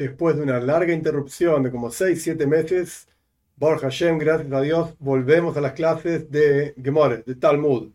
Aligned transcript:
Después 0.00 0.34
de 0.34 0.42
una 0.42 0.58
larga 0.60 0.94
interrupción 0.94 1.62
de 1.62 1.70
como 1.70 1.90
6-7 1.90 2.46
meses, 2.46 3.06
Borja 3.56 3.88
Hashem, 3.88 4.16
gracias 4.16 4.50
a 4.50 4.62
Dios, 4.62 4.94
volvemos 4.98 5.58
a 5.58 5.60
las 5.60 5.74
clases 5.74 6.30
de 6.30 6.72
Gemore, 6.82 7.22
de 7.26 7.34
Talmud. 7.34 7.90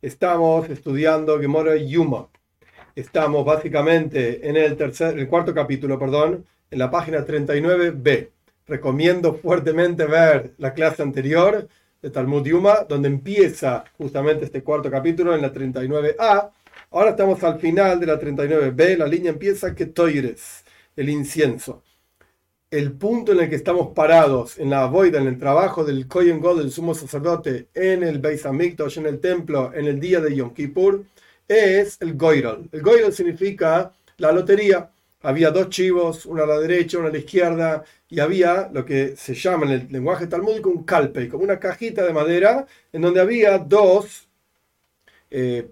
Estamos 0.00 0.70
estudiando 0.70 1.38
Gemore 1.38 1.86
Yuma. 1.86 2.28
Estamos 2.96 3.44
básicamente 3.44 4.48
en 4.48 4.56
el, 4.56 4.74
tercer, 4.78 5.18
el 5.18 5.28
cuarto 5.28 5.52
capítulo, 5.52 5.98
perdón, 5.98 6.46
en 6.70 6.78
la 6.78 6.90
página 6.90 7.26
39b. 7.26 8.30
Recomiendo 8.66 9.34
fuertemente 9.34 10.06
ver 10.06 10.54
la 10.56 10.72
clase 10.72 11.02
anterior 11.02 11.68
de 12.00 12.08
Talmud 12.08 12.46
Yuma, 12.46 12.86
donde 12.88 13.08
empieza 13.08 13.84
justamente 13.98 14.46
este 14.46 14.62
cuarto 14.62 14.90
capítulo 14.90 15.34
en 15.34 15.42
la 15.42 15.52
39a. 15.52 16.52
Ahora 16.90 17.10
estamos 17.10 17.44
al 17.44 17.60
final 17.60 18.00
de 18.00 18.06
la 18.06 18.18
39b, 18.18 18.96
la 18.96 19.06
línea 19.06 19.32
empieza 19.32 19.74
que 19.74 19.84
Toires 19.84 20.59
el 20.96 21.08
incienso. 21.08 21.82
El 22.70 22.92
punto 22.92 23.32
en 23.32 23.40
el 23.40 23.50
que 23.50 23.56
estamos 23.56 23.88
parados 23.94 24.58
en 24.58 24.70
la 24.70 24.86
boida, 24.86 25.18
en 25.18 25.26
el 25.26 25.38
trabajo 25.38 25.84
del 25.84 26.06
Kohen 26.06 26.40
God, 26.40 26.58
del 26.58 26.70
sumo 26.70 26.94
sacerdote, 26.94 27.68
en 27.74 28.04
el 28.04 28.20
Beis 28.20 28.46
Hamikdash, 28.46 28.98
en 28.98 29.06
el 29.06 29.18
templo, 29.18 29.72
en 29.74 29.86
el 29.86 29.98
día 29.98 30.20
de 30.20 30.36
Yom 30.36 30.54
Kippur, 30.54 31.04
es 31.48 31.96
el 32.00 32.14
Goyrol. 32.16 32.68
El 32.70 32.82
Goyrol 32.82 33.12
significa 33.12 33.92
la 34.18 34.30
lotería. 34.30 34.88
Había 35.22 35.50
dos 35.50 35.68
chivos, 35.68 36.24
uno 36.26 36.44
a 36.44 36.46
la 36.46 36.58
derecha, 36.60 36.98
uno 36.98 37.08
a 37.08 37.10
la 37.10 37.18
izquierda, 37.18 37.84
y 38.08 38.20
había 38.20 38.70
lo 38.72 38.84
que 38.84 39.16
se 39.16 39.34
llama 39.34 39.66
en 39.66 39.72
el 39.72 39.88
lenguaje 39.90 40.28
talmúdico 40.28 40.70
un 40.70 40.84
calpe, 40.84 41.28
como 41.28 41.42
una 41.42 41.58
cajita 41.58 42.04
de 42.04 42.12
madera, 42.12 42.66
en 42.92 43.02
donde 43.02 43.20
había 43.20 43.58
dos 43.58 44.28
eh, 45.30 45.68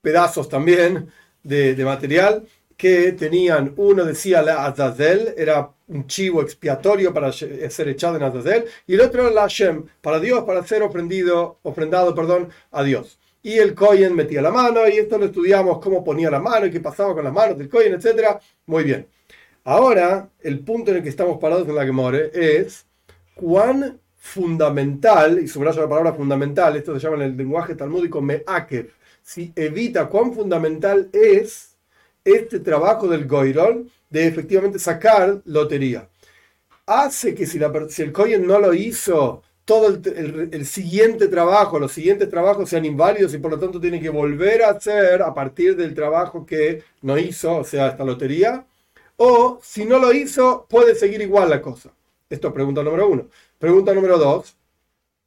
pedazos 0.00 0.48
también 0.48 1.10
de 1.42 1.84
material 1.84 2.46
que 2.76 3.12
tenían, 3.12 3.72
uno 3.76 4.04
decía 4.04 4.42
la 4.42 4.66
Azazel, 4.66 5.34
era 5.36 5.70
un 5.88 6.06
chivo 6.06 6.42
expiatorio 6.42 7.12
para 7.14 7.32
ser 7.32 7.88
echado 7.88 8.16
en 8.16 8.22
Azazel, 8.22 8.64
y 8.86 8.94
el 8.94 9.00
otro 9.00 9.30
la 9.30 9.42
Hashem, 9.42 9.84
para 10.00 10.20
Dios, 10.20 10.44
para 10.44 10.66
ser 10.66 10.82
ofrendido, 10.82 11.58
ofrendado 11.62 12.14
perdón, 12.14 12.50
a 12.70 12.82
Dios. 12.82 13.18
Y 13.42 13.58
el 13.58 13.74
Cohen 13.74 14.14
metía 14.14 14.42
la 14.42 14.50
mano, 14.50 14.86
y 14.88 14.98
esto 14.98 15.18
lo 15.18 15.26
estudiamos, 15.26 15.78
cómo 15.80 16.04
ponía 16.04 16.30
la 16.30 16.40
mano 16.40 16.66
y 16.66 16.70
qué 16.70 16.80
pasaba 16.80 17.14
con 17.14 17.24
las 17.24 17.32
manos 17.32 17.56
del 17.56 17.68
Cohen, 17.68 17.94
etc. 17.94 18.38
Muy 18.66 18.84
bien. 18.84 19.06
Ahora, 19.64 20.28
el 20.40 20.60
punto 20.60 20.90
en 20.90 20.98
el 20.98 21.02
que 21.02 21.08
estamos 21.08 21.38
parados 21.38 21.68
en 21.68 21.74
la 21.74 21.84
Gemore 21.84 22.30
es 22.34 22.86
cuán 23.34 24.00
fundamental, 24.16 25.40
y 25.40 25.46
subrayo 25.46 25.82
la 25.82 25.88
palabra 25.88 26.12
fundamental, 26.12 26.76
esto 26.76 26.94
se 26.94 27.00
llama 27.00 27.16
en 27.16 27.30
el 27.30 27.36
lenguaje 27.36 27.76
talmúdico 27.76 28.20
me'akev, 28.20 28.90
si 29.22 29.52
evita 29.54 30.06
cuán 30.06 30.32
fundamental 30.32 31.08
es 31.12 31.75
este 32.26 32.60
trabajo 32.60 33.08
del 33.08 33.26
Goirol 33.26 33.90
de 34.10 34.26
efectivamente 34.26 34.78
sacar 34.78 35.40
lotería. 35.44 36.08
Hace 36.86 37.34
que 37.34 37.46
si, 37.46 37.58
la, 37.58 37.72
el 37.98 38.12
Cohen 38.12 38.46
no 38.46 38.58
lo 38.58 38.74
hizo, 38.74 39.42
todo 39.64 39.88
el, 39.88 40.66
siguiente 40.66 41.26
trabajo, 41.28 41.78
los 41.80 41.92
siguientes 41.92 42.30
trabajos 42.30 42.68
sean 42.68 42.84
inválidos 42.84 43.34
y 43.34 43.38
por 43.38 43.50
lo 43.50 43.58
tanto 43.58 43.80
tiene 43.80 44.00
que 44.00 44.10
volver 44.10 44.62
a 44.62 44.70
hacer 44.70 45.22
a 45.22 45.34
partir 45.34 45.76
del 45.76 45.94
trabajo 45.94 46.46
que 46.46 46.84
no 47.02 47.18
hizo, 47.18 47.56
o 47.56 47.64
sea, 47.64 47.88
esta 47.88 48.04
lotería. 48.04 48.64
O 49.16 49.58
si 49.62 49.84
no 49.84 49.98
lo 49.98 50.12
hizo, 50.12 50.66
puede 50.68 50.94
seguir 50.94 51.20
igual 51.20 51.50
la 51.50 51.62
cosa. 51.62 51.90
Esto 52.30 52.48
es 52.48 52.54
pregunta 52.54 52.82
número 52.82 53.08
uno. 53.08 53.28
Pregunta 53.58 53.92
número 53.92 54.18
dos. 54.18 54.56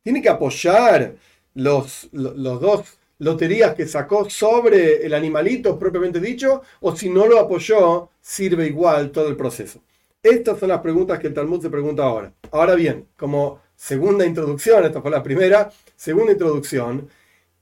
Tiene 0.04 0.22
que 0.22 0.30
apoyar 0.30 1.16
los, 1.54 2.08
los 2.14 2.62
dos 2.62 2.99
loterías 3.20 3.76
que 3.76 3.88
sacó 3.88 4.30
sobre 4.30 5.06
el 5.06 5.14
animalito 5.14 5.78
propiamente 5.78 6.20
dicho, 6.20 6.64
o 6.80 6.96
si 6.96 7.10
no 7.10 7.28
lo 7.28 7.40
apoyó, 7.40 8.10
sirve 8.22 8.68
igual 8.68 9.12
todo 9.12 9.28
el 9.28 9.36
proceso. 9.36 9.82
Estas 10.24 10.60
son 10.60 10.70
las 10.70 10.82
preguntas 10.82 11.20
que 11.20 11.28
el 11.28 11.34
Talmud 11.34 11.62
se 11.62 11.70
pregunta 11.70 12.04
ahora. 12.04 12.34
Ahora 12.52 12.76
bien, 12.76 13.08
como 13.16 13.62
segunda 13.76 14.26
introducción, 14.26 14.84
esta 14.84 15.02
fue 15.02 15.12
la 15.12 15.24
primera, 15.24 15.72
segunda 15.96 16.32
introducción, 16.32 17.10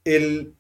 el, 0.03 0.53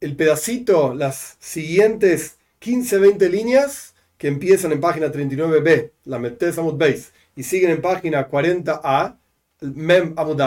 el 0.00 0.16
pedacito, 0.16 0.94
las 0.94 1.36
siguientes 1.38 2.38
15-20 2.60 3.30
líneas 3.30 3.94
que 4.18 4.28
empiezan 4.28 4.72
en 4.72 4.80
página 4.80 5.12
39b, 5.12 5.90
la 6.04 6.18
Mettesamut 6.18 6.78
Base, 6.78 7.10
y 7.36 7.42
siguen 7.42 7.70
en 7.70 7.82
página 7.82 8.28
40a, 8.30 9.16
Mem 9.60 10.14
Amud 10.16 10.40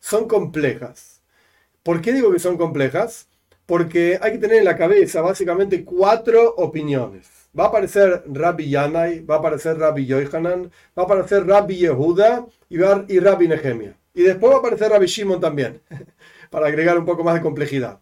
son 0.00 0.28
complejas 0.28 1.19
¿Por 1.82 2.02
qué 2.02 2.12
digo 2.12 2.30
que 2.32 2.38
son 2.38 2.58
complejas? 2.58 3.28
Porque 3.64 4.18
hay 4.20 4.32
que 4.32 4.38
tener 4.38 4.58
en 4.58 4.64
la 4.64 4.76
cabeza 4.76 5.22
básicamente 5.22 5.84
cuatro 5.84 6.54
opiniones. 6.56 7.28
Va 7.58 7.64
a 7.64 7.68
aparecer 7.68 8.22
Rabbi 8.26 8.68
Yanai, 8.68 9.20
va 9.24 9.36
a 9.36 9.38
aparecer 9.38 9.78
Rabbi 9.78 10.04
Yohanan, 10.06 10.70
va 10.96 11.02
a 11.02 11.06
aparecer 11.06 11.46
Rabbi 11.46 11.76
Yehuda 11.76 12.46
y, 12.68 12.78
Rabbi 13.18 13.48
Nehemia. 13.48 13.96
Y 14.14 14.22
después 14.22 14.52
va 14.52 14.56
a 14.56 14.58
aparecer 14.58 14.90
Rabbi 14.90 15.06
Shimon 15.06 15.40
también, 15.40 15.80
para 16.50 16.66
agregar 16.66 16.98
un 16.98 17.06
poco 17.06 17.24
más 17.24 17.34
de 17.34 17.40
complejidad. 17.40 18.00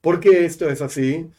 ¿Por 0.00 0.20
qué 0.20 0.44
esto 0.44 0.68
es 0.68 0.82
así? 0.82 1.30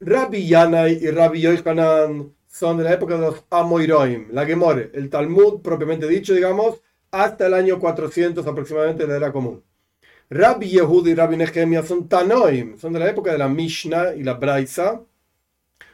Rabbi 0.00 0.48
Yanai 0.48 0.98
y 1.04 1.10
Rabbi 1.10 1.40
Yohanan 1.40 2.32
son 2.48 2.78
de 2.78 2.84
la 2.84 2.94
época 2.94 3.14
de 3.14 3.20
los 3.20 3.44
Amoiroim, 3.50 4.28
la 4.32 4.46
Gemore, 4.46 4.90
el 4.94 5.10
Talmud 5.10 5.60
propiamente 5.60 6.08
dicho, 6.08 6.34
digamos, 6.34 6.80
hasta 7.10 7.46
el 7.46 7.54
año 7.54 7.78
400 7.78 8.46
aproximadamente 8.46 9.04
de 9.04 9.08
la 9.08 9.16
era 9.16 9.32
común. 9.32 9.62
Rabbi 10.30 10.68
Yehudi 10.68 11.12
y 11.12 11.14
Rabbi 11.14 11.38
Nehemia 11.38 11.82
son 11.82 12.06
Tanoim, 12.06 12.76
son 12.78 12.92
de 12.92 12.98
la 12.98 13.08
época 13.08 13.32
de 13.32 13.38
la 13.38 13.48
Mishnah 13.48 14.14
y 14.14 14.22
la 14.22 14.34
Braisa, 14.34 15.00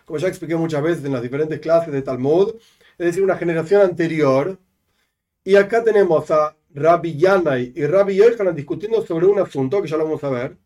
como 0.05 0.19
ya 0.19 0.27
expliqué 0.27 0.57
muchas 0.57 0.83
veces 0.83 1.05
en 1.05 1.13
las 1.13 1.23
diferentes 1.23 1.61
clases 1.61 1.93
de 1.93 2.03
Talmud, 2.03 2.55
es 2.99 3.07
decir, 3.07 3.23
una 3.23 3.37
generación 3.37 3.83
anterior. 3.83 4.59
Y 5.45 5.55
acá 5.55 5.85
tenemos 5.85 6.31
a 6.33 6.57
Rabbi 6.75 7.17
Yanai 7.17 7.73
y 7.77 7.87
Rabbi 7.87 8.17
Yohanan 8.17 8.57
discutiendo 8.57 9.07
sobre 9.07 9.27
un 9.27 9.39
asunto 9.39 9.81
que 9.81 9.87
ya 9.87 9.97
lo 9.97 10.05
vamos 10.05 10.25
a 10.25 10.31
ver, 10.31 10.57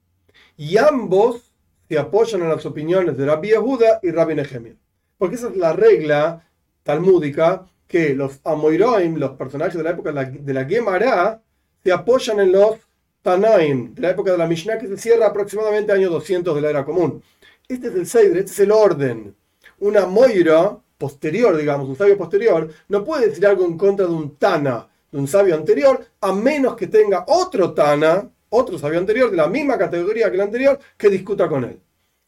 y 0.56 0.78
ambos 0.78 1.52
se 1.88 1.98
apoyan 1.98 2.42
en 2.42 2.48
las 2.48 2.64
opiniones 2.64 3.18
de 3.18 3.26
Rabbi 3.26 3.48
Yehuda 3.48 4.00
y 4.02 4.10
Rabbi 4.10 4.34
Nehemia. 4.34 4.76
Porque 5.18 5.34
esa 5.34 5.48
es 5.48 5.56
la 5.56 5.74
regla 5.74 6.48
talmúdica 6.84 7.66
que 7.86 8.14
los 8.14 8.40
Amoiroim, 8.44 9.16
los 9.16 9.32
personajes 9.32 9.74
de 9.74 9.82
la 9.82 9.90
época 9.90 10.10
de 10.10 10.14
la, 10.14 10.24
de 10.24 10.54
la 10.54 10.64
Gemara, 10.64 11.42
se 11.82 11.92
apoyan 11.92 12.40
en 12.40 12.52
los 12.52 12.87
Tanaim, 13.28 13.94
de 13.94 14.00
la 14.00 14.10
época 14.10 14.32
de 14.32 14.38
la 14.38 14.46
Mishnah, 14.46 14.78
que 14.78 14.88
se 14.88 14.96
cierra 14.96 15.26
aproximadamente 15.26 15.92
año 15.92 16.08
200 16.08 16.54
de 16.54 16.60
la 16.62 16.70
era 16.70 16.84
común. 16.86 17.22
Este 17.68 17.88
es 17.88 17.94
el 17.94 18.06
Seidre, 18.06 18.38
este 18.40 18.52
es 18.52 18.60
el 18.60 18.72
orden. 18.72 19.36
Una 19.80 20.06
Moira 20.06 20.78
posterior, 20.96 21.54
digamos, 21.54 21.86
un 21.90 21.96
sabio 21.96 22.16
posterior, 22.16 22.70
no 22.88 23.04
puede 23.04 23.28
decir 23.28 23.46
algo 23.46 23.66
en 23.66 23.76
contra 23.76 24.06
de 24.06 24.12
un 24.12 24.36
Tana, 24.36 24.88
de 25.12 25.18
un 25.18 25.28
sabio 25.28 25.54
anterior, 25.56 26.02
a 26.22 26.32
menos 26.32 26.74
que 26.74 26.86
tenga 26.86 27.26
otro 27.28 27.74
Tana, 27.74 28.30
otro 28.48 28.78
sabio 28.78 28.98
anterior, 28.98 29.30
de 29.30 29.36
la 29.36 29.46
misma 29.46 29.76
categoría 29.76 30.30
que 30.30 30.36
el 30.36 30.40
anterior, 30.40 30.78
que 30.96 31.10
discuta 31.10 31.50
con 31.50 31.64
él. 31.64 31.78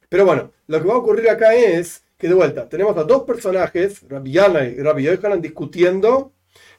Pero 0.07 0.27
bueno, 0.27 0.51
lo 0.67 0.83
que 0.83 0.87
va 0.87 0.95
a 0.95 0.99
ocurrir 0.99 1.31
acá 1.31 1.55
es 1.55 2.05
que 2.19 2.29
de 2.29 2.35
vuelta 2.35 2.69
tenemos 2.69 2.95
a 2.99 3.05
dos 3.05 3.23
personajes, 3.23 4.03
Rabbi 4.07 4.33
Yana 4.33 4.65
y 4.65 4.77
Rabbi 4.77 5.05
Yohanan, 5.05 5.41
discutiendo 5.41 6.33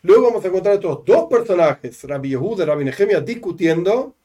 Luego 0.04 0.24
vamos 0.24 0.44
a 0.44 0.48
encontrar 0.48 0.76
estos 0.76 1.06
dos 1.06 1.28
personajes, 1.30 2.04
Rabbi 2.06 2.30
Yehuda 2.30 2.64
y 2.64 2.68
Rabbi 2.68 2.86
Nehemia, 2.86 3.22
discutiendo. 3.22 4.16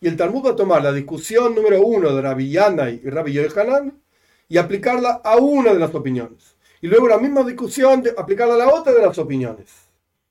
Y 0.00 0.06
el 0.06 0.16
Talmud 0.16 0.46
va 0.46 0.50
a 0.50 0.56
tomar 0.56 0.82
la 0.82 0.92
discusión 0.92 1.54
número 1.54 1.80
uno 1.80 2.14
de 2.14 2.22
Rabbi 2.22 2.50
Yanai 2.50 3.00
y 3.02 3.10
Rabbi 3.10 3.32
Yohanan 3.32 4.00
y 4.48 4.58
aplicarla 4.58 5.22
a 5.24 5.36
una 5.38 5.72
de 5.72 5.80
las 5.80 5.92
opiniones. 5.94 6.56
Y 6.80 6.86
luego 6.86 7.08
la 7.08 7.18
misma 7.18 7.42
discusión 7.42 8.04
aplicarla 8.16 8.54
a 8.54 8.58
la 8.58 8.68
otra 8.68 8.92
de 8.92 9.02
las 9.02 9.18
opiniones. 9.18 9.72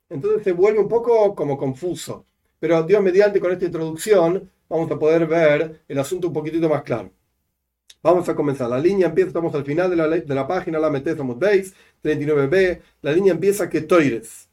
Entonces 0.09 0.43
se 0.43 0.53
vuelve 0.53 0.79
un 0.79 0.87
poco 0.87 1.35
como 1.35 1.57
confuso. 1.57 2.25
Pero 2.59 2.83
Dios 2.83 3.01
mediante 3.01 3.41
con 3.41 3.51
esta 3.51 3.65
introducción 3.65 4.49
vamos 4.69 4.89
a 4.89 4.97
poder 4.97 5.25
ver 5.27 5.81
el 5.85 5.99
asunto 5.99 6.27
un 6.27 6.33
poquitito 6.33 6.69
más 6.69 6.83
claro. 6.83 7.11
Vamos 8.01 8.29
a 8.29 8.35
comenzar. 8.35 8.69
La 8.69 8.79
línea 8.79 9.07
empieza, 9.07 9.29
estamos 9.29 9.53
al 9.55 9.65
final 9.65 9.89
de 9.89 9.95
la, 9.97 10.07
de 10.07 10.35
la 10.35 10.47
página, 10.47 10.79
la 10.79 10.89
metemos 10.89 11.37
veis, 11.37 11.73
39b. 12.01 12.79
La 13.01 13.11
línea 13.11 13.33
empieza 13.33 13.69
que 13.69 13.81
toires 13.81 14.47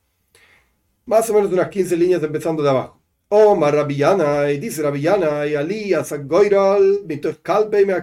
más 1.10 1.28
o 1.28 1.34
menos 1.34 1.52
unas 1.52 1.68
15 1.68 1.96
líneas 1.96 2.22
empezando 2.22 2.62
de 2.62 2.70
abajo. 2.70 3.00
Oh, 3.30 3.56
Rabillana, 3.58 4.50
y 4.52 4.58
dice 4.58 4.80
Rabillana, 4.80 5.44
y 5.44 5.56
Ali, 5.56 5.92
Asagoiral, 5.92 7.00
Calpe 7.42 7.84
me 7.84 7.94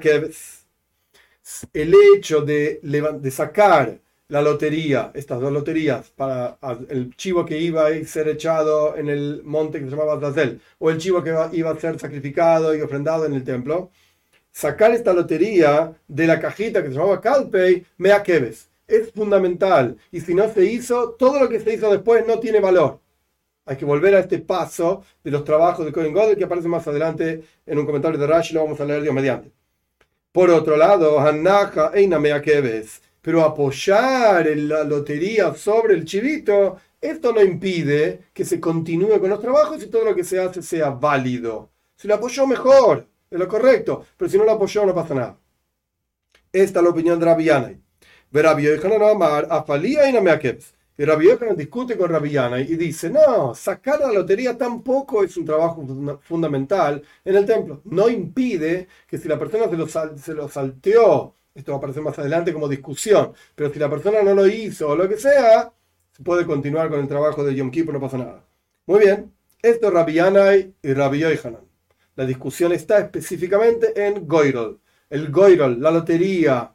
El 1.73 1.93
hecho 2.15 2.41
de, 2.41 2.81
de 2.81 3.31
sacar 3.31 3.97
la 4.27 4.41
lotería, 4.41 5.11
estas 5.13 5.39
dos 5.39 5.53
loterías, 5.53 6.09
para 6.11 6.57
el 6.89 7.15
chivo 7.15 7.45
que 7.45 7.57
iba 7.57 7.87
a 7.87 8.03
ser 8.03 8.27
echado 8.27 8.97
en 8.97 9.07
el 9.07 9.41
monte 9.45 9.79
que 9.79 9.85
se 9.85 9.91
llamaba 9.91 10.19
Zazel, 10.19 10.59
o 10.79 10.89
el 10.89 10.97
chivo 10.97 11.23
que 11.23 11.33
iba 11.53 11.71
a 11.71 11.79
ser 11.79 11.97
sacrificado 11.97 12.75
y 12.75 12.81
ofrendado 12.81 13.25
en 13.25 13.33
el 13.35 13.43
templo, 13.45 13.89
sacar 14.51 14.91
esta 14.91 15.13
lotería 15.13 15.93
de 16.09 16.27
la 16.27 16.41
cajita 16.41 16.83
que 16.83 16.89
se 16.89 16.95
llamaba 16.95 17.21
Calpe, 17.21 17.85
me 17.97 18.11
es 18.87 19.11
fundamental. 19.11 19.97
Y 20.11 20.21
si 20.21 20.33
no 20.33 20.51
se 20.51 20.65
hizo, 20.65 21.11
todo 21.11 21.39
lo 21.39 21.49
que 21.49 21.59
se 21.59 21.73
hizo 21.73 21.91
después 21.91 22.25
no 22.25 22.39
tiene 22.39 22.59
valor. 22.59 22.99
Hay 23.65 23.75
que 23.75 23.85
volver 23.85 24.15
a 24.15 24.19
este 24.19 24.39
paso 24.39 25.03
de 25.23 25.31
los 25.31 25.43
trabajos 25.43 25.85
de 25.85 25.91
Cohen 25.91 26.13
Godel 26.13 26.37
que 26.37 26.45
aparece 26.45 26.69
más 26.69 26.87
adelante 26.87 27.43
en 27.65 27.77
un 27.77 27.85
comentario 27.85 28.17
de 28.17 28.25
Rashi, 28.25 28.53
lo 28.53 28.63
vamos 28.63 28.79
a 28.79 28.85
leer 28.85 29.01
Dios 29.01 29.13
mediante. 29.13 29.51
Por 30.31 30.49
otro 30.49 30.77
lado, 30.77 31.19
Hanaja 31.19 31.91
Eina 31.93 32.17
Meakeves. 32.17 33.01
Pero 33.21 33.43
apoyar 33.43 34.47
la 34.55 34.85
lotería 34.85 35.53
sobre 35.53 35.95
el 35.95 36.05
chivito, 36.05 36.77
esto 37.01 37.33
no 37.33 37.41
impide 37.41 38.21
que 38.33 38.45
se 38.45 38.59
continúe 38.59 39.19
con 39.19 39.29
los 39.29 39.41
trabajos 39.41 39.83
y 39.83 39.87
todo 39.87 40.05
lo 40.05 40.15
que 40.15 40.23
se 40.23 40.39
hace 40.39 40.61
sea 40.61 40.91
válido. 40.91 41.69
Si 41.97 42.07
lo 42.07 42.15
apoyó, 42.15 42.47
mejor, 42.47 43.05
es 43.29 43.37
lo 43.37 43.47
correcto. 43.49 44.05
Pero 44.15 44.31
si 44.31 44.37
no 44.37 44.45
lo 44.45 44.53
apoyó, 44.53 44.85
no 44.85 44.95
pasa 44.95 45.13
nada. 45.13 45.37
Esta 46.53 46.79
es 46.79 46.83
la 46.83 46.89
opinión 46.89 47.19
de 47.19 47.25
Rabbi 47.25 47.49
Y 48.31 48.41
Rabbi 51.05 51.27
Yochanan 51.27 51.55
discute 51.55 51.95
con 51.95 52.09
Rabbi 52.09 52.31
Yanai 52.31 52.63
y 52.63 52.75
dice, 52.75 53.09
no, 53.09 53.53
sacar 53.53 53.99
la 53.99 54.11
lotería 54.11 54.57
tampoco 54.57 55.23
es 55.23 55.37
un 55.37 55.45
trabajo 55.45 55.85
fundamental 56.21 57.01
en 57.23 57.35
el 57.35 57.45
templo. 57.45 57.81
No 57.85 58.09
impide 58.09 58.87
que 59.07 59.17
si 59.17 59.27
la 59.27 59.37
persona 59.37 59.69
se 59.69 59.77
lo, 59.77 59.87
se 59.87 60.33
lo 60.33 60.49
salteó, 60.49 61.35
esto 61.53 61.71
va 61.71 61.75
a 61.75 61.77
aparecer 61.77 62.01
más 62.01 62.17
adelante 62.17 62.51
como 62.51 62.67
discusión, 62.67 63.33
pero 63.55 63.71
si 63.71 63.79
la 63.79 63.89
persona 63.89 64.23
no 64.23 64.33
lo 64.33 64.47
hizo 64.47 64.89
o 64.89 64.95
lo 64.95 65.07
que 65.07 65.17
sea, 65.17 65.71
se 66.11 66.23
puede 66.23 66.45
continuar 66.45 66.89
con 66.89 66.99
el 66.99 67.07
trabajo 67.07 67.43
de 67.43 67.55
Yom 67.55 67.69
Kippur, 67.69 67.93
no 67.93 68.01
pasa 68.01 68.17
nada. 68.17 68.43
Muy 68.87 69.01
bien, 69.01 69.31
esto 69.61 69.87
es 69.87 69.93
Rabbi 69.93 70.13
Yanai 70.13 70.73
y 70.81 70.93
Rabbi 70.93 71.19
Yochanan. 71.19 71.61
La 72.15 72.25
discusión 72.25 72.71
está 72.71 72.99
específicamente 72.99 74.07
en 74.07 74.27
Goyrol 74.27 74.79
el 75.09 75.31
goirol, 75.31 75.81
la 75.81 75.91
lotería, 75.91 76.71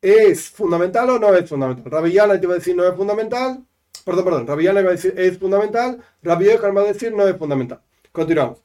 ¿es 0.00 0.48
fundamental 0.50 1.10
o 1.10 1.18
no 1.18 1.34
es 1.34 1.48
fundamental? 1.48 1.90
Rabillana 1.90 2.40
te 2.40 2.46
va 2.46 2.54
a 2.54 2.58
decir 2.58 2.76
no 2.76 2.84
es 2.84 2.94
fundamental. 2.94 3.64
Perdón, 4.04 4.24
perdón. 4.24 4.46
Rabillana 4.46 4.82
va 4.82 4.88
a 4.88 4.92
decir 4.92 5.14
es 5.16 5.38
fundamental. 5.38 6.02
Rabbi 6.22 6.46
va 6.46 6.80
a 6.80 6.84
decir 6.84 7.12
no 7.12 7.26
es 7.26 7.36
fundamental. 7.36 7.80
Continuamos. 8.12 8.58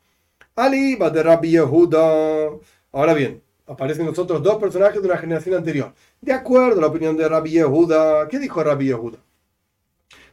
Ali 0.55 0.95
va 0.95 1.09
de 1.09 1.21
Rabbi 1.23 1.51
Yehuda. 1.51 2.49
Ahora 2.93 3.13
bien, 3.13 3.41
aparecen 3.67 4.05
nosotros 4.05 4.41
dos 4.41 4.55
personajes 4.55 5.01
de 5.01 5.07
una 5.07 5.17
generación 5.17 5.55
anterior. 5.55 5.93
De 6.21 6.33
acuerdo 6.33 6.77
a 6.77 6.81
la 6.81 6.87
opinión 6.87 7.17
de 7.17 7.27
Rabbi 7.27 7.51
Yehuda, 7.51 8.27
¿qué 8.29 8.39
dijo 8.39 8.63
Rabbi 8.63 8.85
Yehuda? 8.85 9.17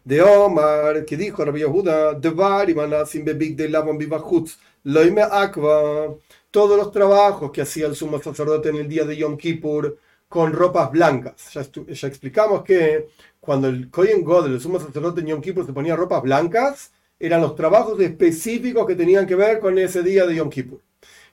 De 0.04 0.20
Omar, 0.22 1.04
¿qué 1.04 1.16
dijo 1.16 1.44
Rabbi 1.44 1.60
Yehuda? 1.60 2.14
De 2.14 2.30
Varimana 2.30 3.04
sin 3.06 3.24
bebig 3.24 3.56
de 3.56 3.68
Lavon 3.68 3.98
Vivachutz. 3.98 4.58
Loime 4.84 5.22
Akva 5.22 6.14
todos 6.50 6.76
los 6.76 6.92
trabajos 6.92 7.50
que 7.50 7.62
hacía 7.62 7.86
el 7.86 7.96
sumo 7.96 8.20
sacerdote 8.20 8.68
en 8.68 8.76
el 8.76 8.88
día 8.88 9.04
de 9.04 9.16
Yom 9.16 9.36
Kippur 9.36 9.98
con 10.32 10.50
ropas 10.54 10.90
blancas. 10.90 11.52
Ya, 11.52 11.60
explicamos 12.08 12.62
que 12.64 13.08
cuando 13.38 13.68
el 13.68 13.90
Kohen 13.90 14.24
Godel, 14.24 14.54
el 14.54 14.60
sumo 14.62 14.80
sacerdote 14.80 15.20
en 15.20 15.26
Yom 15.26 15.42
Kippur, 15.42 15.66
se 15.66 15.74
ponía 15.74 15.94
ropas 15.94 16.22
blancas, 16.22 16.90
eran 17.20 17.42
los 17.42 17.54
trabajos 17.54 18.00
específicos 18.00 18.86
que 18.86 18.94
tenían 18.94 19.26
que 19.26 19.34
ver 19.34 19.60
con 19.60 19.78
ese 19.78 20.02
día 20.02 20.26
de 20.26 20.36
Yom 20.36 20.48
Kippur. 20.48 20.80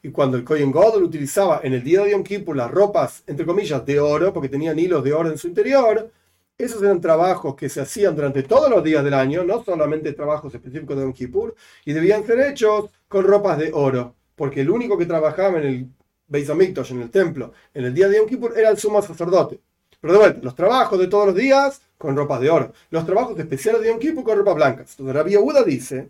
Y 0.04 0.10
cuando 0.12 0.36
el 0.36 0.44
Kohen 0.44 0.70
Godel 0.70 1.04
utilizaba 1.04 1.62
en 1.64 1.74
el 1.76 1.82
día 1.82 2.04
de 2.04 2.12
Yom 2.12 2.24
Kippur 2.24 2.58
las 2.58 2.70
ropas, 2.70 3.24
entre 3.26 3.46
comillas, 3.46 3.86
de 3.86 4.02
oro, 4.02 4.34
porque 4.34 4.50
tenían 4.50 4.78
hilos 4.78 5.02
de 5.02 5.14
oro 5.14 5.30
en 5.30 5.38
su 5.38 5.48
interior, 5.48 6.12
esos 6.58 6.84
eran 6.84 7.00
trabajos 7.00 7.56
que 7.56 7.70
se 7.70 7.80
hacían 7.80 8.18
durante 8.18 8.44
todos 8.44 8.70
los 8.70 8.84
días 8.84 9.02
del 9.02 9.14
año, 9.14 9.46
no 9.46 9.64
solamente 9.64 10.12
trabajos 10.12 10.54
específicos 10.54 10.98
de 10.98 11.04
Yom 11.04 11.14
Kippur, 11.14 11.56
y 11.86 11.94
debían 11.94 12.26
ser 12.26 12.42
hechos 12.42 12.90
con 13.08 13.24
ropas 13.24 13.58
de 13.60 13.72
oro 13.72 14.16
porque 14.40 14.62
el 14.62 14.70
único 14.70 14.98
que 14.98 15.06
trabajaba 15.06 15.60
en 15.60 15.68
el 15.68 15.90
Beis 16.30 16.50
Hamikdash, 16.50 16.92
en 16.92 17.02
el 17.02 17.10
templo, 17.10 17.54
en 17.74 17.86
el 17.86 17.94
día 17.94 18.08
de 18.08 18.18
Yom 18.18 18.28
Kippur, 18.28 18.58
era 18.58 18.70
el 18.70 18.78
sumo 18.78 19.02
sacerdote. 19.02 19.60
Pero 20.00 20.14
de 20.14 20.20
vuelta, 20.20 20.40
los 20.44 20.56
trabajos 20.56 20.98
de 20.98 21.08
todos 21.08 21.28
los 21.28 21.36
días 21.36 21.82
con 21.98 22.16
ropas 22.16 22.40
de 22.40 22.50
oro, 22.50 22.72
los 22.92 23.06
trabajos 23.06 23.38
especiales 23.38 23.82
de 23.82 23.90
Yom 23.90 24.00
Kippur 24.00 24.24
con 24.24 24.38
ropas 24.38 24.56
blancas. 24.56 24.92
Entonces 24.92 25.16
Rabbi 25.16 25.32
Yehuda 25.32 25.64
dice, 25.64 26.10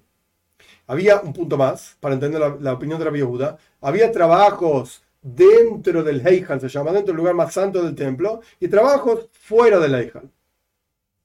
había 0.86 1.22
un 1.22 1.34
punto 1.34 1.58
más, 1.58 1.98
para 2.00 2.14
entender 2.16 2.42
la, 2.60 2.74
opinión 2.74 3.00
de 3.00 3.06
Rabbi 3.06 3.20
Yehuda, 3.20 3.58
había 3.82 4.12
trabajos 4.12 5.04
dentro 5.22 6.04
del 6.04 6.26
Heijal, 6.26 6.62
se 6.62 6.70
llama, 6.70 6.92
dentro 6.92 7.14
del 7.14 7.18
lugar 7.18 7.36
más 7.36 7.54
santo 7.54 7.82
del 7.82 7.96
templo, 7.96 8.42
y 8.60 8.68
trabajos 8.68 9.30
fuera 9.34 9.80
del 9.80 9.96
Heijal. 9.96 10.30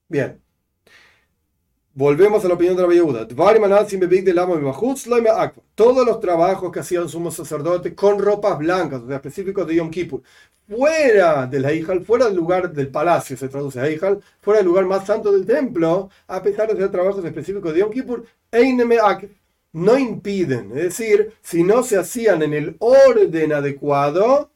Bien, 0.07 0.39
Volvemos 1.97 2.43
a 2.43 2.49
la 2.49 2.55
opinión 2.55 2.75
de 2.75 2.85
la 2.85 2.93
Yehuda. 2.93 3.25
Todos 5.75 6.05
los 6.05 6.19
trabajos 6.19 6.69
que 6.69 6.81
hacía 6.81 7.01
un 7.01 7.07
sumo 7.07 7.31
sacerdote 7.31 7.95
con 7.95 8.19
ropas 8.19 8.57
blancas, 8.57 9.01
o 9.01 9.07
sea, 9.07 9.15
específicos 9.15 9.65
de 9.65 9.75
Yom 9.75 9.89
Kippur, 9.89 10.21
fuera 10.67 11.47
del 11.47 11.63
Heijal, 11.63 12.03
fuera 12.03 12.25
del 12.25 12.35
lugar 12.35 12.73
del 12.73 12.89
palacio, 12.89 13.37
se 13.37 13.47
traduce 13.47 13.79
Heijal, 13.79 14.21
fuera 14.41 14.57
del 14.57 14.67
lugar 14.67 14.83
más 14.83 15.07
santo 15.07 15.31
del 15.31 15.45
templo, 15.45 16.09
a 16.27 16.43
pesar 16.43 16.67
de 16.67 16.75
ser 16.75 16.91
trabajos 16.91 17.23
específicos 17.23 17.73
de 17.73 17.79
Yom 17.79 17.91
Kippur, 17.91 18.25
no 19.71 19.97
impiden, 19.97 20.71
es 20.71 20.83
decir, 20.83 21.31
si 21.41 21.63
no 21.63 21.81
se 21.81 21.97
hacían 21.97 22.43
en 22.43 22.53
el 22.53 22.75
orden 22.79 23.53
adecuado, 23.53 24.51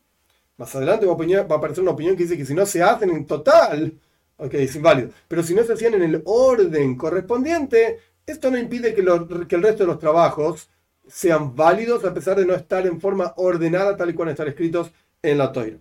más 0.57 0.75
adelante 0.75 1.05
va 1.05 1.13
a, 1.13 1.55
aparecer 1.55 1.83
una 1.83 1.91
opinión 1.91 2.17
que 2.17 2.23
dice 2.23 2.35
que 2.37 2.45
si 2.45 2.53
no 2.53 2.65
se 2.65 2.83
hacen 2.83 3.11
en 3.11 3.25
total, 3.25 3.93
ok, 4.39 4.53
es 4.55 4.75
inválido. 4.75 5.09
Pero 5.27 5.43
si 5.43 5.53
no 5.53 5.63
se 5.63 5.73
hacían 5.73 5.93
en 5.95 6.03
el 6.03 6.21
orden 6.25 6.95
correspondiente, 6.95 7.99
esto 8.25 8.49
no 8.49 8.57
impide 8.57 8.93
que, 8.93 9.03
que 9.47 9.55
el 9.55 9.63
resto 9.63 9.83
de 9.83 9.87
los 9.87 9.99
trabajos 9.99 10.69
sean 11.07 11.55
válidos 11.55 12.05
a 12.05 12.13
pesar 12.13 12.37
de 12.37 12.45
no 12.45 12.53
estar 12.53 12.85
en 12.85 13.01
forma 13.01 13.33
ordenada 13.37 13.97
tal 13.97 14.09
y 14.09 14.13
cual 14.13 14.29
están 14.29 14.47
escritos 14.47 14.91
en 15.21 15.37
la 15.37 15.51
Torah. 15.51 15.79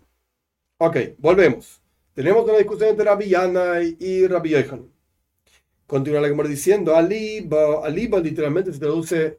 Ok, 0.78 0.96
volvemos. 1.18 1.80
Tenemos 2.14 2.44
una 2.44 2.58
discusión 2.58 2.90
entre 2.90 3.04
Rabbi 3.04 3.28
Yana 3.28 3.80
y 3.82 4.26
Rabbi 4.26 4.50
Yohan. 4.50 4.90
Continúa 5.86 6.20
la 6.20 6.28
que 6.28 6.48
diciendo, 6.48 6.94
aliba, 6.96 7.86
aliba 7.86 8.18
literalmente 8.20 8.72
se 8.72 8.78
traduce 8.78 9.38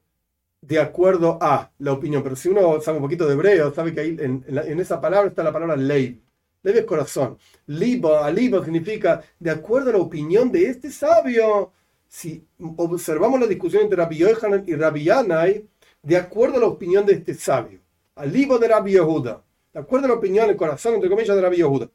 de 0.62 0.80
acuerdo 0.80 1.38
a 1.42 1.72
la 1.80 1.94
opinión, 1.94 2.24
pero 2.24 2.36
si 2.36 2.50
uno 2.50 2.82
sabe 2.82 2.98
un 2.98 3.04
poquito 3.04 3.28
de 3.28 3.34
hebreo, 3.34 3.74
sabe 3.74 3.94
que 3.94 4.00
ahí 4.02 4.18
en, 4.20 4.44
en 4.48 4.80
esa 4.80 5.00
palabra 5.00 5.30
está 5.30 5.44
la 5.44 5.54
palabra 5.54 5.76
ley 5.76 6.22
Debe 6.62 6.86
corazón. 6.86 7.38
Liba, 7.68 8.30
liba 8.32 8.64
significa 8.64 9.24
de 9.40 9.52
acuerdo 9.52 9.90
a 9.90 9.94
la 9.94 10.00
opinión 10.00 10.52
de 10.52 10.66
este 10.66 10.92
sabio. 10.92 11.72
Si 12.08 12.46
observamos 12.78 13.40
la 13.40 13.48
discusión 13.48 13.84
entre 13.84 13.98
Rabbi 13.98 14.18
Yohanan 14.18 14.64
y 14.68 14.76
Rabbi 14.76 15.04
Yanai, 15.04 15.66
de 16.02 16.18
acuerdo 16.18 16.58
a 16.58 16.62
la 16.62 16.68
opinión 16.68 17.06
de 17.06 17.14
este 17.14 17.34
sabio. 17.34 17.80
Alibo 18.16 18.58
de 18.58 18.68
Rabbi 18.68 18.92
Yehuda. 18.92 19.44
De 19.74 19.80
acuerdo 19.80 20.06
a 20.06 20.10
la 20.10 20.16
opinión, 20.16 20.50
el 20.50 20.58
corazón, 20.58 20.96
entre 20.96 21.10
comillas, 21.10 21.36
de 21.36 21.42
Rabbi 21.42 21.58
Yehuda. 21.58 21.90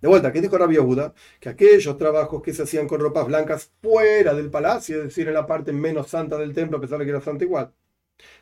De 0.00 0.08
vuelta, 0.08 0.32
¿qué 0.32 0.40
dijo 0.40 0.56
Rabbi 0.56 0.74
Yehuda? 0.74 1.14
Que 1.38 1.48
aquellos 1.48 1.98
trabajos 1.98 2.42
que 2.42 2.54
se 2.54 2.62
hacían 2.62 2.88
con 2.88 3.00
ropas 3.00 3.26
blancas 3.26 3.70
fuera 3.82 4.34
del 4.34 4.50
palacio, 4.50 4.98
es 4.98 5.04
decir, 5.04 5.28
en 5.28 5.34
la 5.34 5.46
parte 5.46 5.72
menos 5.72 6.08
santa 6.08 6.38
del 6.38 6.54
templo, 6.54 6.78
a 6.78 6.80
pesar 6.80 6.98
de 6.98 7.04
que 7.04 7.10
era 7.10 7.20
santa 7.20 7.44
igual, 7.44 7.72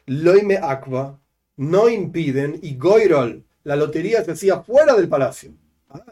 loime 0.06 0.58
aqua, 0.62 1.20
no 1.56 1.88
impiden, 1.88 2.58
y 2.62 2.76
goirol, 2.76 3.44
la 3.64 3.76
lotería 3.76 4.24
se 4.24 4.32
hacía 4.32 4.60
fuera 4.60 4.94
del 4.94 5.08
palacio. 5.08 5.52
Ah, 5.88 6.02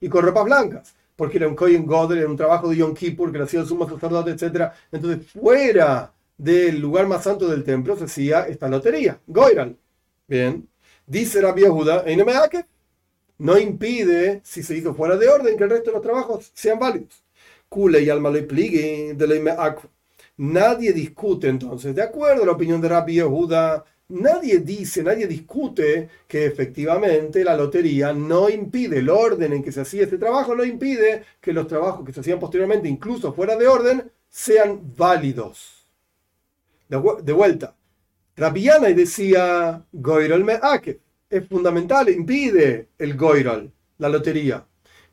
y 0.00 0.08
con 0.08 0.24
ropas 0.24 0.44
blancas, 0.44 0.94
porque 1.16 1.38
era 1.38 1.48
un 1.48 1.54
Kohen 1.54 1.86
Godel, 1.86 2.18
era 2.18 2.28
un 2.28 2.36
trabajo 2.36 2.68
de 2.68 2.76
Yom 2.76 2.94
Kippur 2.94 3.32
que 3.32 3.38
lo 3.38 3.44
hacía 3.44 3.60
el 3.60 3.66
sumo 3.66 3.88
sacerdote, 3.88 4.30
etc. 4.30 4.72
Entonces, 4.90 5.26
fuera 5.30 6.12
del 6.36 6.80
lugar 6.80 7.06
más 7.06 7.24
santo 7.24 7.48
del 7.48 7.64
templo 7.64 7.96
se 7.96 8.04
hacía 8.04 8.46
esta 8.48 8.68
lotería, 8.68 9.18
Goiral. 9.26 9.76
Bien, 10.26 10.68
dice 11.06 11.40
Rabbi 11.40 11.62
Yehuda, 11.62 12.04
no 13.38 13.58
impide, 13.58 14.40
si 14.44 14.62
se 14.62 14.76
hizo 14.76 14.94
fuera 14.94 15.16
de 15.16 15.28
orden, 15.28 15.56
que 15.56 15.64
el 15.64 15.70
resto 15.70 15.90
de 15.90 15.94
los 15.94 16.02
trabajos 16.02 16.50
sean 16.54 16.78
válidos. 16.78 17.22
Kule 17.68 18.02
y 18.02 18.10
alma 18.10 18.30
de 18.30 18.46
Nadie 20.36 20.92
discute 20.92 21.48
entonces, 21.48 21.94
de 21.94 22.02
acuerdo 22.02 22.42
a 22.42 22.46
la 22.46 22.52
opinión 22.52 22.80
de 22.80 22.88
Rabbi 22.88 23.14
Yehuda, 23.14 23.84
nadie 24.14 24.60
dice, 24.60 25.02
nadie 25.02 25.26
discute 25.26 26.08
que 26.26 26.46
efectivamente 26.46 27.44
la 27.44 27.56
lotería 27.56 28.12
no 28.12 28.48
impide, 28.48 28.98
el 28.98 29.10
orden 29.10 29.52
en 29.52 29.62
que 29.62 29.72
se 29.72 29.80
hacía 29.80 30.04
este 30.04 30.18
trabajo 30.18 30.54
no 30.54 30.64
impide 30.64 31.24
que 31.40 31.52
los 31.52 31.66
trabajos 31.66 32.04
que 32.06 32.12
se 32.12 32.20
hacían 32.20 32.38
posteriormente, 32.38 32.88
incluso 32.88 33.32
fuera 33.32 33.56
de 33.56 33.66
orden, 33.66 34.10
sean 34.28 34.80
válidos. 34.96 35.86
De, 36.88 37.32
vuelta, 37.32 37.74
Rabiana 38.36 38.88
decía, 38.88 39.84
Goirol 39.92 40.44
me 40.44 40.60
es 41.28 41.48
fundamental, 41.48 42.08
impide 42.08 42.88
el 42.98 43.16
Goirol, 43.16 43.72
la 43.98 44.08
lotería. 44.08 44.64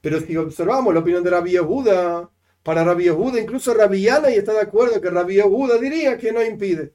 Pero 0.01 0.19
si 0.19 0.37
observamos 0.37 0.93
la 0.93 0.99
opinión 0.99 1.23
de 1.23 1.29
Rabbi 1.29 1.51
Yehuda, 1.51 2.29
para 2.63 2.83
Rabbi 2.83 3.05
Yehuda, 3.05 3.39
incluso 3.39 3.73
Rabiana 3.73 4.29
y 4.29 4.35
está 4.35 4.53
de 4.53 4.61
acuerdo 4.61 5.01
que 5.01 5.09
Rabbi 5.09 5.35
Yehuda 5.35 5.77
diría 5.77 6.17
que 6.17 6.31
no 6.31 6.43
impide. 6.43 6.93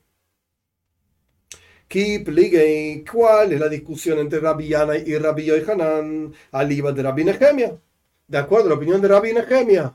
¿Cuál 1.88 3.52
es 3.52 3.61
la 3.61 3.69
discusión 3.69 4.19
entre 4.19 4.40
Rabbi 4.40 4.69
Yana 4.69 4.97
y 4.99 5.16
Rabbi 5.16 5.45
Yohanan? 5.45 6.35
Aliba 6.50 6.90
de 6.90 7.02
Rabbi 7.02 7.25
Nehemia. 7.25 7.78
De 8.26 8.38
acuerdo 8.38 8.66
a 8.66 8.69
la 8.71 8.75
opinión 8.75 9.00
de 9.00 9.07
Rabbi 9.07 9.33
Nehemia, 9.33 9.95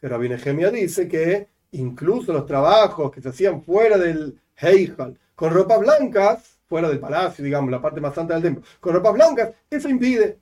que 0.00 0.08
Rabbi 0.08 0.28
Nehemia 0.28 0.70
dice 0.70 1.06
que 1.06 1.46
incluso 1.72 2.32
los 2.32 2.46
trabajos 2.46 3.12
que 3.12 3.22
se 3.22 3.28
hacían 3.28 3.62
fuera 3.62 3.96
del 3.96 4.40
Heijal, 4.56 5.16
con 5.36 5.54
ropas 5.54 5.78
blancas, 5.78 6.58
fuera 6.66 6.88
del 6.88 6.98
palacio, 6.98 7.44
digamos, 7.44 7.70
la 7.70 7.80
parte 7.80 8.00
más 8.00 8.14
santa 8.14 8.34
del 8.34 8.42
templo, 8.42 8.64
con 8.80 8.94
ropas 8.94 9.12
blancas, 9.14 9.50
eso 9.70 9.88
impide. 9.88 10.38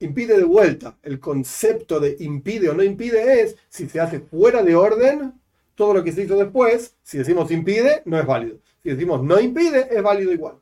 Impide 0.00 0.38
de 0.38 0.44
vuelta. 0.44 0.96
El 1.02 1.20
concepto 1.20 2.00
de 2.00 2.16
impide 2.18 2.68
o 2.68 2.74
no 2.74 2.82
impide 2.82 3.42
es 3.42 3.56
si 3.68 3.88
se 3.88 4.00
hace 4.00 4.18
fuera 4.20 4.64
de 4.64 4.74
orden, 4.74 5.34
todo 5.76 5.94
lo 5.94 6.02
que 6.02 6.10
se 6.10 6.24
hizo 6.24 6.36
después, 6.36 6.96
si 7.04 7.18
decimos 7.18 7.52
impide, 7.52 8.02
no 8.04 8.18
es 8.18 8.26
válido. 8.26 8.58
Si 8.88 8.94
decimos 8.94 9.22
no 9.22 9.38
impide, 9.38 9.86
es 9.90 10.02
válido 10.02 10.32
igual. 10.32 10.54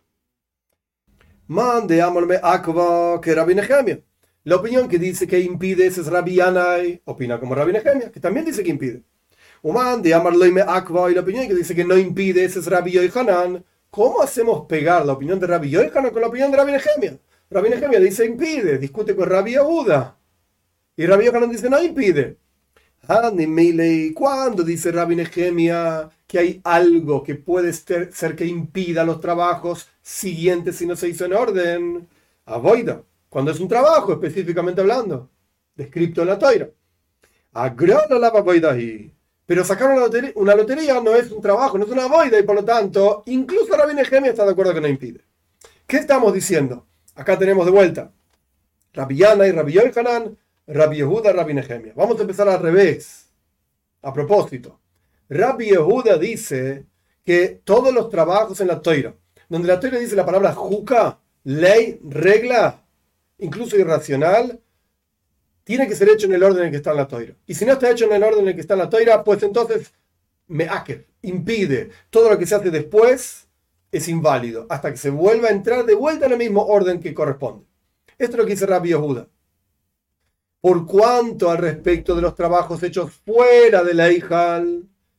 Mande 1.47 2.03
amorme 2.03 2.41
akva 2.43 3.21
que 3.21 3.33
Rabbi 3.33 3.55
Nehemia. 3.55 4.03
La 4.43 4.57
opinión 4.57 4.89
que 4.89 4.99
dice 4.99 5.29
que 5.29 5.39
impide 5.39 5.87
ese 5.87 6.01
es 6.01 6.09
Rabbi 6.09 6.35
Yanai, 6.35 7.03
opina 7.05 7.39
como 7.39 7.55
Rabbi 7.55 7.75
Nehemia, 7.75 8.11
que 8.11 8.19
también 8.19 8.45
dice 8.45 8.65
que 8.65 8.71
impide. 8.71 9.05
Uman 9.63 10.03
de 10.03 10.13
Amarloime 10.13 10.63
Akva 10.63 11.09
y 11.09 11.15
la 11.15 11.21
opinión 11.21 11.47
que 11.47 11.55
dice 11.55 11.73
que 11.77 11.85
no 11.85 11.97
impide 11.97 12.45
ese 12.45 12.59
es 12.59 12.67
Rabbi 12.67 12.91
Yohanan. 12.91 13.65
¿Cómo 13.91 14.21
hacemos 14.21 14.67
pegar 14.67 15.07
la 15.07 15.13
opinión 15.13 15.39
de 15.39 15.47
Rabbi 15.47 15.71
Yohanan 15.71 16.11
con 16.11 16.21
la 16.21 16.27
opinión 16.27 16.51
de 16.51 16.57
Rabbi 16.57 16.73
Nehemia? 16.73 17.21
Rabbi 17.49 17.69
Nehemia 17.69 18.01
dice 18.01 18.25
impide, 18.25 18.79
discute 18.79 19.15
con 19.15 19.29
Rabbi 19.29 19.53
Yehuda. 19.53 20.19
Y 20.97 21.07
Rabbi 21.07 21.27
Yohanan 21.27 21.53
dice 21.53 21.71
no 21.71 21.81
impide. 21.81 22.39
¿Cuándo 24.17 24.65
dice 24.65 24.91
Rabbi 24.91 25.15
Nehemia 25.15 26.11
que 26.27 26.39
hay 26.39 26.61
algo 26.65 27.23
que 27.23 27.35
puede 27.37 27.73
ser 27.73 28.37
que 28.37 28.47
impida 28.47 29.05
los 29.05 29.21
trabajos 29.21 29.89
siguientes 30.03 30.77
si 30.77 30.87
no 30.87 30.97
se 30.97 31.09
hizo 31.09 31.25
en 31.25 31.33
orden? 31.33 32.09
Avoida, 32.45 33.03
cuando 33.29 33.51
es 33.51 33.61
un 33.61 33.69
trabajo 33.69 34.13
específicamente 34.13 34.81
hablando, 34.81 35.29
descrito 35.75 36.23
en 36.23 36.29
la 36.29 36.39
toira. 36.39 36.69
Agrona 37.53 38.19
la 38.19 38.71
ahí. 38.71 39.13
Pero 39.47 39.65
sacar 39.65 39.91
una 39.91 40.01
lotería, 40.01 40.33
una 40.35 40.55
lotería, 40.55 41.01
no 41.01 41.15
es 41.15 41.31
un 41.31 41.41
trabajo, 41.41 41.79
no 41.79 41.85
es 41.85 41.91
una 41.91 42.07
boida 42.07 42.39
y 42.39 42.43
por 42.43 42.57
lo 42.57 42.65
tanto, 42.65 43.23
incluso 43.27 43.77
Rabbi 43.77 43.95
Nehemia 43.95 44.31
está 44.31 44.45
de 44.45 44.51
acuerdo 44.51 44.75
que 44.75 44.81
no 44.81 44.89
impide. 44.89 45.21
¿Qué 45.87 45.99
estamos 45.99 46.35
diciendo? 46.35 46.85
Acá 47.15 47.39
tenemos 47.39 47.65
de 47.65 47.73
vuelta 47.73 48.13
Rabbi 48.93 49.17
Yana 49.17 49.47
y 49.47 49.53
Rabbi 49.53 49.73
Yohanan, 49.73 50.37
Rabbi 50.67 50.97
Yehuda, 50.97 51.33
Rabbi 51.33 51.55
Nehemia. 51.55 51.93
Vamos 51.95 52.19
a 52.19 52.23
empezar 52.23 52.49
al 52.49 52.61
revés. 52.61 53.27
A 54.03 54.13
propósito, 54.13 54.81
Rabbi 55.29 55.67
Yehuda 55.67 56.19
dice 56.19 56.87
que 57.25 57.61
todos 57.65 57.93
los 57.93 58.09
trabajos 58.09 58.61
en 58.61 58.69
la 58.69 58.81
toira, 58.81 59.15
donde 59.49 59.69
la 59.69 59.81
toira 59.81 59.99
dice 59.99 60.17
la 60.17 60.27
palabra 60.27 60.53
juca, 60.53 61.19
ley, 61.45 62.01
regla, 62.05 62.85
incluso 63.39 63.77
irracional, 63.77 64.61
tiene 65.65 65.89
que 65.89 65.97
ser 65.97 66.09
hecho 66.09 66.27
en 66.27 66.35
el 66.35 66.43
orden 66.45 66.67
en 66.67 66.71
que 66.71 66.77
está 66.77 66.93
en 66.93 66.99
la 66.99 67.09
toira. 67.09 67.35
Y 67.47 67.55
si 67.55 67.65
no 67.65 67.73
está 67.73 67.91
hecho 67.91 68.05
en 68.05 68.13
el 68.13 68.23
orden 68.23 68.47
en 68.47 68.55
que 68.55 68.61
está 68.61 68.75
en 68.75 68.81
la 68.81 68.91
toira, 68.91 69.25
pues 69.25 69.43
entonces 69.43 69.93
me 70.47 70.69
impide. 71.23 71.91
Todo 72.11 72.31
lo 72.31 72.39
que 72.39 72.47
se 72.47 72.55
hace 72.55 72.71
después 72.71 73.49
es 73.91 74.09
inválido, 74.09 74.67
hasta 74.69 74.91
que 74.93 74.97
se 74.97 75.11
vuelva 75.11 75.49
a 75.49 75.53
entrar 75.53 75.85
de 75.85 75.95
vuelta 75.95 76.27
en 76.27 76.33
el 76.33 76.39
mismo 76.39 76.65
orden 76.65 77.01
que 77.01 77.15
corresponde. 77.15 77.65
Esto 78.19 78.33
es 78.33 78.39
lo 78.39 78.45
que 78.45 78.53
dice 78.53 78.67
Rabbi 78.67 78.91
Yehuda. 78.91 79.29
Por 80.61 80.87
cuanto 80.87 81.51
al 81.51 81.59
respecto 81.59 82.15
de 82.15 82.23
los 82.23 82.35
trabajos 82.35 82.83
hechos 82.83 83.13
fuera 83.25 83.83
de 83.83 83.95
la 83.95 84.11
hija, 84.11 84.63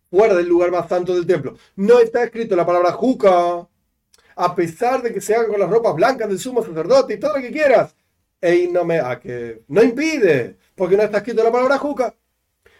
fuera 0.09 0.35
del 0.35 0.47
lugar 0.47 0.71
más 0.71 0.87
santo 0.87 1.13
del 1.13 1.25
templo, 1.25 1.55
no 1.75 1.99
está 1.99 2.23
escrito 2.23 2.55
la 2.55 2.65
palabra 2.65 2.91
juca, 2.91 3.67
a 4.35 4.55
pesar 4.55 5.01
de 5.01 5.13
que 5.13 5.21
se 5.21 5.35
haga 5.35 5.47
con 5.47 5.59
las 5.59 5.69
ropas 5.69 5.95
blancas 5.95 6.29
del 6.29 6.39
sumo 6.39 6.63
sacerdote 6.63 7.15
y 7.15 7.19
todo 7.19 7.35
lo 7.35 7.41
que 7.41 7.51
quieras, 7.51 7.95
no 8.71 8.85
me 8.85 9.01
que 9.21 9.63
no 9.67 9.83
impide, 9.83 10.57
porque 10.75 10.95
no 10.95 11.03
está 11.03 11.17
escrito 11.17 11.43
la 11.43 11.51
palabra 11.51 11.77
juca. 11.77 12.13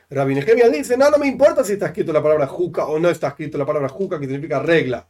Rabbi 0.09 0.35
Nehemia 0.35 0.69
dice, 0.69 0.95
no, 0.95 1.09
no 1.09 1.17
me 1.17 1.27
importa 1.27 1.63
si 1.63 1.73
está 1.73 1.87
escrito 1.87 2.13
la 2.13 2.23
palabra 2.23 2.47
juca 2.47 2.85
o 2.85 2.99
no 2.99 3.09
está 3.09 3.29
escrito 3.29 3.57
la 3.57 3.65
palabra 3.65 3.89
juca, 3.89 4.19
que 4.19 4.25
significa 4.25 4.59
regla. 4.59 5.07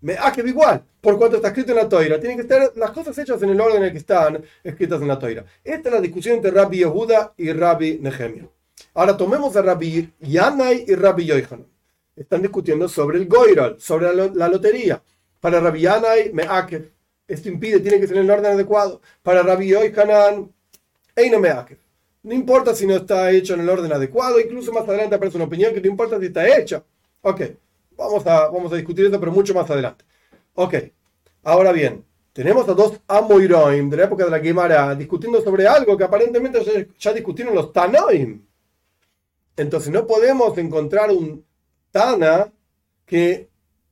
Me 0.00 0.16
que 0.34 0.42
igual, 0.42 0.84
por 1.00 1.16
cuanto 1.16 1.36
está 1.36 1.48
escrito 1.48 1.72
en 1.72 1.78
la 1.78 1.88
toira. 1.88 2.20
Tienen 2.20 2.36
que 2.36 2.42
estar 2.42 2.72
las 2.76 2.90
cosas 2.90 3.16
hechas 3.16 3.42
en 3.42 3.48
el 3.48 3.60
orden 3.60 3.78
en 3.78 3.84
el 3.84 3.92
que 3.92 3.98
están 3.98 4.44
escritas 4.62 5.00
en 5.00 5.08
la 5.08 5.18
toira. 5.18 5.46
Esta 5.64 5.88
es 5.88 5.94
la 5.94 6.00
discusión 6.02 6.36
entre 6.36 6.50
Rabbi 6.50 6.80
Yehuda 6.80 7.32
y 7.38 7.50
Rabbi 7.50 8.00
Nehemia. 8.02 8.46
Ahora 8.94 9.16
tomemos 9.16 9.56
a 9.56 9.62
Rabbi 9.62 10.12
Yanai 10.20 10.84
y 10.86 10.94
Rabbi 10.94 11.26
Yohanan. 11.26 11.66
Están 12.14 12.42
discutiendo 12.42 12.88
sobre 12.88 13.18
el 13.18 13.26
goiral, 13.26 13.76
sobre 13.80 14.14
la, 14.14 14.48
lotería. 14.48 15.02
Para 15.40 15.60
Rabbi 15.60 15.80
Yanai, 15.80 16.32
Meakev 16.32 16.94
esto 17.26 17.48
impide, 17.48 17.80
tiene 17.80 17.98
que 17.98 18.06
ser 18.06 18.18
en 18.18 18.24
el 18.24 18.30
orden 18.30 18.52
adecuado. 18.52 19.00
Para 19.22 19.42
Rabbi 19.42 19.68
Yohanan, 19.68 20.52
no 21.30 21.40
me 21.40 21.54
No 22.22 22.34
importa 22.34 22.74
si 22.74 22.86
no 22.86 22.96
está 22.96 23.30
hecho 23.30 23.54
en 23.54 23.60
el 23.60 23.68
orden 23.68 23.92
adecuado, 23.92 24.38
incluso 24.38 24.72
más 24.72 24.86
adelante 24.86 25.14
aparece 25.14 25.36
una 25.36 25.46
opinión 25.46 25.72
que 25.72 25.80
no 25.80 25.88
importa 25.88 26.20
si 26.20 26.26
está 26.26 26.46
hecha. 26.56 26.82
Ok, 27.22 27.40
vamos 27.96 28.26
a, 28.26 28.48
vamos 28.48 28.72
a 28.72 28.76
discutir 28.76 29.06
esto, 29.06 29.18
pero 29.18 29.32
mucho 29.32 29.54
más 29.54 29.70
adelante. 29.70 30.04
Ok, 30.54 30.74
ahora 31.42 31.72
bien, 31.72 32.04
tenemos 32.32 32.68
a 32.68 32.74
dos 32.74 33.00
Amoiroim 33.08 33.88
de 33.88 33.96
la 33.96 34.04
época 34.04 34.24
de 34.24 34.30
la 34.30 34.40
Gemara 34.40 34.94
discutiendo 34.94 35.40
sobre 35.42 35.66
algo 35.66 35.96
que 35.96 36.04
aparentemente 36.04 36.88
ya, 36.98 37.12
discutieron 37.12 37.54
los 37.54 37.72
Tanoim. 37.72 38.42
Entonces 39.56 39.92
no 39.92 40.06
podemos 40.06 40.56
encontrar 40.58 41.10
un 41.10 41.44
Tana 41.90 42.52
que, 43.06 43.48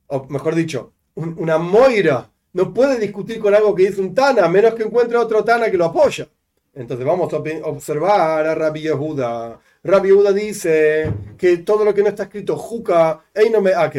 o 0.07 0.25
mejor 0.25 0.55
dicho, 0.55 0.93
una 1.15 1.57
Moira 1.57 2.29
no 2.53 2.73
puede 2.73 2.99
discutir 2.99 3.39
con 3.39 3.55
algo 3.55 3.73
que 3.73 3.87
dice 3.87 4.01
un 4.01 4.13
Tana, 4.13 4.45
a 4.45 4.49
menos 4.49 4.73
que 4.75 4.83
encuentre 4.83 5.17
otro 5.17 5.43
Tana 5.43 5.71
que 5.71 5.77
lo 5.77 5.85
apoya. 5.85 6.27
Entonces 6.73 7.05
vamos 7.05 7.31
a 7.31 7.37
observar 7.67 8.45
a 8.45 8.55
Rabbi 8.55 8.81
Yehuda. 8.81 9.59
Rabbi 9.83 10.09
Yehuda 10.09 10.33
dice 10.33 11.13
que 11.37 11.57
todo 11.59 11.85
lo 11.85 11.93
que 11.93 12.01
no 12.01 12.09
está 12.09 12.23
escrito, 12.23 12.57
Juka, 12.57 13.23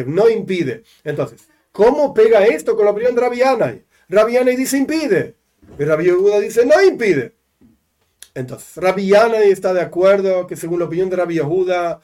no 0.07 0.29
impide. 0.29 0.83
Entonces, 1.03 1.47
¿cómo 1.71 2.13
pega 2.13 2.45
esto 2.45 2.75
con 2.75 2.85
la 2.85 2.91
opinión 2.91 3.15
de 3.15 3.21
Rabbi 3.21 3.41
Anay? 3.41 3.85
Rabbi 4.09 4.33
Yanai 4.33 4.55
dice 4.55 4.77
impide. 4.77 5.35
Y 5.79 5.83
Rabbi 5.83 6.05
Yehuda 6.05 6.39
dice 6.39 6.65
no 6.65 6.81
impide. 6.83 7.33
Entonces, 8.35 8.75
Rabbi 8.75 9.07
Yanai 9.07 9.49
está 9.49 9.73
de 9.73 9.81
acuerdo 9.81 10.45
que 10.45 10.55
según 10.55 10.79
la 10.79 10.85
opinión 10.85 11.09
de 11.09 11.15
Rabbi 11.15 11.35
Yehuda, 11.35 12.01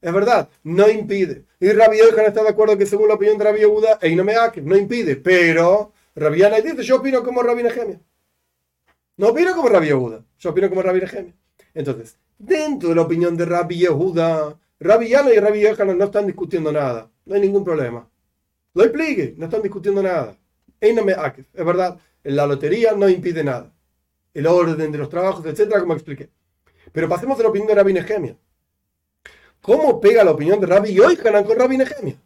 es 0.00 0.12
verdad, 0.12 0.48
no 0.62 0.88
impide. 0.88 1.46
Y 1.58 1.72
Rabbi 1.72 1.98
Yohanan 1.98 2.26
está 2.26 2.42
de 2.42 2.50
acuerdo 2.50 2.76
que 2.76 2.84
según 2.84 3.08
la 3.08 3.14
opinión 3.14 3.38
de 3.38 3.44
Rabbi 3.44 3.60
Yehuda, 3.60 3.98
no 4.62 4.76
impide. 4.76 5.16
Pero 5.16 5.92
Rabbi 6.14 6.38
Yana 6.38 6.60
dice, 6.60 6.82
yo 6.82 6.96
opino 6.96 7.24
como 7.24 7.42
Rabbi 7.42 7.62
Nehemia. 7.62 7.98
No 9.16 9.28
opino 9.28 9.56
como 9.56 9.70
Rabbi 9.70 9.86
Yehuda, 9.86 10.22
yo 10.38 10.50
opino 10.50 10.68
como 10.68 10.82
Rabbi 10.82 11.00
Nehemia. 11.00 11.34
Entonces, 11.72 12.18
dentro 12.38 12.90
de 12.90 12.94
la 12.94 13.02
opinión 13.02 13.36
de 13.36 13.46
Rabbi 13.46 13.78
Yehuda, 13.78 14.58
Rabbi 14.78 15.08
Yana 15.08 15.32
y 15.32 15.38
Rabbi 15.38 15.60
Yohanan 15.62 15.96
no 15.96 16.04
están 16.04 16.26
discutiendo 16.26 16.70
nada. 16.70 17.10
No 17.24 17.34
hay 17.34 17.40
ningún 17.40 17.64
problema. 17.64 18.06
Lo 18.74 18.84
explique, 18.84 19.34
no 19.38 19.46
están 19.46 19.62
discutiendo 19.62 20.02
nada. 20.02 20.36
Es 20.78 20.94
verdad, 21.64 21.98
la 22.22 22.46
lotería 22.46 22.92
no 22.92 23.08
impide 23.08 23.42
nada. 23.42 23.72
El 24.36 24.46
orden 24.46 24.92
de 24.92 24.98
los 24.98 25.08
trabajos, 25.08 25.46
etcétera, 25.46 25.80
como 25.80 25.94
expliqué. 25.94 26.28
Pero 26.92 27.08
pasemos 27.08 27.40
a 27.40 27.42
la 27.42 27.48
opinión 27.48 27.68
de 27.68 27.74
Rabbi 27.74 27.94
Nehemia. 27.94 28.36
¿Cómo 29.62 29.98
pega 29.98 30.24
la 30.24 30.32
opinión 30.32 30.60
de 30.60 30.66
Rabbi 30.66 30.92
Yohanan 30.92 31.44
con 31.44 31.58
Rabbi 31.58 31.78
Nehemia? 31.78 32.16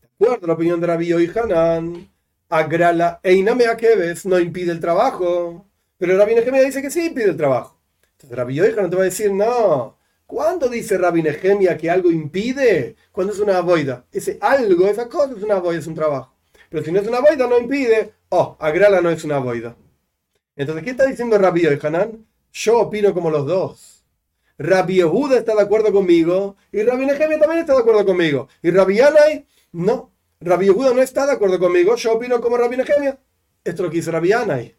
De 0.00 0.08
acuerdo 0.08 0.46
la 0.46 0.54
opinión 0.54 0.80
de 0.80 0.86
Rabbi 0.86 1.08
Yohanan, 1.08 2.10
agrala 2.48 3.20
einame 3.22 3.66
akeves 3.66 4.24
no 4.24 4.38
impide 4.40 4.72
el 4.72 4.80
trabajo. 4.80 5.66
Pero 5.98 6.16
Rabbi 6.16 6.36
Nehemia 6.36 6.62
dice 6.62 6.80
que 6.80 6.90
sí 6.90 7.08
impide 7.08 7.28
el 7.28 7.36
trabajo. 7.36 7.78
Entonces 8.12 8.38
Rabbi 8.38 8.54
Yohanan 8.54 8.88
te 8.88 8.96
va 8.96 9.02
a 9.02 9.04
decir, 9.04 9.30
no. 9.30 9.98
¿Cuándo 10.24 10.66
dice 10.66 10.96
Rabbi 10.96 11.22
Nehemia 11.22 11.76
que 11.76 11.90
algo 11.90 12.10
impide? 12.10 12.96
Cuando 13.12 13.34
es 13.34 13.38
una 13.38 13.60
boida. 13.60 14.06
Ese 14.10 14.38
algo, 14.40 14.86
esa 14.86 15.10
cosa 15.10 15.34
es 15.36 15.42
una 15.42 15.56
boida, 15.56 15.78
es 15.78 15.86
un 15.86 15.94
trabajo. 15.94 16.34
Pero 16.70 16.82
si 16.82 16.90
no 16.90 17.00
es 17.00 17.06
una 17.06 17.20
boida, 17.20 17.46
no 17.46 17.58
impide. 17.58 18.14
Oh, 18.30 18.56
agrala 18.58 19.02
no 19.02 19.10
es 19.10 19.24
una 19.24 19.38
boida. 19.40 19.76
Entonces, 20.56 20.84
¿qué 20.84 20.90
está 20.90 21.06
diciendo 21.06 21.38
Rabbi 21.38 21.62
Yohanan? 21.62 22.26
Yo 22.52 22.80
opino 22.80 23.14
como 23.14 23.30
los 23.30 23.46
dos. 23.46 24.04
Rabbi 24.58 24.96
Yehuda 24.96 25.38
está 25.38 25.54
de 25.54 25.62
acuerdo 25.62 25.90
conmigo 25.90 26.56
y 26.70 26.82
Rabbi 26.82 27.06
Nehemia 27.06 27.38
también 27.38 27.60
está 27.60 27.72
de 27.72 27.80
acuerdo 27.80 28.04
conmigo. 28.04 28.48
Y 28.62 28.70
Rabbi 28.70 28.96
Yanai, 28.96 29.46
no. 29.72 30.12
Rabbi 30.40 30.66
Yehuda 30.66 30.92
no 30.92 31.00
está 31.00 31.24
de 31.24 31.32
acuerdo 31.32 31.58
conmigo. 31.58 31.96
Yo 31.96 32.12
opino 32.12 32.40
como 32.40 32.58
Rabbi 32.58 32.76
Nehemia. 32.76 33.18
Esto 33.64 33.82
es 33.82 33.86
lo 33.86 33.90
que 33.90 33.96
dice 33.96 34.10
Rabbi 34.10 34.28
Yanai. 34.28 34.76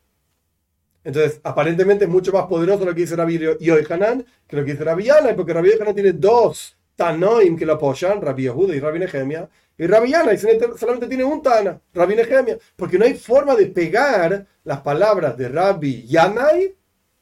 Entonces, 1.03 1.41
aparentemente 1.43 2.05
es 2.05 2.11
mucho 2.11 2.31
más 2.31 2.45
poderoso 2.45 2.85
lo 2.85 2.93
que 2.93 3.01
dice 3.01 3.15
Rabbi 3.15 3.39
Yohanan 3.59 4.23
que 4.47 4.55
lo 4.55 4.63
que 4.63 4.73
dice 4.73 4.83
Rabbi 4.83 5.05
Yanai, 5.05 5.35
porque 5.35 5.53
Rabbi 5.53 5.71
Yohanan 5.71 5.95
tiene 5.95 6.11
dos 6.13 6.77
Tanoim 6.95 7.57
que 7.57 7.65
lo 7.65 7.73
apoyan, 7.73 8.21
Rabbi 8.21 8.43
Yehuda 8.43 8.75
y 8.75 8.79
Rabbi 8.79 8.99
Nehemia. 8.99 9.49
Y 9.79 9.87
Rabbi 9.87 10.11
Yanai 10.11 10.37
solamente 10.37 11.07
tiene 11.07 11.23
un 11.23 11.41
Tana, 11.41 11.81
Rabbi 11.91 12.15
Nehemia. 12.15 12.59
Porque 12.75 12.99
no 12.99 13.05
hay 13.05 13.15
forma 13.15 13.55
de 13.55 13.65
pegar 13.65 14.45
las 14.63 14.81
palabras 14.81 15.37
de 15.37 15.49
Rabbi 15.49 16.05
Yanai 16.07 16.75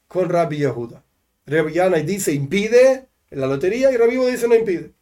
con 0.06 0.28
Rabbi 0.28 0.58
Yehuda. 0.58 1.02
Rabbi 1.46 2.02
dice 2.02 2.32
impide 2.32 3.08
en 3.30 3.40
la 3.40 3.46
lotería 3.46 3.90
y 3.90 3.96
Rabbi 3.96 4.16
dice 4.30 4.48
no 4.48 4.54
impide. 4.54 4.92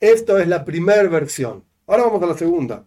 Esto 0.00 0.38
es 0.38 0.48
la 0.48 0.64
primera 0.64 1.08
versión. 1.08 1.64
Ahora 1.86 2.04
vamos 2.04 2.22
a 2.22 2.26
la 2.26 2.34
segunda. 2.36 2.86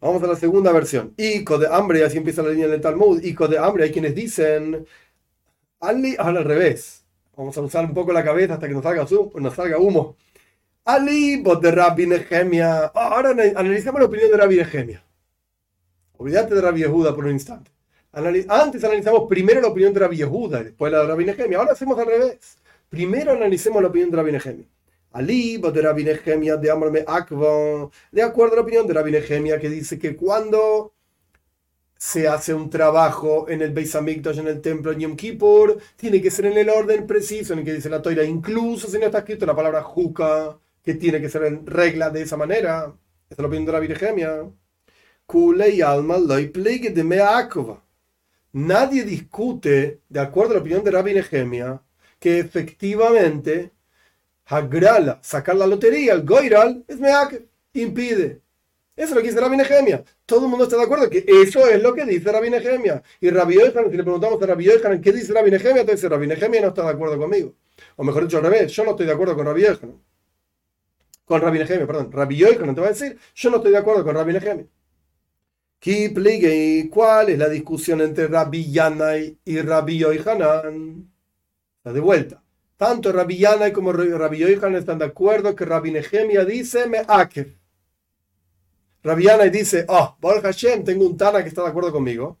Vamos 0.00 0.22
a 0.22 0.26
la 0.26 0.36
segunda 0.36 0.72
versión. 0.72 1.14
Ico 1.16 1.58
de 1.58 1.66
hambre, 1.66 2.04
así 2.04 2.18
empieza 2.18 2.42
la 2.42 2.50
línea 2.50 2.68
del 2.68 2.80
Talmud. 2.80 3.22
Ico 3.22 3.48
de 3.48 3.58
hambre, 3.58 3.84
hay 3.84 3.92
quienes 3.92 4.14
dicen. 4.14 4.86
Ali, 5.80 6.14
al 6.18 6.44
revés. 6.44 7.04
Vamos 7.36 7.56
a 7.58 7.60
usar 7.60 7.84
un 7.84 7.94
poco 7.94 8.12
la 8.12 8.24
cabeza 8.24 8.54
hasta 8.54 8.68
que 8.68 8.74
nos 8.74 8.82
salga, 8.82 9.06
nos 9.34 9.54
salga 9.54 9.78
humo. 9.78 10.16
Ali, 10.84 11.42
bot 11.42 11.60
de 11.60 11.70
Rabbi 11.72 12.06
Nehemia. 12.06 12.86
Ahora 12.86 13.30
analizamos 13.30 14.00
la 14.00 14.06
opinión 14.06 14.30
de 14.30 14.36
Rabbi 14.36 14.56
Nehemia. 14.56 15.05
Olvídate 16.18 16.54
de 16.54 16.60
Rabbi 16.60 16.80
Yehuda 16.80 17.14
por 17.14 17.24
un 17.24 17.32
instante. 17.32 17.70
Antes 18.48 18.82
analizamos 18.82 19.28
primero 19.28 19.60
la 19.60 19.68
opinión 19.68 19.92
de 19.92 20.00
Rabbi 20.00 20.16
Yehuda 20.16 20.60
y 20.60 20.64
después 20.64 20.90
la 20.90 21.00
de 21.00 21.06
Rabbi 21.06 21.24
Nehemia. 21.26 21.58
Ahora 21.58 21.72
hacemos 21.72 21.98
al 21.98 22.06
revés. 22.06 22.56
Primero 22.88 23.32
analicemos 23.32 23.82
la 23.82 23.88
opinión 23.88 24.10
de 24.10 24.16
Rabbi 24.16 24.32
Nehemia. 24.32 24.66
Ali, 25.12 25.58
de 25.58 25.82
Rabbi 25.82 26.04
Nehemia, 26.04 26.56
de 26.56 26.70
Amarme 26.70 27.04
Akva, 27.06 27.90
de 28.10 28.22
acuerdo 28.22 28.54
a 28.54 28.56
la 28.56 28.62
opinión 28.62 28.86
de 28.86 28.94
Rabbi 28.94 29.12
Nehemia, 29.12 29.58
que 29.58 29.68
dice 29.68 29.98
que 29.98 30.14
cuando 30.16 30.92
se 31.98 32.28
hace 32.28 32.52
un 32.52 32.68
trabajo 32.68 33.48
en 33.48 33.62
el 33.62 33.72
Beis 33.72 33.94
Hamikdash, 33.94 34.38
en 34.38 34.48
el 34.48 34.60
templo 34.60 34.92
en 34.92 35.00
Yom 35.00 35.16
Kippur, 35.16 35.78
tiene 35.96 36.20
que 36.20 36.30
ser 36.30 36.46
en 36.46 36.58
el 36.58 36.68
orden 36.68 37.06
preciso 37.06 37.54
en 37.54 37.60
el 37.60 37.64
que 37.64 37.72
dice 37.72 37.88
la 37.88 38.02
Toira, 38.02 38.24
incluso 38.24 38.88
si 38.88 38.98
no 38.98 39.06
está 39.06 39.18
escrito 39.18 39.46
la 39.46 39.56
palabra 39.56 39.82
juca, 39.82 40.58
que 40.82 40.94
tiene 40.94 41.20
que 41.20 41.28
ser 41.30 41.44
en 41.44 41.66
regla 41.66 42.10
de 42.10 42.22
esa 42.22 42.36
manera. 42.36 42.94
Esa 43.28 43.34
es 43.34 43.38
la 43.38 43.46
opinión 43.46 43.66
de 43.66 43.72
la 43.72 43.80
Virgemia. 43.80 44.50
Nadie 48.52 49.04
discute, 49.04 50.00
de 50.08 50.20
acuerdo 50.20 50.52
a 50.52 50.54
la 50.54 50.60
opinión 50.60 50.84
de 50.84 50.90
Rabbi 50.90 51.14
Nehemia, 51.14 51.82
que 52.18 52.38
efectivamente 52.38 53.72
Hagrala, 54.48 55.18
sacar 55.22 55.56
la 55.56 55.66
lotería, 55.66 56.12
el 56.12 56.24
Goiral, 56.24 56.84
es 56.86 57.00
Meakev, 57.00 57.46
impide. 57.72 58.40
Eso 58.94 59.08
es 59.08 59.10
lo 59.10 59.20
que 59.20 59.28
dice 59.28 59.40
Rabbi 59.40 59.56
Nehemia. 59.56 60.04
Todo 60.24 60.44
el 60.44 60.50
mundo 60.50 60.64
está 60.64 60.76
de 60.76 60.84
acuerdo 60.84 61.10
que 61.10 61.24
eso 61.26 61.66
es 61.68 61.82
lo 61.82 61.92
que 61.92 62.04
dice 62.06 62.30
Rabbi 62.30 62.48
Nehemia. 62.48 63.02
Y 63.20 63.28
Rabbi 63.28 63.56
Yochanan, 63.56 63.90
si 63.90 63.96
le 63.96 64.04
preguntamos 64.04 64.40
a 64.40 64.46
Rabbi 64.46 64.64
Yochanan 64.64 65.00
qué 65.00 65.12
dice 65.12 65.32
Rabbi 65.34 65.50
Nehemia, 65.50 65.80
entonces 65.80 66.08
Rabbi 66.08 66.28
Nehemia 66.28 66.60
no 66.62 66.68
está 66.68 66.82
de 66.84 66.90
acuerdo 66.90 67.18
conmigo. 67.18 67.54
O 67.96 68.04
mejor 68.04 68.22
dicho, 68.22 68.38
al 68.38 68.44
revés, 68.44 68.72
yo 68.72 68.84
no 68.84 68.92
estoy 68.92 69.06
de 69.06 69.12
acuerdo 69.12 69.34
con 69.34 69.44
Rabbi 69.46 69.62
Yochanan. 69.62 70.00
Con 71.24 71.40
Rabbi 71.40 71.58
Nehemia, 71.58 71.86
perdón. 71.86 72.12
Rabbi 72.12 72.36
Yochanan 72.36 72.74
te 72.74 72.80
va 72.80 72.86
a 72.86 72.90
decir, 72.90 73.18
yo 73.34 73.50
no 73.50 73.56
estoy 73.56 73.72
de 73.72 73.78
acuerdo 73.78 74.04
con 74.04 74.14
Rabbi 74.14 74.32
Nehemia. 74.32 74.66
¿Cuál 76.90 77.28
es 77.28 77.38
la 77.38 77.48
discusión 77.48 78.00
entre 78.00 78.26
Rabbi 78.26 78.70
Yanai 78.72 79.38
y 79.44 79.60
Rabbi 79.60 79.98
Yochanan? 79.98 81.08
Está 81.78 81.92
de 81.92 82.00
vuelta. 82.00 82.42
Tanto 82.76 83.12
Rabbi 83.12 83.38
Yanai 83.38 83.72
como 83.72 83.92
Rabbi 83.92 84.38
Yochanan 84.38 84.76
están 84.76 84.98
de 84.98 85.04
acuerdo 85.04 85.54
que 85.54 85.64
Rabbi 85.64 85.92
Nehemia 85.92 86.44
dice 86.44 86.86
me 86.88 87.02
akev. 87.06 87.56
Rabbi 89.02 89.22
Yanai 89.24 89.50
dice, 89.50 89.84
oh, 89.88 90.16
Baruch 90.20 90.42
Hashem, 90.42 90.82
tengo 90.82 91.06
un 91.06 91.16
Tana 91.16 91.42
que 91.42 91.48
está 91.48 91.62
de 91.62 91.68
acuerdo 91.68 91.92
conmigo. 91.92 92.38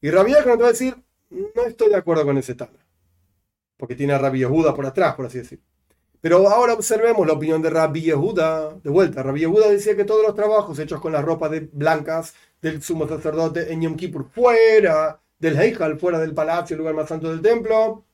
Y 0.00 0.10
Rabbi 0.10 0.32
Yochanan 0.32 0.56
te 0.56 0.62
va 0.62 0.68
a 0.68 0.72
decir, 0.72 0.96
no 1.30 1.62
estoy 1.64 1.90
de 1.90 1.96
acuerdo 1.96 2.24
con 2.24 2.36
ese 2.38 2.54
Tana. 2.54 2.84
Porque 3.76 3.94
tiene 3.94 4.14
a 4.14 4.18
Rabbi 4.18 4.40
Yehuda 4.40 4.74
por 4.74 4.86
atrás, 4.86 5.14
por 5.14 5.26
así 5.26 5.38
decir. 5.38 5.60
Pero 6.20 6.48
ahora 6.48 6.74
observemos 6.74 7.24
la 7.24 7.34
opinión 7.34 7.62
de 7.62 7.70
Rabbi 7.70 8.00
Yehuda. 8.00 8.74
De 8.82 8.90
vuelta, 8.90 9.22
Rabbi 9.22 9.40
Yehuda 9.40 9.68
decía 9.68 9.94
que 9.94 10.04
todos 10.04 10.26
los 10.26 10.34
trabajos 10.34 10.76
hechos 10.78 11.00
con 11.00 11.12
las 11.12 11.24
ropas 11.24 11.52
de 11.52 11.60
blancas 11.72 12.34
del 12.66 12.82
sumo 12.82 13.06
sacerdote 13.06 13.72
en 13.72 13.82
Yom 13.82 13.96
Kippur, 13.96 14.28
fuera 14.28 15.20
del 15.38 15.56
Heijal, 15.56 15.98
fuera 15.98 16.18
del 16.18 16.34
palacio, 16.34 16.74
el 16.74 16.78
lugar 16.78 16.94
más 16.94 17.08
santo 17.08 17.30
del 17.30 17.40
templo, 17.40 18.04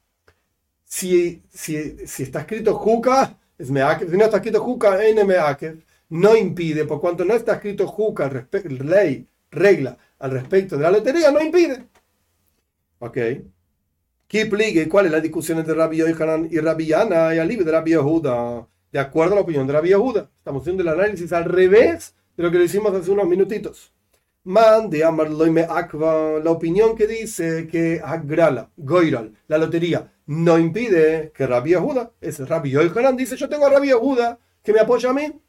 si, 0.85 1.43
si, 1.49 2.07
si 2.07 2.23
está 2.25 2.41
escrito 2.41 2.75
Juka, 2.75 3.39
es 3.57 3.71
Meakev. 3.71 4.11
Si 4.11 4.17
no 4.17 4.25
está 4.25 4.37
escrito 4.37 4.61
Juka, 4.61 5.03
en 5.05 5.27
Meakev 5.27 5.83
no 6.11 6.37
impide, 6.37 6.85
por 6.85 7.01
cuanto 7.01 7.25
no 7.25 7.35
está 7.35 7.55
escrito 7.55 7.87
Juca, 7.87 8.31
ley, 8.63 9.27
regla 9.51 9.97
al 10.19 10.31
respecto 10.33 10.77
de 10.77 10.83
la 10.83 10.91
lotería, 10.91 11.31
no 11.31 11.41
impide. 11.41 11.87
Ok. 12.99 13.19
¿Cuál 14.91 15.07
es 15.07 15.13
la 15.13 15.21
discusión 15.21 15.59
entre 15.59 15.75
Rabbi 15.75 15.97
Yohanan 15.97 16.49
y 16.51 16.59
Rabbi 16.59 16.87
Yana 16.87 17.35
y 17.35 17.39
al 17.39 17.49
de 17.49 17.71
Rabbi 17.71 17.91
Yehuda? 17.91 18.67
De 18.91 18.99
acuerdo 18.99 19.33
a 19.33 19.37
la 19.37 19.43
opinión 19.43 19.67
de 19.67 19.73
Rabbi 19.73 19.89
Yehuda. 19.89 20.31
Estamos 20.39 20.63
haciendo 20.63 20.83
el 20.83 20.89
análisis 20.89 21.33
al 21.33 21.45
revés 21.45 22.15
de 22.37 22.43
lo 22.43 22.51
que 22.51 22.59
lo 22.59 22.65
hicimos 22.65 22.95
hace 22.95 23.11
unos 23.11 23.27
minutitos. 23.27 23.93
Man 24.45 24.91
de 24.91 25.05
Amar 25.05 25.31
Loime 25.31 25.63
Akva, 25.69 26.41
la 26.43 26.51
opinión 26.51 26.97
que 26.97 27.07
dice 27.07 27.69
que 27.69 28.01
Agrala, 28.03 28.71
Goiral, 28.77 29.37
la 29.47 29.57
lotería, 29.57 30.13
no 30.27 30.59
impide 30.59 31.31
que 31.33 31.47
Rabbi 31.47 31.71
Yehuda, 31.71 32.11
es 32.21 32.41
Rabbi 32.49 32.71
Yohanan, 32.71 33.17
dice: 33.17 33.37
Yo 33.37 33.49
tengo 33.49 33.67
a 33.67 33.71
Rabbi 33.71 33.89
Yehuda 33.89 34.41
que 34.65 34.73
me 34.73 34.81
apoya 34.81 35.11
a 35.11 35.13
mí. 35.13 35.41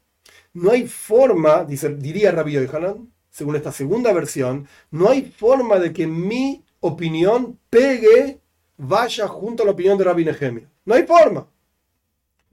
No 0.52 0.70
hay 0.70 0.86
forma, 0.86 1.64
dice, 1.64 1.88
diría 1.96 2.30
Rabbi 2.30 2.52
Yohanan, 2.52 3.12
según 3.30 3.56
esta 3.56 3.72
segunda 3.72 4.12
versión, 4.12 4.68
no 4.92 5.08
hay 5.08 5.22
forma 5.22 5.80
de 5.80 5.92
que 5.92 6.06
mi 6.06 6.64
opinión 6.78 7.58
pegue, 7.70 8.38
vaya 8.76 9.26
junto 9.26 9.64
a 9.64 9.66
la 9.66 9.72
opinión 9.72 9.98
de 9.98 10.04
Rabbi 10.04 10.24
Nehemia. 10.24 10.70
No 10.84 10.94
hay 10.94 11.02
forma. 11.04 11.48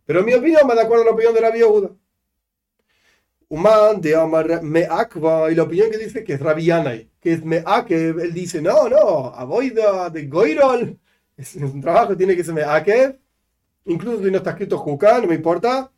Pero 0.07 0.23
mi 0.23 0.33
opinión 0.33 0.67
va 0.67 0.73
de 0.73 0.81
acuerdo 0.81 1.03
a 1.03 1.05
la 1.05 1.11
opinión 1.11 1.35
de 1.35 1.41
Rabbi 1.41 1.59
Yehuda. 1.59 1.91
Human 3.51 3.99
de 3.99 4.15
Amar 4.15 4.63
Meakva, 4.63 5.51
y 5.51 5.55
la 5.55 5.63
opinión 5.63 5.91
que 5.91 5.97
dice 5.97 6.23
que 6.23 6.33
es 6.33 6.39
Rabbi 6.39 6.65
Yanai, 6.65 7.09
que 7.19 7.33
es 7.33 7.43
Meakev, 7.43 8.19
él 8.19 8.33
dice, 8.33 8.61
no, 8.61 8.87
no, 8.87 9.27
Aboida 9.35 10.09
de 10.09 10.25
Goirol, 10.27 10.97
es 11.37 11.55
un 11.55 11.81
trabajo 11.81 12.15
tiene 12.15 12.35
que 12.35 12.45
ser 12.45 12.53
Meakev, 12.53 13.19
incluso 13.85 14.23
si 14.23 14.31
no 14.31 14.37
está 14.37 14.51
escrito 14.51 14.77
Juká, 14.77 15.19
no 15.19 15.27
me 15.27 15.35
importa, 15.35 15.91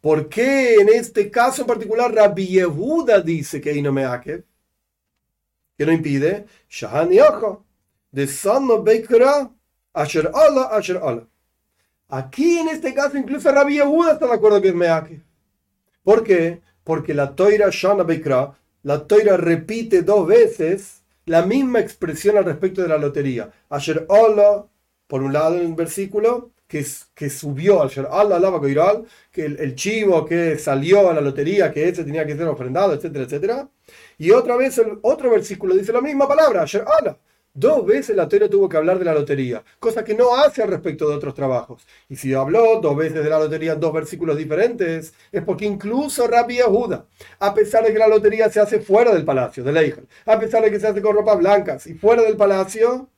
¿Por 0.00 0.28
qué 0.28 0.76
en 0.76 0.88
este 0.88 1.28
caso 1.32 1.62
en 1.62 1.66
particular 1.66 2.14
Rabbi 2.14 2.46
Yehuda 2.46 3.20
dice 3.20 3.60
que 3.60 3.82
no 3.82 3.90
me 3.90 4.04
hace? 4.04 4.44
Que 5.76 5.84
no 5.84 5.90
impide. 5.90 6.46
De 8.12 8.22
Asher 9.92 10.30
Asher 10.70 11.00
Aquí 12.08 12.58
en 12.58 12.68
este 12.68 12.94
caso 12.94 13.18
incluso 13.18 13.50
Rabbi 13.50 13.78
Yehuda 13.78 14.12
está 14.12 14.26
de 14.26 14.34
acuerdo 14.34 14.62
que 14.62 14.68
es 14.68 14.74
Meake. 14.76 15.25
¿Por 16.06 16.22
qué? 16.22 16.60
Porque 16.84 17.14
la 17.14 17.34
toira 17.34 17.68
Shana 17.72 18.04
Beikra, 18.04 18.56
la 18.84 19.08
toira 19.08 19.36
repite 19.36 20.02
dos 20.02 20.24
veces 20.24 21.02
la 21.24 21.42
misma 21.42 21.80
expresión 21.80 22.36
al 22.36 22.44
respecto 22.44 22.80
de 22.80 22.86
la 22.86 22.96
lotería. 22.96 23.50
Asher 23.68 24.06
Allah, 24.08 24.66
por 25.08 25.24
un 25.24 25.32
lado 25.32 25.58
en 25.58 25.66
un 25.66 25.74
versículo, 25.74 26.52
que, 26.68 26.86
que 27.12 27.28
subió 27.28 27.82
al 27.82 27.90
Allah 28.12 29.02
que 29.32 29.46
el, 29.46 29.74
chivo 29.74 30.24
que 30.24 30.56
salió 30.60 31.10
a 31.10 31.14
la 31.14 31.20
lotería, 31.20 31.72
que 31.72 31.88
ese 31.88 32.04
tenía 32.04 32.24
que 32.24 32.36
ser 32.36 32.46
ofrendado, 32.46 32.94
etcétera, 32.94 33.24
etcétera. 33.24 33.68
Y 34.16 34.30
otra 34.30 34.54
vez 34.54 34.78
el 34.78 35.00
otro 35.02 35.28
versículo 35.30 35.74
dice 35.74 35.92
la 35.92 36.00
misma 36.00 36.28
palabra, 36.28 36.62
Allah. 36.62 37.18
Dos 37.58 37.86
veces 37.86 38.14
la 38.14 38.28
Torah 38.28 38.50
tuvo 38.50 38.68
que 38.68 38.76
hablar 38.76 38.98
de 38.98 39.06
la 39.06 39.14
lotería, 39.14 39.64
cosa 39.78 40.04
que 40.04 40.14
no 40.14 40.36
hace 40.36 40.62
al 40.62 40.68
respecto 40.68 41.08
de 41.08 41.14
otros 41.14 41.32
trabajos. 41.32 41.86
Y 42.06 42.16
si 42.16 42.34
habló 42.34 42.82
dos 42.82 42.94
veces 42.94 43.24
de 43.24 43.30
la 43.30 43.38
lotería 43.38 43.72
en 43.72 43.80
dos 43.80 43.94
versículos 43.94 44.36
diferentes, 44.36 45.14
es 45.32 45.42
porque 45.42 45.64
incluso 45.64 46.26
Rabbi 46.28 46.56
Yehuda, 46.56 47.06
a 47.38 47.54
pesar 47.54 47.82
de 47.82 47.94
que 47.94 47.98
la 47.98 48.08
lotería 48.08 48.50
se 48.50 48.60
hace 48.60 48.80
fuera 48.80 49.14
del 49.14 49.24
palacio, 49.24 49.64
de 49.64 49.72
Leijel, 49.72 50.06
a 50.26 50.38
pesar 50.38 50.62
de 50.62 50.70
que 50.70 50.78
se 50.78 50.86
hace 50.86 51.00
con 51.00 51.16
ropas 51.16 51.38
blancas 51.38 51.86
y 51.86 51.94
fuera 51.94 52.20
del 52.20 52.36
palacio, 52.36 53.08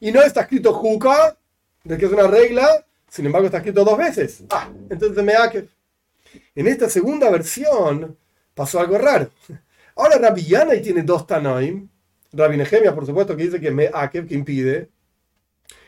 y 0.00 0.10
no 0.10 0.20
está 0.22 0.40
escrito 0.40 0.72
Juca, 0.72 1.36
de 1.84 1.96
que 1.96 2.06
es 2.06 2.12
una 2.12 2.26
regla, 2.26 2.84
sin 3.08 3.26
embargo, 3.26 3.46
está 3.46 3.58
escrito 3.58 3.84
dos 3.84 3.96
veces. 3.96 4.42
Ah, 4.50 4.70
entonces 4.90 5.22
Meakev. 5.22 5.68
En 6.56 6.66
esta 6.66 6.88
segunda 6.88 7.30
versión 7.30 8.18
pasó 8.54 8.80
algo 8.80 8.98
raro. 8.98 9.30
Ahora 9.94 10.18
Rabbi 10.18 10.42
Yanai 10.42 10.82
tiene 10.82 11.04
dos 11.04 11.28
Tanoim. 11.28 11.88
Rabbi 12.36 12.56
Nehemia, 12.56 12.94
por 12.94 13.06
supuesto, 13.06 13.36
que 13.36 13.44
dice 13.44 13.60
que 13.60 13.70
Meakev, 13.70 14.26
que 14.26 14.34
impide. 14.34 14.90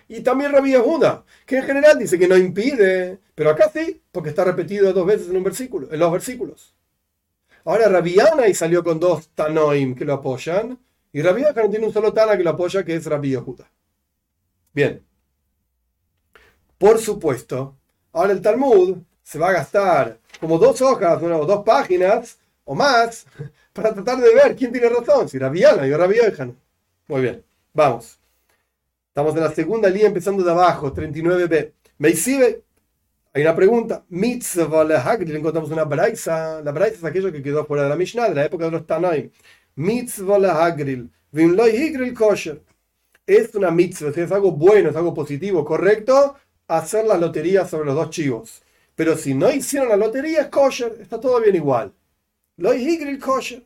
Y 0.08 0.20
también 0.20 0.52
Rabbi 0.52 0.70
Yehuda, 0.70 1.24
que 1.44 1.58
en 1.58 1.64
general 1.64 1.98
dice 1.98 2.18
que 2.18 2.28
no 2.28 2.36
impide. 2.36 3.18
Pero 3.34 3.50
acá 3.50 3.70
sí, 3.72 4.00
porque 4.12 4.30
está 4.30 4.44
repetido 4.44 4.92
dos 4.92 5.06
veces 5.06 5.28
en 5.28 5.36
un 5.36 5.44
versículo, 5.44 5.92
en 5.92 5.98
los 5.98 6.12
versículos. 6.12 6.74
Ahora 7.64 7.88
Rabbi 7.88 8.14
Yanai 8.14 8.54
salió 8.54 8.84
con 8.84 9.00
dos 9.00 9.28
Tanoim 9.34 9.94
que 9.94 10.04
lo 10.04 10.14
apoyan. 10.14 10.78
Y 11.12 11.22
Rabbi 11.22 11.42
Yehuda 11.42 11.68
tiene 11.68 11.86
un 11.86 11.92
solo 11.92 12.12
Tana 12.12 12.36
que 12.36 12.44
lo 12.44 12.50
apoya, 12.50 12.84
que 12.84 12.94
es 12.94 13.06
Rabbi 13.06 13.30
Yehuda. 13.30 13.68
Bien. 14.72 15.02
Por 16.78 16.98
supuesto, 16.98 17.76
ahora 18.12 18.32
el 18.32 18.42
Talmud 18.42 18.98
se 19.22 19.38
va 19.38 19.48
a 19.48 19.52
gastar 19.52 20.20
como 20.38 20.58
dos 20.58 20.80
hojas 20.82 21.22
o 21.22 21.46
dos 21.46 21.64
páginas 21.64 22.38
o 22.64 22.74
más 22.74 23.26
para 23.76 23.94
tratar 23.94 24.18
de 24.18 24.34
ver 24.34 24.56
quién 24.56 24.72
tiene 24.72 24.88
razón, 24.88 25.28
si 25.28 25.38
Rabiana 25.38 25.82
o 25.82 25.98
Rabbi 25.98 26.16
Muy 27.08 27.20
bien, 27.20 27.44
vamos. 27.74 28.18
Estamos 29.08 29.36
en 29.36 29.42
la 29.42 29.52
segunda 29.52 29.88
línea 29.88 30.08
empezando 30.08 30.42
de 30.42 30.50
abajo, 30.50 30.92
39b. 30.92 31.72
Meisibe, 31.98 32.64
hay 33.32 33.42
una 33.42 33.54
pregunta. 33.54 34.04
Mitzvah 34.08 34.84
le 34.84 35.36
encontramos 35.36 35.70
una 35.70 35.84
braisa. 35.84 36.62
La 36.62 36.72
braisa 36.72 36.96
es 36.96 37.04
aquello 37.04 37.30
que 37.30 37.42
quedó 37.42 37.64
fuera 37.66 37.84
de 37.84 37.90
la 37.90 37.96
Mishnah, 37.96 38.30
de 38.30 38.34
la 38.34 38.44
época 38.46 38.64
de 38.64 38.70
los 38.70 38.86
Tanaim. 38.86 39.30
Mitzvah 39.76 40.38
le 40.38 40.48
Hagril. 40.48 41.10
Higril 41.32 42.14
kosher. 42.14 42.62
Es 43.26 43.54
una 43.54 43.70
mitzvah, 43.70 44.10
es 44.10 44.32
algo 44.32 44.52
bueno, 44.52 44.90
es 44.90 44.96
algo 44.96 45.12
positivo, 45.12 45.64
correcto, 45.64 46.36
hacer 46.68 47.04
la 47.04 47.18
lotería 47.18 47.66
sobre 47.66 47.86
los 47.86 47.96
dos 47.96 48.10
chivos. 48.10 48.62
Pero 48.94 49.16
si 49.16 49.34
no 49.34 49.50
hicieron 49.50 49.88
la 49.88 49.96
lotería, 49.96 50.42
es 50.42 50.46
kosher, 50.48 50.96
está 51.00 51.20
todo 51.20 51.40
bien 51.40 51.56
igual. 51.56 51.92
Lo 52.56 52.72
es 52.72 53.22
kosher. 53.22 53.64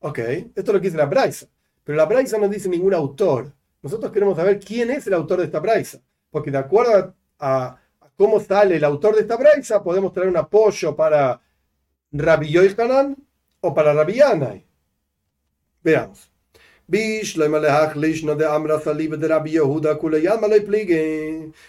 Ok, 0.00 0.18
esto 0.18 0.60
es 0.60 0.68
lo 0.68 0.74
que 0.74 0.86
dice 0.86 0.96
la 0.96 1.06
Braisa. 1.06 1.46
Pero 1.84 1.96
la 1.96 2.06
Braisa 2.06 2.38
no 2.38 2.48
dice 2.48 2.68
ningún 2.68 2.94
autor. 2.94 3.52
Nosotros 3.82 4.12
queremos 4.12 4.36
saber 4.36 4.60
quién 4.60 4.90
es 4.90 5.06
el 5.06 5.14
autor 5.14 5.38
de 5.38 5.46
esta 5.46 5.60
Braisa. 5.60 6.00
Porque 6.30 6.50
de 6.50 6.58
acuerdo 6.58 7.14
a, 7.38 7.76
cómo 8.16 8.40
sale 8.40 8.76
el 8.76 8.84
autor 8.84 9.14
de 9.14 9.22
esta 9.22 9.36
Braisa, 9.36 9.82
podemos 9.82 10.12
traer 10.12 10.28
un 10.28 10.36
apoyo 10.36 10.94
para 10.94 11.40
Rabbi 12.12 12.50
Yochanan 12.50 13.16
o 13.60 13.74
para 13.74 13.92
Rabbi 13.92 14.14
Yanai. 14.14 14.66
Veamos. 15.82 16.30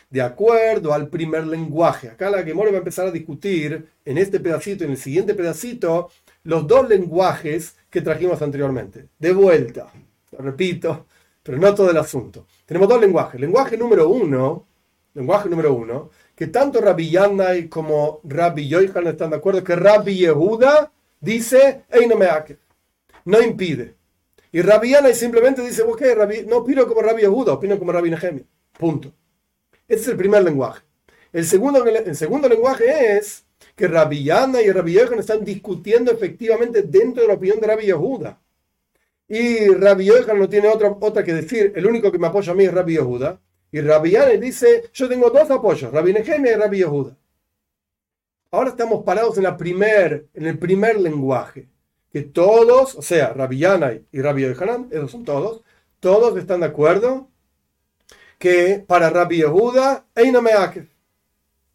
De 0.10 0.22
acuerdo 0.22 0.94
al 0.94 1.10
primer 1.10 1.46
lenguaje. 1.46 2.08
Acá 2.08 2.30
la 2.30 2.46
que 2.46 2.54
va 2.54 2.64
a 2.64 2.70
empezar 2.70 3.08
a 3.08 3.12
discutir 3.12 3.86
en 4.06 4.18
este 4.18 4.40
pedacito, 4.40 4.86
en 4.86 4.92
el 4.92 4.98
siguiente 4.98 5.34
pedacito, 5.34 6.10
los 6.44 6.66
dos 6.66 6.88
lenguajes 6.88 7.76
que 7.90 8.00
trajimos 8.00 8.42
anteriormente. 8.42 9.10
De 9.20 9.34
vuelta, 9.34 9.92
repito, 10.38 11.06
pero 11.44 11.58
no 11.58 11.76
todo 11.76 11.92
el 11.92 11.98
asunto. 11.98 12.48
Tenemos 12.66 12.88
dos 12.88 13.02
lenguajes. 13.02 13.42
Lenguaje 13.42 13.76
número 13.76 14.08
uno, 14.08 14.68
lenguaje 15.16 15.50
número 15.50 15.74
uno, 15.74 16.12
que 16.34 16.48
tanto 16.48 16.80
Rabbi 16.80 17.10
Yannai 17.10 17.68
como 17.68 18.22
Rabbi 18.24 18.70
Yoichan 18.70 19.08
están 19.08 19.32
de 19.32 19.36
acuerdo 19.36 19.66
que 19.66 19.76
Rabbi 19.76 20.16
Yehuda 20.16 20.94
dice, 21.20 21.84
no 23.26 23.42
impide. 23.42 23.99
Y 24.52 24.62
Rabbi 24.62 24.90
Yannai 24.90 25.14
simplemente 25.14 25.62
dice, 25.62 25.84
ok, 25.84 26.02
no 26.48 26.58
opino 26.58 26.88
como 26.88 27.02
Rabbi 27.02 27.22
Yehuda, 27.22 27.54
opino 27.54 27.78
como 27.78 27.92
Rabbi 27.92 28.10
Nehemia. 28.10 28.44
Punto. 28.78 29.14
Ese 29.88 30.02
es 30.02 30.08
el 30.10 30.18
primer 30.18 30.44
lenguaje. 30.44 30.82
El 31.32 31.46
segundo, 31.46 31.86
el 31.86 32.16
segundo 32.16 32.50
lenguaje 32.50 33.18
es 33.18 33.46
que 33.76 33.88
Rabbi 33.88 34.24
Yana 34.24 34.62
y 34.62 34.72
Rabbi 34.72 34.94
Yochanan 34.94 35.20
están 35.20 35.44
discutiendo 35.44 36.12
efectivamente 36.12 36.82
dentro 36.82 37.22
de 37.22 37.28
la 37.28 37.36
opinión 37.36 37.60
de 37.60 37.68
Rabbi 37.68 37.86
Yehuda. 37.86 38.40
Y 39.28 39.68
Rabbi 39.68 40.06
Yochanan 40.06 40.40
no 40.40 40.50
tiene 40.50 40.68
otra, 40.68 40.96
otra 41.00 41.24
que 41.24 41.34
decir, 41.34 41.74
el 41.76 41.86
único 41.86 42.12
que 42.12 42.18
me 42.18 42.28
apoya 42.28 42.52
a 42.52 42.56
mí 42.56 42.66
es 42.66 42.74
Rabbi 42.74 42.94
Yehuda. 42.94 43.40
Y 43.72 43.82
Rabbi 43.82 44.12
Yana 44.12 44.32
dice, 44.32 44.90
yo 44.94 45.08
tengo 45.08 45.30
dos 45.30 45.50
apoyos, 45.52 45.92
Rabbi 45.92 46.14
Nehemia 46.14 46.54
y 46.54 46.56
Rabbi 46.56 46.78
Yehuda. 46.80 47.16
Ahora 48.52 48.72
estamos 48.72 49.04
parados 49.04 49.38
en, 49.38 49.44
la 49.44 49.56
primer, 49.56 50.26
en 50.34 50.48
el 50.48 50.58
primer 50.58 51.00
lenguaje, 51.00 51.68
que 52.12 52.22
todos, 52.22 52.96
o 52.96 53.02
sea, 53.02 53.34
Rabbi 53.34 53.60
Yana 53.60 53.94
y 54.12 54.22
Rabbi 54.22 54.44
Yochanan, 54.44 54.88
esos 54.92 55.12
son 55.12 55.26
todos, 55.26 55.62
todos 56.00 56.38
están 56.38 56.62
de 56.62 56.68
acuerdo 56.68 57.30
que 58.38 58.84
para 58.88 59.10
Rabbi 59.10 59.38
Yehuda, 59.38 60.06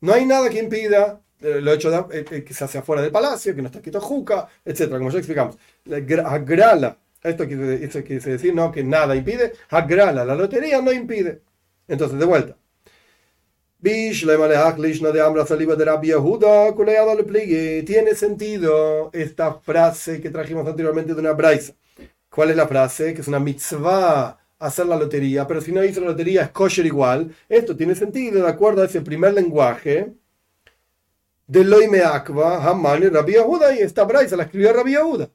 no 0.00 0.12
hay 0.12 0.26
nada 0.26 0.50
que 0.50 0.58
impida 0.58 1.20
eh, 1.44 1.60
lo 1.60 1.72
hecho 1.74 2.10
eh, 2.10 2.24
eh, 2.30 2.42
que 2.42 2.54
se 2.54 2.64
hace 2.64 2.78
afuera 2.78 3.02
del 3.02 3.12
palacio, 3.12 3.54
que 3.54 3.60
no 3.60 3.66
está 3.66 3.78
escrito 3.78 4.00
Juca, 4.00 4.48
etc. 4.64 4.88
Como 4.90 5.10
ya 5.10 5.18
explicamos. 5.18 5.58
Hagrala, 6.24 6.98
esto 7.22 7.46
quiere, 7.46 7.84
esto 7.84 8.02
quiere 8.02 8.24
decir 8.24 8.54
no, 8.54 8.72
que 8.72 8.82
nada 8.82 9.14
impide. 9.14 9.52
Hagrala, 9.68 10.24
la 10.24 10.34
lotería 10.34 10.80
no 10.80 10.90
impide. 10.90 11.42
Entonces, 11.86 12.18
de 12.18 12.24
vuelta. 12.24 12.56
Tiene 17.84 18.14
sentido 18.14 19.10
esta 19.12 19.52
frase 19.60 20.22
que 20.22 20.30
trajimos 20.30 20.66
anteriormente 20.66 21.12
de 21.12 21.20
una 21.20 21.32
braisa. 21.32 21.74
¿Cuál 22.30 22.48
es 22.48 22.56
la 22.56 22.66
frase? 22.66 23.12
Que 23.12 23.20
es 23.20 23.28
una 23.28 23.38
mitzvah 23.38 24.38
hacer 24.58 24.86
la 24.86 24.96
lotería, 24.96 25.46
pero 25.46 25.60
si 25.60 25.70
no 25.70 25.84
hizo 25.84 26.00
la 26.00 26.06
lotería 26.06 26.44
es 26.44 26.48
kosher 26.48 26.86
igual. 26.86 27.36
Esto 27.46 27.76
tiene 27.76 27.94
sentido 27.94 28.42
de 28.42 28.48
acuerdo 28.48 28.80
a 28.80 28.86
ese 28.86 29.02
primer 29.02 29.34
lenguaje 29.34 30.14
de 31.46 31.64
Loime 31.64 32.00
Akva, 32.00 32.64
Haman 32.64 33.02
y 33.02 33.08
Rabbi 33.08 33.32
Yehuda, 33.32 33.74
y 33.74 33.80
esta 33.80 34.04
braisa 34.04 34.34
la 34.34 34.44
escribió 34.44 34.72
Rabbi 34.72 34.92
Yehuda. 34.92 35.28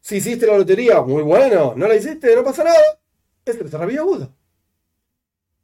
Si 0.00 0.16
hiciste 0.16 0.44
la 0.48 0.58
lotería, 0.58 1.00
muy 1.02 1.22
bueno, 1.22 1.74
no 1.76 1.86
la 1.86 1.94
hiciste, 1.94 2.34
no 2.34 2.42
pasa 2.42 2.64
nada. 2.64 2.98
Este 3.44 3.62
es 3.62 3.70
Rabbi 3.70 3.92
Yehuda. 3.92 4.28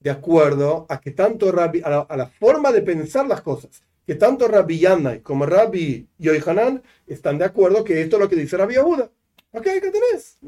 De 0.00 0.10
acuerdo 0.10 0.86
a 0.88 1.00
que 1.00 1.10
tanto 1.10 1.52
Rabbi, 1.52 1.82
a 1.84 2.16
la, 2.16 2.26
forma 2.26 2.72
de 2.72 2.82
pensar 2.82 3.26
las 3.26 3.42
cosas, 3.42 3.82
que 4.06 4.14
tanto 4.14 4.48
Rabbi 4.48 4.78
Yannai 4.78 5.20
como 5.20 5.44
Rabbi 5.46 6.08
Yohanan 6.18 6.82
están 7.06 7.38
de 7.38 7.44
acuerdo 7.44 7.84
que 7.84 8.00
esto 8.00 8.16
es 8.16 8.22
lo 8.22 8.28
que 8.28 8.36
dice 8.36 8.56
Rabbi 8.56 8.74
Yehuda. 8.74 9.10
Ok, 9.52 9.64
¿qué 9.64 9.90
tenés? 9.90 10.38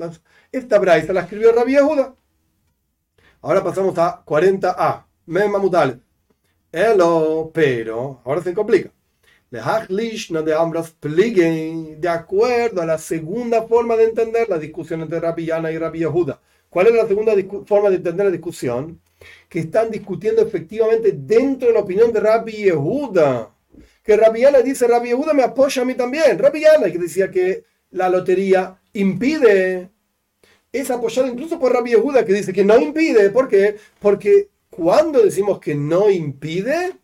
Esta 0.51 0.79
braisa 0.79 1.13
la 1.13 1.21
escribió 1.21 1.53
Rabbi 1.53 1.73
Yehuda. 1.73 2.15
Ahora 3.43 3.63
pasamos 3.63 3.99
a 3.99 4.25
40a. 4.25 5.05
Mem 5.27 5.51
Mamudal. 5.51 6.03
Elo, 6.73 7.51
pero, 7.53 8.23
ahora 8.25 8.43
se 8.43 8.55
complica. 8.55 8.91
De 9.51 9.61
acuerdo 12.09 12.81
a 12.81 12.87
la 12.87 12.97
segunda 12.97 13.63
forma 13.65 13.97
de 13.97 14.05
entender 14.05 14.49
la 14.49 14.59
discusión 14.59 15.03
entre 15.03 15.21
Rabbi 15.21 15.45
Yana 15.45 15.71
y 15.71 15.77
Rabbi 15.77 15.99
Yehuda. 15.99 16.41
¿Cuál 16.71 16.87
es 16.87 16.95
la 16.95 17.07
segunda 17.07 17.35
forma 17.67 17.91
de 17.91 17.97
entender 17.97 18.25
la 18.25 18.33
discusión? 18.33 19.02
Que 19.49 19.61
están 19.61 19.91
discutiendo 19.91 20.43
efectivamente 20.43 21.13
dentro 21.13 21.69
de 21.69 21.75
la 21.75 21.81
opinión 21.81 22.13
de 22.13 22.21
Rabbi 22.21 22.53
Yehuda. 22.53 23.51
Que 24.03 24.17
Rabbi 24.17 24.41
Yana 24.41 24.61
dice, 24.61 24.87
Rabbi 24.87 25.09
Yehuda 25.09 25.35
me 25.35 25.43
apoya 25.43 25.83
a 25.83 25.85
mí 25.85 25.95
también. 25.95 26.39
Rabbi 26.39 26.61
Yana, 26.61 26.91
que 26.91 26.99
decía 26.99 27.31
que 27.31 27.65
la 27.91 28.09
lotería 28.09 28.79
impide 28.93 29.91
es 30.73 30.91
apoyado 30.91 31.29
incluso 31.29 31.59
por 31.59 31.73
Rabbi 31.73 31.91
Yehuda 31.91 32.25
que 32.25 32.33
dice 32.33 32.53
que 32.53 32.65
no 32.65 32.79
impide. 32.81 33.31
¿Por 33.31 33.49
qué? 33.49 33.77
Porque 34.01 34.49
cuando 34.71 35.23
decimos 35.23 35.61
que 35.61 35.75
no 35.75 36.11
impide, 36.11 36.95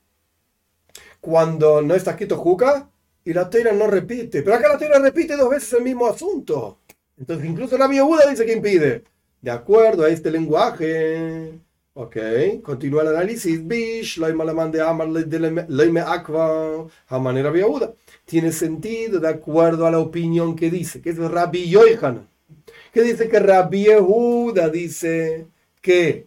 cuando 1.21 1.83
no 1.83 1.95
está 1.95 2.13
escrito 2.13 2.39
Juca 2.39 2.91
y 3.25 3.35
la 3.35 3.51
teira 3.51 3.73
no 3.73 3.87
repite. 3.87 4.43
Pero 4.43 4.57
acá 4.57 4.69
la 4.69 4.79
teira 4.79 4.99
repite 4.99 5.37
dos 5.37 5.51
veces 5.51 5.73
el 5.75 5.83
mismo 5.83 6.07
asunto. 6.07 6.81
Entonces 7.19 7.47
incluso 7.47 7.77
Rabbi 7.77 7.97
Yehuda 7.97 8.31
dice 8.31 8.47
que 8.47 8.55
impide. 8.55 9.05
De 9.41 9.51
acuerdo 9.51 10.05
a 10.05 10.09
este 10.09 10.31
lenguaje. 10.31 11.61
Ok, 12.01 12.17
continúa 12.63 13.03
el 13.03 13.09
análisis. 13.09 13.67
Bish, 13.67 14.21
Tiene 18.25 18.53
sentido 18.53 19.19
de 19.19 19.29
acuerdo 19.29 19.85
a 19.85 19.91
la 19.91 19.99
opinión 19.99 20.55
que 20.55 20.71
dice, 20.71 21.01
que 21.01 21.11
es 21.11 21.19
Rabbi 21.19 21.69
Yohanan 21.69 22.29
que 22.93 23.03
dice 23.03 23.29
que 23.29 23.39
Rabbi 23.39 23.85
Yehuda 23.85 24.69
dice 24.69 25.47
que 25.81 26.27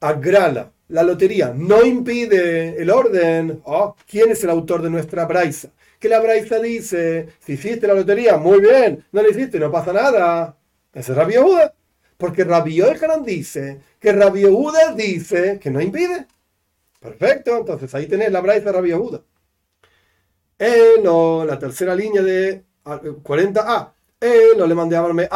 agrala, 0.00 0.72
la 0.88 1.02
lotería, 1.02 1.52
no 1.54 1.84
impide 1.84 2.80
el 2.80 2.90
orden. 2.90 3.60
Oh, 3.64 3.96
¿Quién 4.08 4.30
es 4.30 4.42
el 4.44 4.50
autor 4.50 4.82
de 4.82 4.90
nuestra 4.90 5.24
braisa? 5.26 5.70
Que 5.98 6.08
la 6.08 6.20
braisa 6.20 6.60
dice, 6.60 7.28
si 7.40 7.54
hiciste 7.54 7.86
la 7.86 7.94
lotería, 7.94 8.36
muy 8.36 8.60
bien, 8.60 9.04
no 9.12 9.22
la 9.22 9.28
hiciste, 9.28 9.58
no 9.58 9.70
pasa 9.70 9.92
nada. 9.92 10.56
Ese 10.92 11.12
es 11.12 11.18
Rabbi 11.18 11.32
Yehuda. 11.34 11.75
Porque 12.16 12.44
Rabbi 12.44 12.74
Yohanan 12.74 13.24
dice 13.24 13.80
que 14.00 14.12
Rabbi 14.12 14.40
Yehuda 14.40 14.94
dice 14.94 15.58
que 15.60 15.70
no 15.70 15.80
impide. 15.80 16.26
Perfecto, 17.00 17.58
entonces 17.58 17.94
ahí 17.94 18.06
tenés 18.06 18.32
la 18.32 18.40
braisa 18.40 18.66
de 18.66 18.72
Rabbi 18.72 18.88
Yehuda. 18.88 19.22
En 20.58 21.46
la 21.46 21.58
tercera 21.58 21.94
línea 21.94 22.22
de 22.22 22.64
40a. 22.84 23.64
Ah, 23.66 23.92
no 24.56 24.66
le 24.66 24.74
mandé 24.74 24.96
a 24.96 25.00
llamarme 25.00 25.28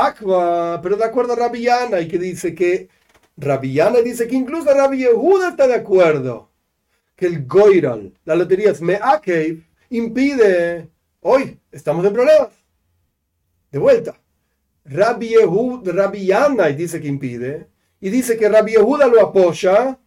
pero 0.82 0.96
de 0.96 1.04
acuerdo 1.04 1.34
a 1.34 1.36
Rabillana 1.36 2.00
y 2.00 2.08
que 2.08 2.18
dice 2.18 2.54
que 2.54 2.88
Rabillana 3.36 4.00
dice 4.00 4.26
que 4.26 4.34
incluso 4.34 4.72
Rabbi 4.72 4.98
Yehuda 4.98 5.50
está 5.50 5.66
de 5.66 5.74
acuerdo 5.74 6.50
que 7.20 7.26
el 7.26 7.46
Goiral, 7.46 8.14
la 8.24 8.34
lotería 8.34 8.70
es 8.70 8.80
Meakev, 8.80 9.62
impide. 9.90 10.88
Hoy 11.20 11.60
estamos 11.70 12.04
en 12.06 12.14
problemas. 12.14 12.48
De 13.70 13.78
vuelta. 13.78 14.18
Rabbi 14.90 15.28
Yehuda, 15.28 16.68
dice 16.76 17.00
que 17.00 17.08
impide 17.08 17.68
y 18.00 18.10
dice 18.10 18.36
que 18.36 18.48
Rabbi 18.48 18.72
Yehuda 18.72 19.06
lo 19.06 19.20
apoya, 19.20 19.98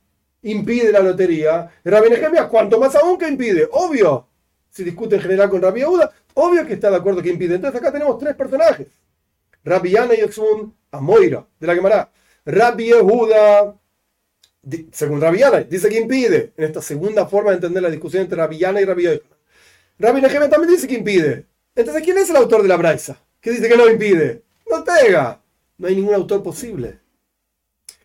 impide 0.42 0.92
la 0.92 1.00
lotería. 1.00 1.72
Rabbi 1.84 2.10
Nehemia, 2.10 2.48
¿cuánto 2.48 2.80
más 2.80 2.96
aún 2.96 3.18
que 3.18 3.28
impide? 3.28 3.68
Obvio. 3.72 4.28
Si 4.70 4.84
discute 4.84 5.16
en 5.16 5.22
general 5.22 5.50
con 5.50 5.62
Rabbi 5.62 5.82
Yehuda, 5.82 6.12
Obvio 6.36 6.66
que 6.66 6.74
está 6.74 6.90
de 6.90 6.98
acuerdo 6.98 7.22
que 7.22 7.30
impide. 7.30 7.56
Entonces 7.56 7.80
acá 7.80 7.92
tenemos 7.92 8.18
tres 8.18 8.36
personajes. 8.36 8.88
Rabbi 9.64 9.92
Yana 9.92 10.16
Yotzun 10.16 10.76
Amoira, 10.92 11.46
de 11.60 11.68
la 11.68 11.76
Gemara. 11.76 12.12
Rabbi 12.46 12.86
Yehuda, 12.86 13.76
según 14.92 15.22
Rabbi 15.22 15.40
Yana, 15.40 15.62
dice 15.62 15.90
que 15.90 16.00
impide. 16.00 16.54
En 16.58 16.66
esta 16.66 16.82
segunda 16.82 17.26
forma 17.28 17.52
de 17.52 17.58
entender 17.58 17.84
la 17.84 17.90
discusión 17.90 18.24
entre 18.24 18.38
Rabbi 18.38 18.58
Yana 18.58 18.82
y 18.82 18.86
Rabbi 18.86 19.04
Yehuda. 19.04 19.22
Rabbi 20.00 20.22
Nehemia 20.22 20.50
también 20.50 20.74
dice 20.74 20.88
que 20.88 20.96
impide. 20.96 21.46
Entonces, 21.76 22.04
¿quién 22.04 22.18
es 22.18 22.30
el 22.30 22.36
autor 22.36 22.62
de 22.62 22.68
la 22.68 22.78
Braisa? 22.78 23.18
Que 23.40 23.52
dice 23.52 23.70
que 23.70 23.78
no 23.78 23.90
impide. 23.90 24.44
No. 24.80 25.44
No 25.78 25.88
hay 25.88 25.96
ningún 25.96 26.14
autor 26.14 26.44
posible. 26.44 27.00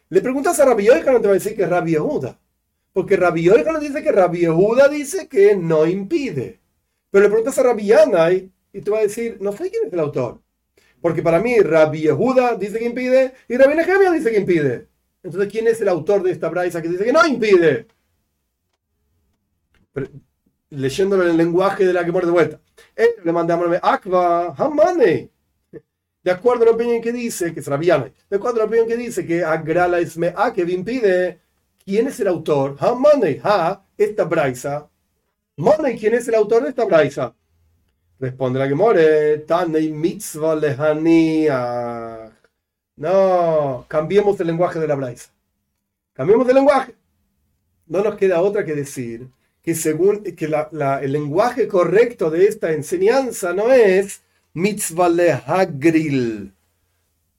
Le 0.08 0.20
preguntas 0.20 0.58
a 0.58 0.64
Rabbi 0.64 0.84
Yehuda, 0.84 1.12
no 1.12 1.20
te 1.20 1.26
va 1.26 1.32
a 1.32 1.34
decir 1.34 1.54
que 1.54 1.62
es 1.62 1.68
Rabbi 1.68 1.92
Yehuda. 1.92 2.38
Porque 2.92 3.16
Rabbi 3.16 3.42
Yehuda 3.42 3.78
dice 3.78 4.02
que 4.02 4.10
Rabbi 4.10 4.40
Yehuda 4.40 4.88
dice 4.88 5.28
que 5.28 5.54
no 5.54 5.86
impide. 5.86 6.60
Pero 7.10 7.22
le 7.22 7.28
preguntas 7.28 7.58
a 7.58 7.62
Rabbi 7.62 7.86
Yanai 7.86 8.50
y 8.72 8.80
te 8.80 8.90
va 8.90 8.98
a 8.98 9.02
decir, 9.02 9.38
no 9.40 9.52
sé 9.52 9.70
quién 9.70 9.86
es 9.86 9.92
el 9.92 10.00
autor. 10.00 10.40
Porque 11.00 11.22
para 11.22 11.40
mí 11.40 11.58
Rabbi 11.60 12.00
Yehuda 12.00 12.56
dice 12.56 12.78
que 12.78 12.86
impide 12.86 13.34
y 13.48 13.56
Rabbi 13.56 13.76
Nehemia 13.76 14.10
dice 14.10 14.30
que 14.30 14.38
impide. 14.38 14.88
Entonces, 15.22 15.50
¿quién 15.50 15.66
es 15.68 15.80
el 15.80 15.88
autor 15.88 16.22
de 16.22 16.32
esta 16.32 16.48
braisa 16.48 16.80
que 16.80 16.88
dice 16.88 17.04
que 17.04 17.12
no 17.12 17.26
impide? 17.26 17.86
leyéndolo 20.70 21.24
en 21.24 21.30
el 21.30 21.36
lenguaje 21.36 21.86
de 21.86 21.92
la 21.92 22.04
que 22.04 22.12
muere 22.12 22.26
de 22.26 22.32
vuelta. 22.32 22.60
Le 23.24 23.32
mandamos 23.32 23.68
Akva 23.82 24.54
Hamane. 24.56 25.30
De 26.22 26.30
acuerdo 26.30 26.62
a 26.62 26.66
la 26.66 26.72
opinión 26.72 27.00
que 27.00 27.12
dice, 27.12 27.54
que 27.54 27.60
es 27.60 27.66
Rabbi 27.66 27.86
Yanai, 27.86 28.12
de 28.28 28.36
acuerdo 28.36 28.56
a 28.56 28.60
la 28.60 28.66
opinión 28.66 28.88
que 28.88 28.96
dice 28.96 29.26
que 29.26 29.44
Agrala 29.44 30.00
Isme 30.00 30.34
que 30.54 30.62
impide, 30.62 31.40
¿quién 31.84 32.08
es 32.08 32.18
el 32.20 32.28
autor? 32.28 32.76
Hamane, 32.80 33.40
ha, 33.42 33.82
esta 33.96 34.24
braisa 34.24 34.88
¿y 35.58 35.98
¿quién 35.98 36.14
es 36.14 36.28
el 36.28 36.36
autor 36.36 36.62
de 36.62 36.68
esta 36.68 36.84
braisa? 36.84 37.34
Responde 38.20 38.60
la 38.60 38.68
que 38.68 38.74
more, 38.74 39.38
Tanei 39.38 39.90
mitzvah 39.90 40.54
lehaniach. 40.54 42.32
No, 42.96 43.84
cambiemos 43.88 44.38
el 44.40 44.46
lenguaje 44.48 44.78
de 44.78 44.86
la 44.86 44.94
braisa. 44.94 45.30
Cambiemos 46.12 46.48
el 46.48 46.54
lenguaje. 46.54 46.94
No 47.86 48.02
nos 48.02 48.16
queda 48.16 48.40
otra 48.40 48.64
que 48.64 48.74
decir 48.74 49.28
que 49.62 49.74
según 49.74 50.22
que 50.22 50.44
el 50.44 51.12
lenguaje 51.12 51.66
correcto 51.66 52.30
de 52.30 52.46
esta 52.46 52.72
enseñanza 52.72 53.52
no 53.52 53.72
es 53.72 54.22
mitzvah 54.54 55.08
lehagril. 55.08 56.52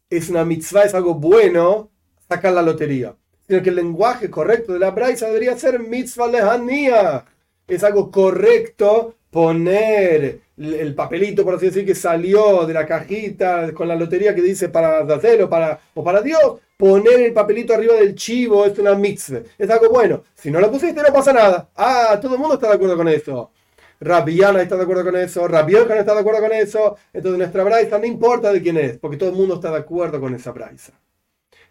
Es 0.09 0.29
una 0.29 0.45
mitzvah, 0.45 0.83
es 0.83 0.93
algo 0.93 1.15
bueno 1.15 1.91
sacar 2.27 2.53
la 2.53 2.61
lotería. 2.61 3.15
Sino 3.47 3.61
que 3.61 3.69
el 3.69 3.75
lenguaje 3.75 4.29
correcto 4.29 4.73
de 4.73 4.79
la 4.79 4.91
braisa 4.91 5.27
debería 5.27 5.57
ser 5.57 5.79
mitzvah 5.79 6.27
lehania. 6.27 7.25
Es 7.67 7.83
algo 7.83 8.11
correcto 8.11 9.15
poner 9.29 10.41
el 10.57 10.95
papelito, 10.95 11.43
por 11.43 11.55
así 11.55 11.67
decir, 11.67 11.85
que 11.85 11.95
salió 11.95 12.65
de 12.65 12.73
la 12.73 12.85
cajita 12.85 13.71
con 13.73 13.87
la 13.87 13.95
lotería 13.95 14.35
que 14.35 14.41
dice 14.41 14.69
para 14.69 14.99
hacerlo 14.99 15.49
para, 15.49 15.79
o 15.93 16.03
para 16.03 16.21
Dios, 16.21 16.57
poner 16.77 17.21
el 17.21 17.33
papelito 17.33 17.73
arriba 17.73 17.95
del 17.95 18.15
chivo 18.15 18.65
es 18.65 18.77
una 18.79 18.95
mitzvah. 18.95 19.41
Es 19.57 19.69
algo 19.69 19.89
bueno. 19.89 20.23
Si 20.35 20.49
no 20.51 20.59
lo 20.59 20.71
pusiste, 20.71 21.01
no 21.01 21.13
pasa 21.13 21.33
nada. 21.33 21.69
Ah, 21.75 22.19
todo 22.21 22.35
el 22.35 22.39
mundo 22.39 22.55
está 22.55 22.67
de 22.69 22.75
acuerdo 22.75 22.97
con 22.97 23.07
eso. 23.07 23.51
Rabiana 23.99 24.61
está 24.61 24.77
de 24.77 24.83
acuerdo 24.83 25.03
con 25.03 25.15
eso, 25.17 25.47
Rabiohan 25.47 25.97
está 25.97 26.13
de 26.13 26.19
acuerdo 26.21 26.41
con 26.41 26.53
eso. 26.53 26.97
Entonces 27.11 27.37
nuestra 27.37 27.63
braisa 27.63 27.97
no 27.97 28.05
importa 28.05 28.51
de 28.51 28.61
quién 28.61 28.77
es, 28.77 28.97
porque 28.97 29.17
todo 29.17 29.29
el 29.29 29.35
mundo 29.35 29.55
está 29.55 29.71
de 29.71 29.77
acuerdo 29.77 30.19
con 30.19 30.33
esa 30.33 30.51
braisa. 30.51 30.93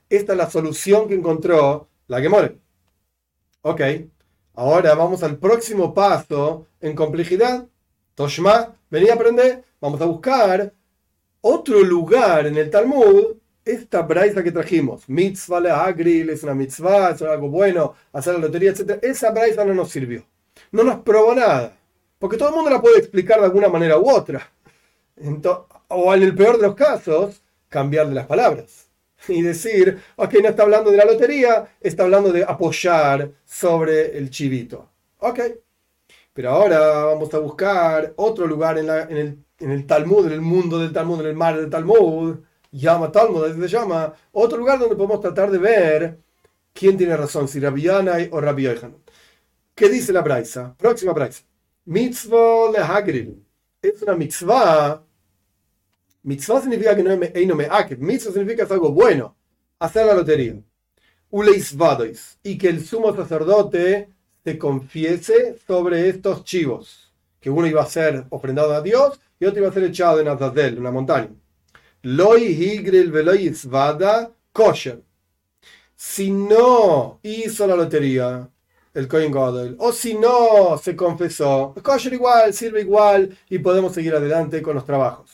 Esta 0.09 0.33
es 0.33 0.39
la 0.39 0.51
solución 0.51 1.09
que 1.09 1.15
encontró 1.15 1.89
la 2.07 2.21
Gemore. 2.21 2.59
Ok, 3.63 3.81
ahora 4.55 4.95
vamos 4.95 5.23
al 5.23 5.39
próximo 5.39 5.93
paso 5.95 6.67
en 6.81 6.95
complejidad. 6.95 7.67
Toshma, 8.15 8.75
vení 8.91 9.09
a 9.09 9.15
aprender. 9.15 9.65
Vamos 9.81 10.01
a 10.01 10.07
buscar 10.07 10.73
otro 11.41 11.81
lugar 11.83 12.47
en 12.47 12.57
el 12.57 12.71
Talmud 12.71 13.37
esta 13.69 14.03
braisa 14.03 14.43
que 14.43 14.51
trajimos, 14.51 15.09
mitzvah 15.09 15.61
le 15.61 15.71
agril, 15.71 16.31
es 16.31 16.43
una 16.43 16.55
mitzvah, 16.55 17.11
es 17.11 17.21
algo 17.23 17.49
bueno, 17.51 17.95
hacer 18.13 18.35
la 18.35 18.41
lotería, 18.41 18.71
etc. 18.71 18.99
Esa 19.03 19.31
braisa 19.31 19.65
no 19.65 19.75
nos 19.75 19.91
sirvió. 19.91 20.25
No 20.73 20.83
nos 20.85 21.01
probó 21.01 21.35
nada. 21.35 21.78
Porque 22.19 22.37
todo 22.37 22.49
el 22.49 22.55
mundo 22.55 22.71
la 22.71 22.81
puede 22.81 22.99
explicar 22.99 23.39
de 23.39 23.47
alguna 23.47 23.69
manera 23.69 23.99
u 23.99 24.11
otra. 24.11 24.51
o 25.89 26.15
en 26.15 26.23
el 26.23 26.35
peor 26.35 26.57
de 26.59 26.67
los 26.67 26.75
casos, 26.75 27.43
cambiarle 27.69 28.15
las 28.15 28.27
palabras. 28.27 28.89
Y 29.29 29.43
decir, 29.43 30.01
ok, 30.17 30.35
no 30.43 30.49
está 30.49 30.63
hablando 30.63 30.91
de 30.91 30.97
la 30.97 31.05
lotería, 31.05 31.69
está 31.81 32.05
hablando 32.05 32.33
de 32.33 32.45
apoyar 32.45 33.33
sobre 33.45 34.17
el 34.17 34.31
chivito. 34.31 34.91
Ok. 35.19 35.41
Pero 36.33 36.51
ahora 36.51 36.79
vamos 37.07 37.33
a 37.35 37.39
buscar 37.39 38.13
otro 38.17 38.47
lugar 38.47 38.79
en, 38.79 38.89
el, 38.89 39.45
en 39.59 39.71
el 39.71 39.87
Talmud, 39.87 40.27
en 40.27 40.33
el 40.35 40.41
mundo 40.41 40.79
del 40.79 40.93
Talmud, 40.93 41.21
en 41.21 41.27
el 41.27 41.35
mar 41.35 41.57
del 41.57 41.69
Talmud, 41.69 42.39
llama 42.71 43.11
Talmud, 43.11 43.45
así 43.45 43.61
se 43.61 43.69
llama, 43.69 44.15
otro 44.33 44.59
lugar 44.59 44.79
donde 44.79 44.97
podemos 44.97 45.21
tratar 45.21 45.51
de 45.51 45.59
ver 45.59 46.19
quién 46.73 46.97
tiene 46.97 47.17
razón, 47.17 47.49
si 47.49 47.61
Rabbi 47.61 47.83
Yanai 47.83 48.29
o 48.33 48.41
Rabbi 48.41 48.63
Yohanan. 48.65 48.97
¿Qué 49.75 49.89
dice 49.89 50.13
la 50.13 50.23
Braisa? 50.23 50.75
Próxima 50.79 51.13
Braisa. 51.13 51.48
Mitzvah 51.89 52.71
lehagril. 52.71 53.43
Es 53.81 54.03
una 54.03 54.15
mitzvah. 54.15 55.03
Mitzvah 56.23 56.61
significa 56.61 56.95
que 56.95 57.03
no 57.03 57.17
me, 57.17 57.31
me 57.31 57.97
Mitzvah 57.97 58.31
significa 58.31 58.65
es 58.65 58.71
algo 58.71 58.93
bueno. 58.93 59.35
Hacer 59.79 60.05
la 60.05 60.13
lotería. 60.13 60.61
Uleisvadois. 61.31 62.39
Y 62.43 62.59
que 62.59 62.69
el 62.69 62.85
sumo 62.85 63.17
sacerdote 63.17 64.11
se 64.45 64.59
confiese 64.59 65.57
sobre 65.67 66.11
estos 66.11 66.45
chivos. 66.45 67.11
Que 67.41 67.49
uno 67.49 67.67
iba 67.67 67.83
a 67.83 67.87
ser 67.87 68.27
ofrendado 68.29 68.75
a 68.75 68.83
Dios 68.83 69.19
y 69.41 69.47
otro 69.47 69.61
iba 69.61 69.71
a 69.71 69.73
ser 69.73 69.85
echado 69.85 70.21
en 70.21 70.29
Azazel, 70.29 70.79
una 70.79 70.91
montaña. 70.91 71.31
Loi 72.03 72.53
higril 72.53 73.11
veloy 73.11 73.51
kosher. 74.53 75.03
Si 75.97 76.31
no 76.31 77.19
hizo 77.23 77.67
la 77.67 77.77
lotería, 77.77 78.51
el 78.95 79.09
Coin 79.09 79.31
Godel, 79.31 79.77
o 79.79 79.93
si 79.93 80.15
no 80.15 80.79
se 80.79 80.97
confesó, 80.97 81.75
kosher 81.83 82.13
igual, 82.13 82.53
sirve 82.53 82.81
igual 82.81 83.37
y 83.49 83.59
podemos 83.59 83.93
seguir 83.93 84.15
adelante 84.15 84.63
con 84.63 84.75
los 84.75 84.85
trabajos. 84.85 85.31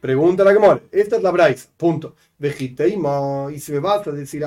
Pregunta 0.00 0.44
la 0.44 0.52
Gemor, 0.52 0.88
esta 0.92 1.16
es 1.16 1.22
la 1.22 1.30
Braisa, 1.30 1.68
punto. 1.76 2.14
Vegiteima, 2.38 3.48
y 3.52 3.58
si 3.58 3.72
me 3.72 3.80
vas 3.80 4.06
a 4.06 4.12
decir 4.12 4.44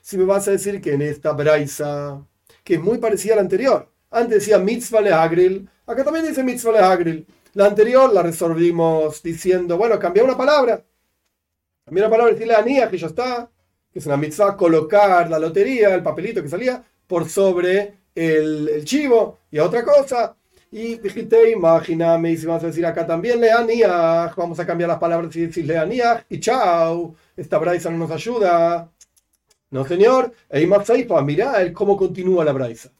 si 0.00 0.16
me 0.16 0.24
vas 0.24 0.48
a 0.48 0.50
decir 0.52 0.80
que 0.80 0.94
en 0.94 1.02
esta 1.02 1.32
Braisa, 1.32 2.24
que 2.64 2.74
es 2.74 2.80
muy 2.80 2.96
parecida 2.98 3.34
a 3.34 3.36
la 3.36 3.42
anterior, 3.42 3.92
antes 4.10 4.40
decía 4.40 4.58
mitzvah 4.58 5.00
lehagril, 5.00 5.68
acá 5.86 6.04
también 6.04 6.26
dice 6.26 6.42
mitzvah 6.42 6.72
lehagril. 6.72 7.26
La 7.54 7.66
anterior 7.66 8.12
la 8.12 8.22
resolvimos 8.22 9.22
diciendo, 9.22 9.76
bueno, 9.76 9.98
cambia 9.98 10.24
una 10.24 10.36
palabra. 10.36 10.82
Cambia 11.84 12.04
una 12.04 12.10
palabra, 12.10 12.32
decirle 12.32 12.54
a 12.54 12.88
que 12.88 12.98
ya 12.98 13.06
está. 13.06 13.50
Que 13.92 13.98
es 13.98 14.06
una 14.06 14.16
mitzvah 14.16 14.56
colocar 14.56 15.28
la 15.28 15.38
lotería, 15.38 15.94
el 15.94 16.02
papelito 16.02 16.42
que 16.42 16.48
salía, 16.48 16.82
por 17.06 17.28
sobre 17.28 17.94
el, 18.14 18.84
chivo 18.84 19.38
y 19.50 19.58
otra 19.58 19.84
cosa. 19.84 20.36
Y 20.70 20.96
dijiste, 20.96 21.50
imagíname, 21.50 22.32
y 22.32 22.36
si 22.38 22.46
vamos 22.46 22.64
a 22.64 22.68
decir 22.68 22.86
acá 22.86 23.06
también 23.06 23.40
leaniach, 23.40 24.34
vamos 24.36 24.58
a 24.58 24.66
cambiar 24.66 24.88
las 24.88 24.98
palabras 24.98 25.34
y 25.36 25.46
decir 25.46 25.70
y 26.30 26.40
chao, 26.40 27.14
esta 27.36 27.58
braisa 27.58 27.90
no 27.90 27.98
nos 27.98 28.10
ayuda. 28.10 28.90
No, 29.70 29.86
señor, 29.86 30.32
e 30.48 30.66
mirá 31.24 31.60
el 31.60 31.72
cómo 31.72 31.96
continúa 31.96 32.44
la 32.44 32.52
braisa. 32.52 32.90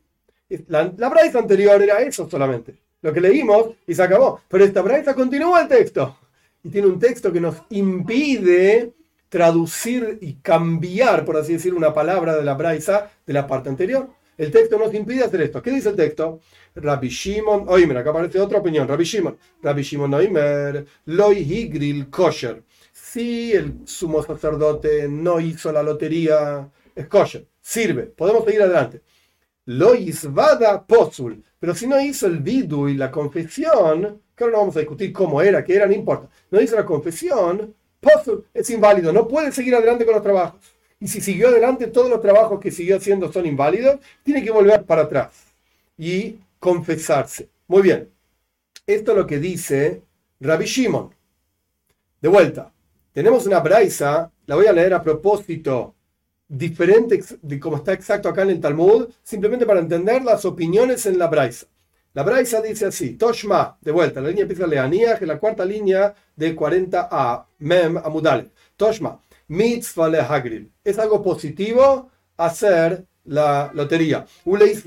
La, 0.68 0.92
la 0.96 1.08
braisa 1.08 1.38
anterior 1.38 1.82
era 1.82 2.00
eso 2.02 2.28
solamente 2.28 2.82
lo 3.02 3.12
que 3.12 3.20
leímos 3.20 3.70
y 3.86 3.94
se 3.94 4.02
acabó. 4.02 4.40
Pero 4.48 4.64
esta 4.64 4.80
braisa 4.80 5.14
continúa 5.14 5.62
el 5.62 5.68
texto. 5.68 6.16
Y 6.64 6.70
tiene 6.70 6.86
un 6.86 6.98
texto 6.98 7.32
que 7.32 7.40
nos 7.40 7.56
impide 7.70 8.92
traducir 9.32 10.18
y 10.20 10.34
cambiar, 10.34 11.24
por 11.24 11.38
así 11.38 11.54
decir, 11.54 11.72
una 11.72 11.94
palabra 11.94 12.36
de 12.36 12.44
la 12.44 12.52
braisa 12.52 13.10
de 13.26 13.32
la 13.32 13.46
parte 13.46 13.70
anterior. 13.70 14.10
El 14.36 14.50
texto 14.50 14.78
nos 14.78 14.92
impide 14.92 15.24
hacer 15.24 15.40
esto. 15.40 15.62
¿Qué 15.62 15.70
dice 15.70 15.88
el 15.88 15.96
texto? 15.96 16.40
Rabbi 16.74 17.08
Shimon, 17.08 17.64
oimer, 17.66 17.96
acá 17.96 18.10
aparece 18.10 18.38
otra 18.38 18.58
opinión. 18.58 18.86
Rabbi 18.86 19.04
Shimon, 19.04 19.38
Rabbi 19.62 19.80
Shimon 19.80 20.12
oimer, 20.12 20.84
loy 21.06 21.38
higril 21.38 22.10
kosher. 22.10 22.62
Si 22.92 23.52
el 23.54 23.86
sumo 23.86 24.22
sacerdote 24.22 25.08
no 25.08 25.40
hizo 25.40 25.72
la 25.72 25.82
lotería, 25.82 26.68
es 26.94 27.06
kosher, 27.06 27.46
sirve, 27.58 28.02
podemos 28.02 28.44
seguir 28.44 28.60
adelante. 28.60 29.00
Lo 29.64 29.94
isvada 29.94 30.86
posul. 30.86 31.42
Pero 31.58 31.74
si 31.74 31.86
no 31.86 31.98
hizo 31.98 32.26
el 32.26 32.40
vidu 32.40 32.86
y 32.86 32.98
la 32.98 33.10
confesión, 33.10 34.20
que 34.36 34.44
ahora 34.44 34.56
no 34.56 34.60
vamos 34.60 34.76
a 34.76 34.80
discutir 34.80 35.10
cómo 35.10 35.40
era, 35.40 35.64
qué 35.64 35.76
era, 35.76 35.86
no 35.86 35.94
importa. 35.94 36.28
No 36.50 36.60
hizo 36.60 36.76
la 36.76 36.84
confesión, 36.84 37.74
posul 38.02 38.44
es 38.52 38.68
inválido, 38.68 39.12
no 39.12 39.28
puede 39.28 39.52
seguir 39.52 39.74
adelante 39.74 40.04
con 40.04 40.14
los 40.14 40.22
trabajos. 40.22 40.60
Y 41.00 41.08
si 41.08 41.20
siguió 41.20 41.48
adelante, 41.48 41.86
todos 41.86 42.10
los 42.10 42.20
trabajos 42.20 42.60
que 42.60 42.70
siguió 42.70 42.96
haciendo 42.96 43.32
son 43.32 43.46
inválidos, 43.46 44.00
tiene 44.22 44.44
que 44.44 44.50
volver 44.50 44.84
para 44.84 45.02
atrás 45.02 45.32
y 45.96 46.38
confesarse. 46.58 47.48
Muy 47.66 47.82
bien. 47.82 48.10
Esto 48.86 49.12
es 49.12 49.18
lo 49.18 49.26
que 49.26 49.38
dice 49.38 50.02
Rabbi 50.40 50.64
Shimon. 50.64 51.14
De 52.20 52.28
vuelta, 52.28 52.72
tenemos 53.12 53.46
una 53.46 53.60
braisa, 53.60 54.30
la 54.46 54.54
voy 54.54 54.66
a 54.66 54.72
leer 54.72 54.94
a 54.94 55.02
propósito 55.02 55.94
diferente 56.48 57.22
de 57.40 57.58
como 57.58 57.76
está 57.76 57.94
exacto 57.94 58.28
acá 58.28 58.42
en 58.42 58.50
el 58.50 58.60
Talmud, 58.60 59.08
simplemente 59.22 59.64
para 59.64 59.80
entender 59.80 60.22
las 60.22 60.44
opiniones 60.44 61.06
en 61.06 61.18
la 61.18 61.28
Braisa. 61.28 61.66
La 62.14 62.22
Braisa 62.22 62.60
dice 62.60 62.86
así, 62.86 63.14
Toshma, 63.14 63.78
de 63.80 63.90
vuelta, 63.90 64.20
la 64.20 64.28
línea 64.28 64.42
empieza 64.42 64.66
Leanías, 64.66 65.18
que 65.18 65.24
es 65.24 65.28
la 65.28 65.38
cuarta 65.38 65.64
línea 65.64 66.14
de 66.36 66.54
40a, 66.54 67.46
Mem 67.60 67.96
Amudale. 67.96 68.50
Toshma, 68.76 69.18
mitzvah 69.48 70.08
lehagril. 70.10 70.70
Es 70.84 70.98
algo 70.98 71.22
positivo 71.22 72.10
hacer 72.36 73.06
la 73.24 73.70
lotería. 73.72 74.26
Uleis 74.44 74.84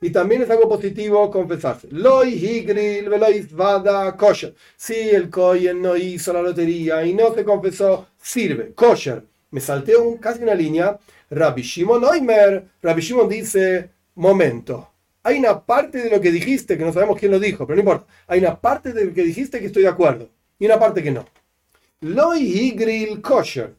Y 0.00 0.10
también 0.10 0.42
es 0.42 0.50
algo 0.50 0.68
positivo 0.68 1.30
confesarse. 1.30 1.88
Loi 1.90 2.34
higril 2.34 3.08
vada 3.52 4.16
kosher. 4.16 4.54
Si 4.76 4.94
el 4.94 5.30
kohen 5.30 5.82
no 5.82 5.96
hizo 5.96 6.32
la 6.32 6.42
lotería 6.42 7.04
y 7.04 7.14
no 7.14 7.34
se 7.34 7.44
confesó, 7.44 8.06
sirve. 8.20 8.74
Kosher 8.74 9.24
me 9.50 9.60
salté 9.60 9.96
un, 9.96 10.18
casi 10.18 10.42
una 10.42 10.54
línea. 10.54 10.98
Rabbi 11.30 11.62
Shimon 11.62 12.04
Oimer, 12.04 12.64
Rabbi 12.82 13.00
Shimon 13.00 13.28
dice, 13.28 13.90
momento, 14.16 14.93
hay 15.24 15.38
una 15.38 15.64
parte 15.64 15.98
de 15.98 16.10
lo 16.10 16.20
que 16.20 16.30
dijiste, 16.30 16.78
que 16.78 16.84
no 16.84 16.92
sabemos 16.92 17.18
quién 17.18 17.32
lo 17.32 17.40
dijo, 17.40 17.66
pero 17.66 17.76
no 17.76 17.80
importa, 17.80 18.06
hay 18.26 18.38
una 18.40 18.60
parte 18.60 18.92
de 18.92 19.06
lo 19.06 19.14
que 19.14 19.22
dijiste 19.22 19.58
que 19.58 19.66
estoy 19.66 19.82
de 19.82 19.88
acuerdo, 19.88 20.28
y 20.58 20.66
una 20.66 20.78
parte 20.78 21.02
que 21.02 21.10
no. 21.10 21.24
Loi 22.00 22.42
Igril 22.42 23.22
Kosher. 23.22 23.74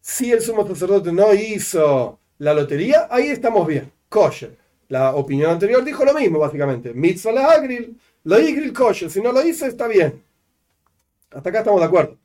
Si 0.00 0.30
el 0.30 0.40
sumo 0.40 0.66
sacerdote 0.66 1.12
no 1.12 1.34
hizo 1.34 2.20
la 2.38 2.54
lotería, 2.54 3.08
ahí 3.10 3.28
estamos 3.28 3.66
bien. 3.66 3.90
Kosher. 4.08 4.56
La 4.88 5.14
opinión 5.16 5.50
anterior 5.50 5.82
dijo 5.82 6.04
lo 6.04 6.14
mismo, 6.14 6.38
básicamente. 6.38 6.94
Mitzvah 6.94 7.32
la 7.32 7.46
Agril, 7.46 7.98
lo 8.22 8.38
Igril 8.38 8.72
Kosher. 8.72 9.10
Si 9.10 9.20
no 9.20 9.32
lo 9.32 9.44
hizo, 9.44 9.66
está 9.66 9.88
bien. 9.88 10.22
Hasta 11.32 11.48
acá 11.48 11.58
estamos 11.58 11.80
de 11.80 11.86
acuerdo. 11.86 12.16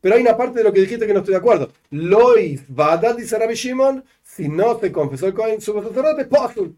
Pero 0.00 0.14
hay 0.16 0.20
una 0.20 0.36
parte 0.36 0.58
de 0.58 0.64
lo 0.64 0.72
que 0.72 0.80
dijiste 0.80 1.06
que 1.06 1.14
no 1.14 1.20
estoy 1.20 1.32
de 1.32 1.38
acuerdo. 1.38 1.72
Lois 1.90 2.62
Vada, 2.68 3.14
dice 3.14 3.38
Rabbi 3.38 3.54
Shimon, 3.54 4.04
si 4.22 4.48
no 4.48 4.78
se 4.78 4.92
confesó 4.92 5.26
el 5.26 5.34
Cohen 5.34 5.60
su 5.60 5.72
sacerdote, 5.72 6.28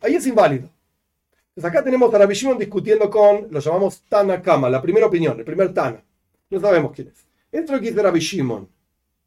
ahí 0.02 0.14
es 0.14 0.26
inválido. 0.26 0.68
Acá 1.64 1.82
tenemos 1.82 2.12
a 2.12 2.18
Rabbi 2.18 2.34
Shimon 2.34 2.58
discutiendo 2.58 3.10
con, 3.10 3.48
lo 3.50 3.60
llamamos 3.60 4.02
Tana 4.08 4.40
Kama, 4.40 4.70
la 4.70 4.80
primera 4.80 5.06
opinión, 5.06 5.38
el 5.38 5.44
primer 5.44 5.74
Tana. 5.74 6.02
No 6.48 6.60
sabemos 6.60 6.92
quién 6.92 7.08
es. 7.08 7.24
Esto 7.52 7.72
es 7.72 7.78
lo 7.78 7.80
que 7.80 7.90
dice 7.90 8.02
Rabbi 8.02 8.20
Shimon. 8.20 8.68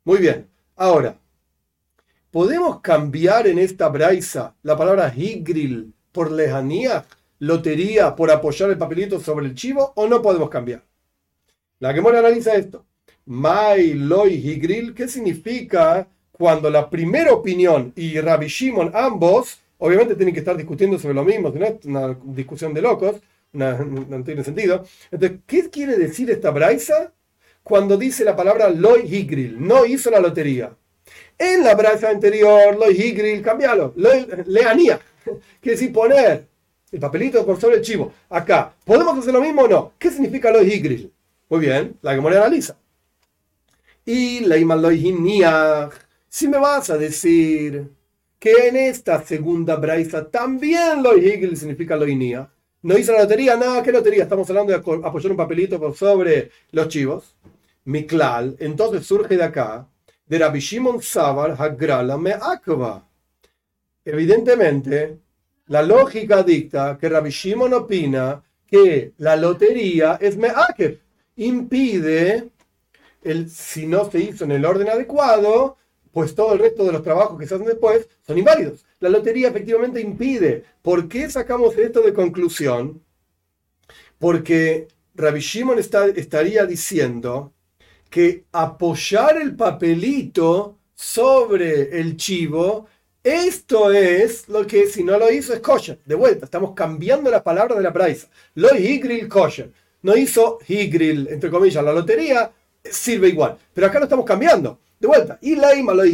Muy 0.05 0.17
bien. 0.19 0.47
Ahora, 0.75 1.17
¿podemos 2.31 2.81
cambiar 2.81 3.47
en 3.47 3.59
esta 3.59 3.89
braisa 3.89 4.55
la 4.63 4.75
palabra 4.75 5.13
higril 5.15 5.93
por 6.11 6.31
lejanía, 6.31 7.05
lotería, 7.39 8.15
por 8.15 8.31
apoyar 8.31 8.69
el 8.69 8.77
papelito 8.77 9.19
sobre 9.19 9.45
el 9.45 9.55
chivo, 9.55 9.93
o 9.95 10.07
no 10.07 10.21
podemos 10.21 10.49
cambiar? 10.49 10.83
La 11.79 11.93
Gemora 11.93 12.19
analiza 12.19 12.55
esto. 12.55 12.85
Mai 13.25 13.93
loy 13.93 14.33
higril, 14.33 14.93
¿qué 14.93 15.07
significa 15.07 16.07
cuando 16.31 16.69
la 16.69 16.89
primera 16.89 17.31
opinión 17.31 17.93
y 17.95 18.19
Rabbi 18.19 18.47
Shimon 18.47 18.91
ambos, 18.93 19.59
obviamente 19.83 20.15
tienen 20.15 20.33
que 20.33 20.39
estar 20.39 20.55
discutiendo 20.55 20.97
sobre 20.97 21.13
lo 21.13 21.25
mismo, 21.25 21.49
no 21.49 21.65
es 21.65 21.83
una 21.83 22.17
discusión 22.23 22.73
de 22.73 22.81
locos, 22.81 23.17
no 23.51 24.23
tiene 24.23 24.41
sentido. 24.41 24.85
Entonces, 25.11 25.39
¿qué 25.45 25.69
quiere 25.69 25.97
decir 25.97 26.31
esta 26.31 26.51
braisa 26.51 27.11
cuando 27.63 27.97
dice 27.97 28.23
la 28.23 28.33
palabra 28.33 28.69
loy 28.69 29.01
higril? 29.13 29.57
No 29.59 29.85
hizo 29.85 30.09
la 30.09 30.21
lotería. 30.21 30.73
En 31.37 31.65
la 31.65 31.75
braisa 31.75 32.09
anterior, 32.09 32.77
loy 32.77 32.93
higril, 32.93 33.41
cambialo, 33.41 33.93
leanía, 34.45 35.01
quiere 35.59 35.77
decir 35.77 35.91
poner 35.91 36.47
el 36.89 36.99
papelito 37.01 37.45
por 37.45 37.59
sobre 37.59 37.75
el 37.75 37.81
chivo. 37.81 38.13
Acá, 38.29 38.73
¿podemos 38.85 39.17
hacer 39.17 39.33
lo 39.33 39.41
mismo 39.41 39.63
o 39.63 39.67
no? 39.67 39.91
¿Qué 39.99 40.09
significa 40.11 40.49
loy 40.49 40.71
higril? 40.71 41.11
Muy 41.49 41.59
bien, 41.59 41.97
la 42.01 42.17
que 42.17 42.25
analiza. 42.25 42.77
Y 44.05 44.45
la 44.45 45.89
si 46.29 46.47
me 46.47 46.57
vas 46.57 46.89
a 46.89 46.97
decir 46.97 47.89
que 48.43 48.67
en 48.67 48.75
esta 48.75 49.23
segunda 49.23 49.77
braisa 49.77 50.29
también 50.29 51.01
lo 51.01 51.13
significa 51.55 51.95
lo 51.95 52.05
inia, 52.05 52.51
no 52.81 52.97
hizo 52.97 53.13
la 53.13 53.19
lotería, 53.19 53.55
no, 53.55 53.81
¿qué 53.81 53.89
lotería? 53.89 54.23
Estamos 54.23 54.49
hablando 54.49 54.73
de 54.73 54.79
apoyar 54.79 55.31
un 55.31 55.37
papelito 55.37 55.93
sobre 55.93 56.51
los 56.71 56.89
chivos. 56.89 57.37
Miklal, 57.85 58.57
entonces 58.59 59.05
surge 59.05 59.37
de 59.37 59.45
acá, 59.45 59.87
de 60.25 60.39
Rabbi 60.39 60.59
Shimon 60.59 61.01
Savar 61.01 61.55
Hagrala 61.57 62.17
Me'akva. 62.17 63.07
Evidentemente, 64.03 65.19
la 65.67 65.81
lógica 65.81 66.43
dicta 66.43 66.97
que 66.99 67.07
Rabbi 67.07 67.29
Shimon 67.29 67.73
opina 67.73 68.43
que 68.67 69.13
la 69.19 69.37
lotería 69.37 70.17
es 70.19 70.35
Me'akev, 70.35 70.99
impide 71.37 72.49
el, 73.21 73.49
si 73.49 73.87
no 73.87 74.11
se 74.11 74.19
hizo 74.19 74.43
en 74.43 74.51
el 74.51 74.65
orden 74.65 74.89
adecuado, 74.89 75.77
pues 76.13 76.35
todo 76.35 76.53
el 76.53 76.59
resto 76.59 76.85
de 76.85 76.91
los 76.91 77.03
trabajos 77.03 77.39
que 77.39 77.47
se 77.47 77.55
hacen 77.55 77.65
después 77.67 78.07
son 78.25 78.37
inválidos. 78.37 78.85
La 78.99 79.09
lotería 79.09 79.49
efectivamente 79.49 79.99
impide. 79.99 80.63
¿Por 80.81 81.09
qué 81.09 81.29
sacamos 81.29 81.75
esto 81.75 82.01
de 82.01 82.13
conclusión? 82.13 83.01
Porque 84.19 84.87
Rabbi 85.15 85.39
Shimon 85.39 85.79
estaría 85.79 86.65
diciendo 86.65 87.51
que 88.11 88.45
apoyar 88.51 89.41
el 89.41 89.55
papelito 89.55 90.77
sobre 90.93 91.99
el 91.99 92.15
chivo, 92.15 92.87
esto 93.23 93.91
es 93.91 94.47
lo 94.49 94.67
que 94.67 94.85
si 94.85 95.03
no 95.03 95.17
lo 95.17 95.31
hizo 95.31 95.51
es 95.53 95.61
kosher. 95.61 95.99
De 96.05 96.13
vuelta, 96.13 96.45
estamos 96.45 96.73
cambiando 96.75 97.31
la 97.31 97.43
palabra 97.43 97.75
de 97.75 97.81
la 97.81 97.91
praisa. 97.91 98.27
Lo 98.53 98.75
higril 98.75 99.27
kosher. 99.27 99.71
No 100.03 100.15
hizo 100.15 100.59
higril, 100.67 101.27
entre 101.29 101.49
comillas, 101.49 101.83
la 101.83 101.91
lotería, 101.91 102.51
sirve 102.83 103.29
igual. 103.29 103.57
Pero 103.73 103.87
acá 103.87 103.97
lo 103.97 104.05
estamos 104.05 104.25
cambiando. 104.25 104.79
De 105.03 105.07
vuelta. 105.07 105.37
Y 105.41 105.57
leima 105.57 105.93
lo 105.93 106.05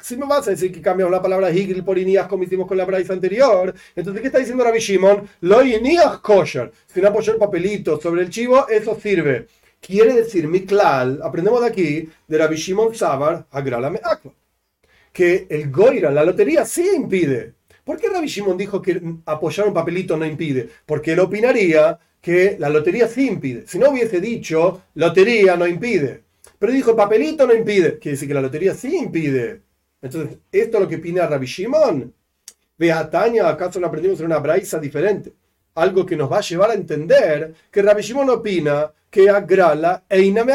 Si 0.00 0.16
me 0.16 0.26
vas 0.26 0.46
a 0.46 0.52
decir 0.52 0.70
que 0.70 0.80
cambiamos 0.80 1.10
la 1.10 1.20
palabra 1.20 1.50
higil 1.50 1.82
por 1.82 1.98
iniach 1.98 2.28
como 2.28 2.44
hicimos 2.44 2.68
con 2.68 2.78
la 2.78 2.84
braisa 2.84 3.14
anterior, 3.14 3.74
entonces 3.96 4.20
¿qué 4.20 4.28
está 4.28 4.38
diciendo 4.38 4.62
Rabbi 4.62 4.78
Shimon? 4.78 5.28
Lo 5.40 5.58
kosher. 6.22 6.70
Si 6.86 7.00
no 7.00 7.08
apoyó 7.08 7.32
el 7.32 7.40
papelito 7.40 8.00
sobre 8.00 8.22
el 8.22 8.30
chivo, 8.30 8.68
eso 8.68 8.96
sirve. 9.02 9.48
Quiere 9.80 10.14
decir, 10.14 10.46
miklal, 10.46 11.18
aprendemos 11.20 11.62
de 11.62 11.66
aquí, 11.66 12.08
de 12.28 12.38
Rabbi 12.38 12.54
Shimon 12.54 12.94
Sabar, 12.94 13.44
agrala 13.50 13.92
que 15.12 15.48
el 15.50 15.72
goira, 15.72 16.12
la 16.12 16.24
lotería, 16.24 16.64
sí 16.64 16.88
impide. 16.94 17.54
¿Por 17.82 17.98
qué 17.98 18.08
Rabbi 18.08 18.28
Shimon 18.28 18.56
dijo 18.56 18.80
que 18.80 19.02
apoyar 19.26 19.66
un 19.66 19.74
papelito 19.74 20.16
no 20.16 20.24
impide? 20.24 20.68
Porque 20.86 21.14
él 21.14 21.18
opinaría 21.18 21.98
que 22.20 22.54
la 22.60 22.68
lotería 22.68 23.08
sí 23.08 23.26
impide. 23.26 23.66
Si 23.66 23.80
no 23.80 23.90
hubiese 23.90 24.20
dicho, 24.20 24.82
lotería 24.94 25.56
no 25.56 25.66
impide. 25.66 26.21
Pero 26.62 26.74
dijo, 26.74 26.94
papelito 26.94 27.44
no 27.44 27.54
impide. 27.54 27.98
Quiere 27.98 28.14
decir 28.14 28.28
que 28.28 28.34
la 28.34 28.40
lotería 28.40 28.72
sí 28.72 28.96
impide. 28.96 29.62
Entonces, 30.00 30.38
¿esto 30.52 30.76
es 30.76 30.82
lo 30.84 30.88
que 30.88 30.94
opina 30.94 31.26
Rabbi 31.26 31.44
Shimon? 31.44 32.14
Vea, 32.78 33.10
Tania, 33.10 33.48
¿acaso 33.48 33.80
no 33.80 33.88
aprendimos 33.88 34.20
en 34.20 34.26
una 34.26 34.38
braisa 34.38 34.78
diferente? 34.78 35.32
Algo 35.74 36.06
que 36.06 36.14
nos 36.14 36.30
va 36.30 36.38
a 36.38 36.42
llevar 36.42 36.70
a 36.70 36.74
entender 36.74 37.52
que 37.68 37.82
Rabbi 37.82 38.02
Shimon 38.02 38.30
opina 38.30 38.92
que 39.10 39.28
agrala 39.28 40.04
e 40.08 40.22
iname 40.22 40.52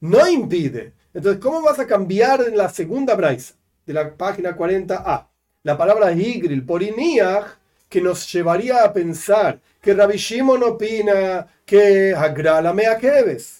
No 0.00 0.26
impide. 0.26 0.94
Entonces, 1.14 1.40
¿cómo 1.40 1.62
vas 1.62 1.78
a 1.78 1.86
cambiar 1.86 2.42
en 2.42 2.56
la 2.56 2.68
segunda 2.68 3.14
braisa 3.14 3.54
de 3.86 3.92
la 3.92 4.16
página 4.16 4.56
40a? 4.56 5.28
La 5.62 5.78
palabra 5.78 6.10
higril 6.10 6.66
por 6.66 6.82
iniach 6.82 7.46
que 7.88 8.00
nos 8.00 8.32
llevaría 8.32 8.82
a 8.82 8.92
pensar 8.92 9.60
que 9.80 9.94
Rabbi 9.94 10.16
Shimon 10.16 10.64
opina 10.64 11.46
que 11.64 12.12
agrala 12.16 12.72
meakeves. 12.72 13.59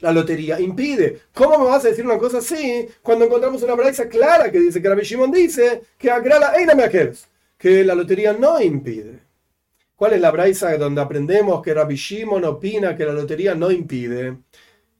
La 0.00 0.12
lotería 0.12 0.60
impide. 0.60 1.20
¿Cómo 1.32 1.58
me 1.58 1.66
vas 1.66 1.84
a 1.84 1.88
decir 1.88 2.04
una 2.04 2.18
cosa 2.18 2.38
así 2.38 2.86
cuando 3.02 3.24
encontramos 3.24 3.62
una 3.62 3.74
braisa 3.74 4.08
clara 4.08 4.50
que 4.50 4.60
dice 4.60 4.80
que 4.80 4.88
Rabbi 4.88 5.02
Shimon 5.02 5.30
dice 5.30 5.82
que 5.98 6.10
agrala? 6.10 6.52
Que 7.58 7.84
la 7.84 7.94
lotería 7.94 8.32
no 8.32 8.60
impide. 8.60 9.20
¿Cuál 9.96 10.14
es 10.14 10.20
la 10.20 10.30
braisa 10.30 10.76
donde 10.76 11.00
aprendemos 11.00 11.62
que 11.62 11.72
Rabbi 11.72 11.94
Shimon 11.94 12.44
opina 12.44 12.96
que 12.96 13.04
la 13.04 13.12
lotería 13.12 13.54
no 13.54 13.70
impide? 13.70 14.38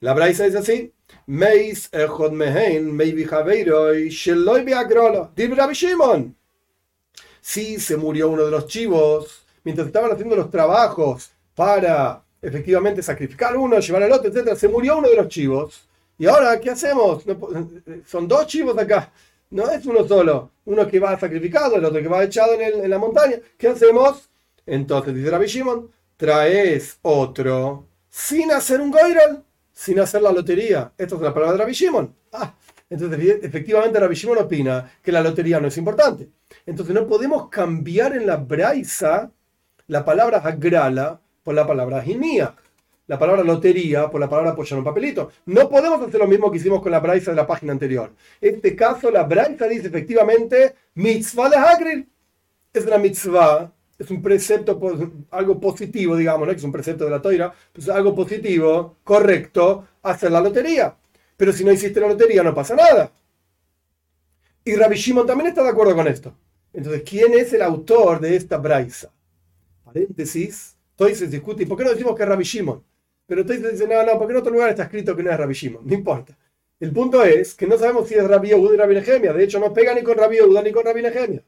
La 0.00 0.14
braisa 0.14 0.46
es 0.46 0.54
así. 0.54 0.92
Meis 1.26 1.88
echod. 1.92 2.32
Dime 5.34 5.54
Rabbi 5.54 5.74
Shimon 5.74 6.36
si 7.44 7.78
se 7.78 7.98
murió 7.98 8.30
uno 8.30 8.46
de 8.46 8.50
los 8.50 8.66
chivos, 8.66 9.44
mientras 9.64 9.86
estaban 9.86 10.10
haciendo 10.10 10.34
los 10.34 10.50
trabajos 10.50 11.30
para 11.54 12.24
efectivamente 12.44 13.02
sacrificar 13.02 13.56
uno, 13.56 13.78
llevar 13.78 14.02
al 14.02 14.12
otro, 14.12 14.30
etc., 14.30 14.54
se 14.56 14.68
murió 14.68 14.98
uno 14.98 15.08
de 15.08 15.16
los 15.16 15.28
chivos. 15.28 15.88
Y 16.18 16.26
ahora, 16.26 16.60
¿qué 16.60 16.70
hacemos? 16.70 17.24
son 18.06 18.28
dos 18.28 18.46
chivos 18.46 18.78
acá, 18.78 19.10
no 19.50 19.70
es 19.70 19.84
uno 19.86 20.06
solo. 20.06 20.50
Uno 20.66 20.86
que 20.86 20.98
va 20.98 21.18
sacrificado, 21.18 21.76
el 21.76 21.84
otro 21.84 22.00
que 22.00 22.08
va 22.08 22.24
echado 22.24 22.54
en, 22.60 22.88
la 22.88 22.98
montaña. 22.98 23.36
¿Qué 23.58 23.68
hacemos? 23.68 24.28
Entonces, 24.66 25.14
dice 25.14 25.30
Rabbi 25.30 25.46
Shimon, 25.46 25.90
traes 26.16 26.98
otro 27.02 27.86
sin 28.08 28.50
hacer 28.52 28.80
un 28.80 28.90
goiral, 28.90 29.44
sin 29.72 30.00
hacer 30.00 30.22
la 30.22 30.32
lotería. 30.32 30.92
Esto 30.96 31.16
es 31.16 31.22
la 31.22 31.34
palabra 31.34 31.52
de 31.52 31.58
Rabbi 31.58 31.72
Shimon. 31.72 32.14
Ah, 32.32 32.54
entonces, 32.88 33.38
efectivamente, 33.42 34.00
Rabbi 34.00 34.14
Shimon 34.14 34.38
opina 34.38 34.90
que 35.02 35.12
la 35.12 35.20
lotería 35.20 35.60
no 35.60 35.68
es 35.68 35.76
importante. 35.76 36.28
Entonces, 36.64 36.94
no 36.94 37.06
podemos 37.06 37.48
cambiar 37.48 38.16
en 38.16 38.26
la 38.26 38.36
braisa 38.36 39.30
la 39.86 40.04
palabra 40.04 40.38
agrala 40.38 41.20
por 41.44 41.54
la 41.54 41.66
palabra 41.66 42.02
ginia, 42.02 42.56
la 43.06 43.18
palabra 43.18 43.44
lotería 43.44 44.10
por 44.10 44.20
la 44.20 44.28
palabra 44.28 44.52
apoyar 44.52 44.78
un 44.78 44.84
papelito. 44.84 45.30
No 45.46 45.68
podemos 45.68 46.00
hacer 46.00 46.18
lo 46.18 46.26
mismo 46.26 46.50
que 46.50 46.56
hicimos 46.56 46.80
con 46.80 46.90
la 46.90 47.00
braisa 47.00 47.30
de 47.30 47.36
la 47.36 47.46
página 47.46 47.72
anterior. 47.72 48.12
En 48.40 48.54
este 48.54 48.74
caso, 48.74 49.10
la 49.10 49.24
braisa 49.24 49.68
dice 49.68 49.88
efectivamente 49.88 50.74
mitzvah 50.94 51.50
de 51.50 51.56
Hagril. 51.56 52.08
Es 52.72 52.86
una 52.86 52.98
mitzvah, 52.98 53.70
es 53.98 54.10
un 54.10 54.22
precepto, 54.22 54.80
algo 55.30 55.60
positivo, 55.60 56.16
digamos, 56.16 56.48
que 56.48 56.54
es 56.54 56.64
un 56.64 56.72
precepto 56.72 57.04
de 57.04 57.10
la 57.10 57.22
toira, 57.22 57.52
pues 57.72 57.88
algo 57.88 58.14
positivo, 58.14 58.96
correcto, 59.04 59.86
hacer 60.02 60.32
la 60.32 60.40
lotería. 60.40 60.96
Pero 61.36 61.52
si 61.52 61.62
no 61.62 61.72
hiciste 61.72 62.00
la 62.00 62.08
lotería 62.08 62.42
no 62.42 62.54
pasa 62.54 62.74
nada. 62.74 63.12
Y 64.64 64.74
Rabbi 64.76 64.96
Shimon 64.96 65.26
también 65.26 65.48
está 65.48 65.62
de 65.62 65.68
acuerdo 65.68 65.94
con 65.94 66.08
esto. 66.08 66.34
Entonces, 66.72 67.02
¿quién 67.08 67.34
es 67.34 67.52
el 67.52 67.62
autor 67.62 68.18
de 68.18 68.34
esta 68.34 68.56
braisa? 68.56 69.12
Paréntesis, 69.84 70.73
se 71.14 71.26
discute, 71.28 71.62
¿y 71.62 71.66
por 71.66 71.78
qué 71.78 71.84
no 71.84 71.90
decimos 71.90 72.16
que 72.16 72.22
es 72.22 72.28
Rabbi 72.28 72.44
Shimon? 72.44 72.82
Pero 73.26 73.46
se 73.46 73.70
dice, 73.70 73.88
no, 73.88 74.02
no, 74.04 74.18
porque 74.18 74.32
en 74.32 74.38
otro 74.38 74.52
lugar 74.52 74.70
está 74.70 74.84
escrito 74.84 75.16
que 75.16 75.22
no 75.22 75.30
es 75.30 75.36
Rabbi 75.36 75.54
Shimon, 75.54 75.86
no 75.86 75.94
importa. 75.94 76.36
El 76.80 76.92
punto 76.92 77.22
es 77.24 77.54
que 77.54 77.66
no 77.66 77.78
sabemos 77.78 78.08
si 78.08 78.14
es 78.14 78.26
Rabbi 78.26 78.48
Yehuda 78.48 78.74
y 78.74 78.76
Rabbi 78.76 78.94
Nehemia. 78.94 79.32
De 79.32 79.44
hecho, 79.44 79.58
no 79.58 79.72
pega 79.72 79.94
ni 79.94 80.02
con 80.02 80.18
Rabbi 80.18 80.36
Yehuda 80.36 80.62
ni 80.62 80.72
con 80.72 80.84
Rabbi 80.84 81.02
Nehemia. 81.02 81.42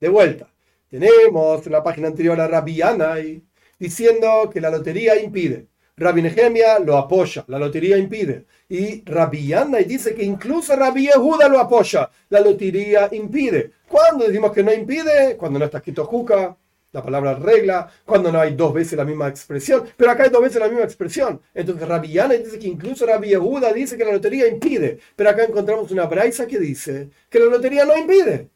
De 0.00 0.08
vuelta, 0.08 0.48
tenemos 0.90 1.64
en 1.66 1.72
la 1.72 1.82
página 1.82 2.08
anterior 2.08 2.40
a 2.40 2.48
Rabbi 2.48 2.82
Anay 2.82 3.42
diciendo 3.78 4.50
que 4.52 4.60
la 4.60 4.70
lotería 4.70 5.20
impide. 5.20 5.68
Rabbi 5.96 6.22
Nehemia 6.22 6.80
lo 6.80 6.96
apoya, 6.96 7.44
la 7.46 7.58
lotería 7.58 7.96
impide. 7.96 8.46
Y 8.68 9.04
Rabbi 9.04 9.52
y 9.52 9.84
dice 9.84 10.14
que 10.14 10.24
incluso 10.24 10.74
Rabbi 10.74 11.08
Yehuda 11.08 11.48
lo 11.48 11.60
apoya, 11.60 12.10
la 12.30 12.40
lotería 12.40 13.08
impide. 13.12 13.72
¿Cuándo 13.86 14.26
decimos 14.26 14.50
que 14.50 14.62
no 14.62 14.72
impide? 14.72 15.36
Cuando 15.36 15.58
no 15.58 15.66
está 15.66 15.78
escrito 15.78 16.04
juca, 16.04 16.56
la 16.94 17.02
palabra 17.02 17.34
regla, 17.34 17.90
cuando 18.06 18.30
no 18.30 18.38
hay 18.40 18.54
dos 18.54 18.72
veces 18.72 18.96
la 18.96 19.04
misma 19.04 19.26
expresión, 19.26 19.82
pero 19.96 20.12
acá 20.12 20.22
hay 20.22 20.30
dos 20.30 20.40
veces 20.40 20.60
la 20.60 20.68
misma 20.68 20.84
expresión. 20.84 21.40
Entonces 21.52 21.86
Rabbi 21.88 22.08
dice 22.08 22.58
que 22.58 22.68
incluso 22.68 23.04
Rabbi 23.04 23.30
Yehuda 23.30 23.72
dice 23.72 23.96
que 23.96 24.04
la 24.04 24.12
lotería 24.12 24.46
impide, 24.46 25.00
pero 25.16 25.30
acá 25.30 25.42
encontramos 25.44 25.90
una 25.90 26.06
braisa 26.06 26.46
que 26.46 26.58
dice 26.58 27.10
que 27.28 27.40
la 27.40 27.46
lotería 27.46 27.84
no 27.84 27.98
impide. 27.98 28.48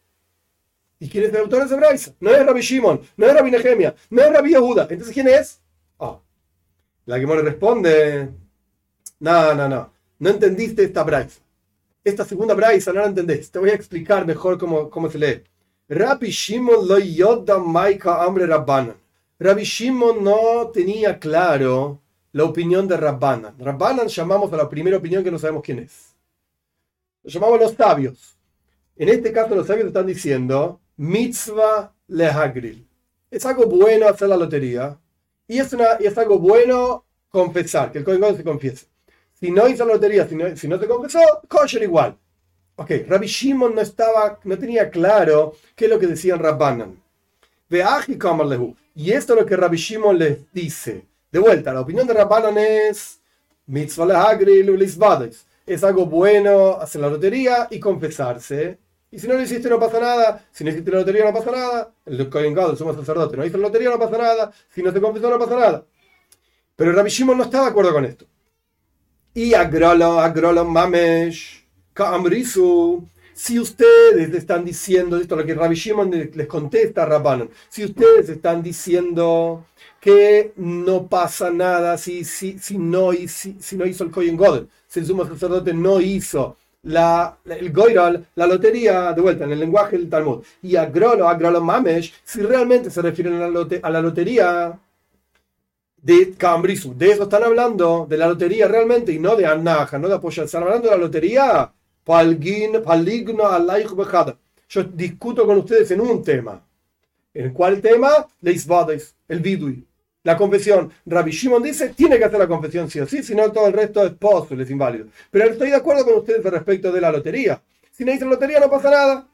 ¿Y 1.00 1.08
quién 1.08 1.24
es 1.24 1.30
el 1.30 1.36
autor 1.38 1.60
de 1.60 1.66
esa 1.66 1.76
braisa? 1.76 2.14
No 2.20 2.30
es 2.30 2.46
Rabbi 2.46 2.60
Shimon, 2.60 3.00
no 3.16 3.26
es 3.26 3.34
Rabbi 3.34 3.50
Nehemia, 3.50 3.94
no 4.10 4.22
es 4.22 4.32
Rabbi 4.32 4.50
Yehuda. 4.50 4.86
Entonces, 4.88 5.12
¿quién 5.12 5.28
es? 5.28 5.60
Ah, 5.98 6.20
la 7.06 7.18
que 7.18 7.26
le 7.26 7.42
responde, 7.42 8.28
no, 9.18 9.54
no, 9.54 9.68
no, 9.68 9.92
no 10.20 10.30
entendiste 10.30 10.84
esta 10.84 11.02
braisa. 11.02 11.40
Esta 12.04 12.24
segunda 12.24 12.54
braisa 12.54 12.92
no 12.92 13.00
la 13.00 13.08
entendés. 13.08 13.50
Te 13.50 13.58
voy 13.58 13.70
a 13.70 13.74
explicar 13.74 14.24
mejor 14.24 14.58
cómo, 14.58 14.88
cómo 14.90 15.10
se 15.10 15.18
lee. 15.18 15.42
Rabbi 15.88 16.30
Shimon 16.30 16.86
lo 16.86 16.98
yoda 16.98 17.58
maika 17.58 18.22
hambre 18.22 18.46
rabbanan. 18.46 18.96
Rabbi 19.38 19.64
Shimon 19.64 20.22
no 20.22 20.68
tenía 20.72 21.18
claro 21.18 22.00
la 22.32 22.44
opinión 22.44 22.86
de 22.86 22.96
Rabbanan. 22.96 23.58
Rabbanan 23.58 24.08
llamamos 24.08 24.52
a 24.52 24.56
la 24.56 24.68
primera 24.68 24.96
opinión 24.96 25.24
que 25.24 25.30
no 25.30 25.38
sabemos 25.38 25.62
quién 25.62 25.78
es. 25.78 26.14
Lo 27.22 27.30
llamamos 27.30 27.60
los 27.60 27.72
sabios. 27.72 28.36
En 28.96 29.08
este 29.08 29.32
caso 29.32 29.54
los 29.54 29.66
sabios 29.66 29.86
están 29.86 30.06
diciendo 30.06 30.80
mitzvah 30.96 31.92
lehagril. 32.08 32.86
Es 33.30 33.46
algo 33.46 33.66
bueno 33.66 34.08
hacer 34.08 34.28
la 34.28 34.36
lotería 34.36 34.98
y 35.46 35.58
es, 35.58 35.72
una, 35.72 35.96
y 36.00 36.06
es 36.06 36.18
algo 36.18 36.38
bueno 36.38 37.04
confesar, 37.28 37.92
que 37.92 37.98
el 37.98 38.04
Kohen 38.04 38.36
se 38.36 38.44
confiese. 38.44 38.86
Si 39.34 39.50
no 39.50 39.68
hizo 39.68 39.84
la 39.86 39.94
lotería, 39.94 40.26
si 40.26 40.34
no, 40.34 40.54
si 40.56 40.66
no 40.68 40.78
se 40.78 40.86
confesó, 40.86 41.20
kosher 41.48 41.82
igual. 41.82 42.18
Ok, 42.80 42.92
Rabbi 43.08 43.26
Shimon 43.26 43.74
no, 43.74 43.80
estaba, 43.80 44.38
no 44.44 44.56
tenía 44.56 44.88
claro 44.88 45.56
qué 45.74 45.86
es 45.86 45.90
lo 45.90 45.98
que 45.98 46.06
decían 46.06 46.38
Rabbanan. 46.38 47.02
Y 47.68 49.10
esto 49.10 49.32
es 49.32 49.40
lo 49.40 49.44
que 49.44 49.56
Rabbi 49.56 49.76
Shimon 49.76 50.16
les 50.16 50.52
dice. 50.52 51.04
De 51.32 51.40
vuelta, 51.40 51.72
la 51.72 51.80
opinión 51.80 52.06
de 52.06 52.14
Rabbanan 52.14 52.56
es 52.56 53.20
mitzvah 53.66 55.28
Es 55.66 55.82
algo 55.82 56.06
bueno 56.06 56.78
hacer 56.80 57.00
la 57.00 57.10
lotería 57.10 57.66
y 57.68 57.80
confesarse. 57.80 58.78
Y 59.10 59.18
si 59.18 59.26
no 59.26 59.34
lo 59.34 59.42
hiciste 59.42 59.68
no 59.68 59.80
pasa 59.80 59.98
nada. 59.98 60.46
Si 60.52 60.62
no 60.62 60.70
hiciste 60.70 60.92
la 60.92 60.98
lotería 60.98 61.24
no 61.24 61.34
pasa 61.34 61.50
nada. 61.50 61.90
El 62.06 62.30
Kohen 62.30 62.56
el 62.56 62.76
sumo 62.76 62.94
sacerdote, 62.94 63.36
no 63.36 63.44
hizo 63.44 63.56
la 63.58 63.66
lotería 63.66 63.90
no 63.90 63.98
pasa 63.98 64.18
nada. 64.18 64.52
Si 64.72 64.84
no 64.84 64.92
se 64.92 65.00
confesó 65.00 65.28
no 65.28 65.38
pasa 65.40 65.56
nada. 65.56 65.84
Pero 66.76 66.92
Rabbi 66.92 67.10
Shimon 67.10 67.38
no 67.38 67.42
está 67.42 67.62
de 67.62 67.70
acuerdo 67.70 67.92
con 67.92 68.04
esto. 68.04 68.24
Y 69.34 69.52
agrolo, 69.54 70.20
agrolo 70.20 70.64
mamesh, 70.64 71.67
kaamrisu, 71.98 73.08
si 73.34 73.58
ustedes 73.58 74.32
están 74.32 74.64
diciendo, 74.64 75.16
esto 75.16 75.34
lo 75.34 75.44
que 75.44 75.54
Rabbi 75.54 75.74
Shimon 75.74 76.10
les 76.32 76.46
contesta 76.46 77.02
a 77.02 77.06
Rabbanon, 77.06 77.50
si 77.68 77.84
ustedes 77.84 78.28
están 78.28 78.62
diciendo 78.62 79.64
que 80.00 80.52
no 80.56 81.08
pasa 81.08 81.50
nada 81.50 81.98
si, 81.98 82.24
si, 82.24 82.56
si, 82.60 82.78
no, 82.78 83.10
si, 83.26 83.56
si 83.58 83.76
no 83.76 83.84
hizo 83.84 84.04
el 84.04 84.12
Kohen 84.12 84.36
Godel, 84.36 84.68
si 84.86 85.00
el 85.00 85.06
sumo 85.06 85.26
sacerdote 85.26 85.74
no 85.74 86.00
hizo 86.00 86.56
la, 86.82 87.36
el 87.44 87.72
Goiral, 87.72 88.26
la 88.36 88.46
lotería, 88.46 89.12
de 89.12 89.20
vuelta, 89.20 89.44
en 89.44 89.52
el 89.52 89.58
lenguaje 89.58 89.98
del 89.98 90.08
Talmud, 90.08 90.44
y 90.62 90.76
agrolo, 90.76 91.28
agrolo 91.28 91.60
mamesh, 91.60 92.14
si 92.22 92.42
realmente 92.42 92.90
se 92.90 93.02
refieren 93.02 93.34
a 93.42 93.48
la, 93.48 93.66
a 93.82 93.90
la 93.90 94.00
lotería 94.00 94.78
de 96.00 96.34
Cambrisu, 96.38 96.94
de 96.96 97.10
eso 97.10 97.24
están 97.24 97.42
hablando, 97.42 98.06
de 98.08 98.16
la 98.16 98.28
lotería 98.28 98.68
realmente, 98.68 99.10
y 99.12 99.18
no 99.18 99.34
de 99.34 99.46
Anaja, 99.46 99.98
no 99.98 100.06
de 100.06 100.14
apoyar, 100.14 100.46
están 100.46 100.62
hablando 100.62 100.88
de 100.88 100.94
la 100.96 101.02
lotería 101.02 101.72
yo 104.68 104.82
discuto 104.82 105.46
con 105.46 105.58
ustedes 105.58 105.90
en 105.90 106.00
un 106.00 106.24
tema. 106.24 106.64
¿En 107.34 107.52
cuál 107.52 107.82
tema? 107.82 108.26
el 109.28 109.40
vidui. 109.40 109.84
La 110.22 110.34
confesión. 110.36 110.90
Rabbi 111.04 111.30
Shimon 111.30 111.62
dice, 111.62 111.90
tiene 111.90 112.18
que 112.18 112.24
hacer 112.24 112.38
la 112.38 112.48
confesión 112.48 112.88
sí 112.88 112.98
o 113.00 113.06
sí, 113.06 113.22
si 113.22 113.34
no 113.34 113.52
todo 113.52 113.66
el 113.66 113.74
resto 113.74 114.04
es 114.06 114.12
posible, 114.12 114.64
es 114.64 114.70
inválido. 114.70 115.08
Pero 115.30 115.50
estoy 115.50 115.68
de 115.68 115.76
acuerdo 115.76 116.06
con 116.06 116.14
ustedes 116.14 116.42
respecto 116.42 116.90
de 116.90 117.00
la 117.00 117.12
lotería. 117.12 117.60
Si 117.92 118.06
no 118.06 118.12
dice 118.12 118.24
lotería 118.24 118.58
no 118.58 118.70
pasa 118.70 118.90
nada. 118.90 119.28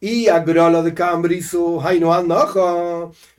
Y 0.00 0.28
agrolo 0.28 0.82
de 0.82 0.94
Cambrisu, 0.94 1.82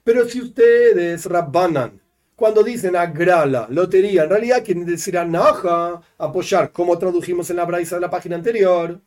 Pero 0.04 0.30
si 0.30 0.42
ustedes 0.42 1.26
rabbanan 1.26 2.00
cuando 2.38 2.62
dicen 2.62 2.96
agrala, 2.96 3.66
lotería, 3.72 4.24
en 4.26 4.30
realidad 4.30 4.64
quieren 4.64 4.86
decir 4.86 5.18
anaja, 5.18 6.00
apoyar, 6.20 6.72
como 6.72 6.96
tradujimos 6.96 7.50
en 7.50 7.56
la 7.56 7.66
braisa 7.66 7.96
de 7.96 8.02
la 8.02 8.12
página 8.12 8.36
anterior. 8.36 9.02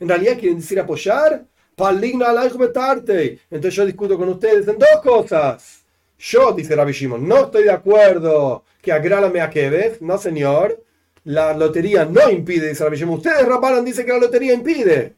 En 0.00 0.08
realidad 0.08 0.38
quieren 0.38 0.58
decir 0.58 0.80
apoyar, 0.80 1.44
paligna 1.76 2.28
Entonces 2.30 3.74
yo 3.74 3.84
discuto 3.84 4.16
con 4.16 4.30
ustedes 4.30 4.66
en 4.68 4.78
dos 4.78 5.02
cosas. 5.02 5.82
Yo, 6.18 6.52
dice 6.52 6.74
Rabbi 6.74 6.92
Shimon, 6.92 7.28
no 7.28 7.44
estoy 7.44 7.64
de 7.64 7.72
acuerdo 7.72 8.64
que 8.80 8.90
agrala 8.90 9.28
me 9.28 9.42
aqueves, 9.42 10.00
no 10.00 10.16
señor. 10.16 10.82
La 11.24 11.52
lotería 11.52 12.06
no 12.06 12.30
impide, 12.30 12.70
dice 12.70 12.84
Rabbi 12.84 12.96
Shimon. 12.96 13.16
Ustedes, 13.16 13.46
Rabbanan, 13.46 13.84
dicen 13.84 14.06
que 14.06 14.12
la 14.12 14.18
lotería 14.18 14.54
impide. 14.54 15.14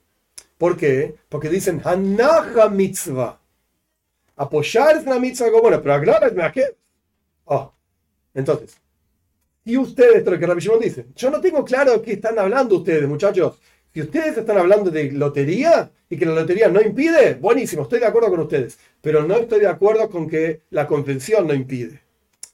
¿Por 0.59 0.76
qué? 0.76 1.14
Porque 1.28 1.48
dicen 1.48 1.80
hanaja 1.84 2.68
mitzvah. 2.68 3.38
Apoyar 4.34 4.96
es 4.96 5.07
una 5.07 5.20
mitzvah 5.20 5.50
bueno, 5.62 5.80
pero 5.80 6.32
me 6.34 6.42
aqueves. 6.42 6.84
Oh. 7.45 7.72
Entonces, 8.34 8.76
y 9.64 9.76
ustedes, 9.78 10.24
lo 10.26 10.38
que 10.38 10.47
Rabbi 10.47 10.61
Shimon 10.61 10.80
dice, 10.80 11.07
yo 11.16 11.30
no 11.30 11.40
tengo 11.40 11.64
claro 11.64 12.03
qué 12.03 12.12
están 12.12 12.38
hablando 12.38 12.76
ustedes, 12.76 13.09
muchachos. 13.09 13.59
Si 13.92 14.03
ustedes 14.03 14.36
están 14.36 14.59
hablando 14.59 14.90
de 14.90 15.12
lotería 15.12 15.90
y 16.11 16.16
que 16.16 16.26
la 16.26 16.34
lotería 16.34 16.68
no 16.68 16.82
impide, 16.82 17.34
buenísimo, 17.34 17.84
estoy 17.84 18.01
de 18.01 18.07
acuerdo 18.07 18.28
con 18.30 18.40
ustedes. 18.40 18.78
Pero 19.01 19.22
no 19.22 19.36
estoy 19.36 19.61
de 19.61 19.68
acuerdo 19.68 20.11
con 20.11 20.28
que 20.28 20.62
la 20.70 20.86
confesión 20.86 21.47
no 21.47 21.55
impide. 21.55 22.01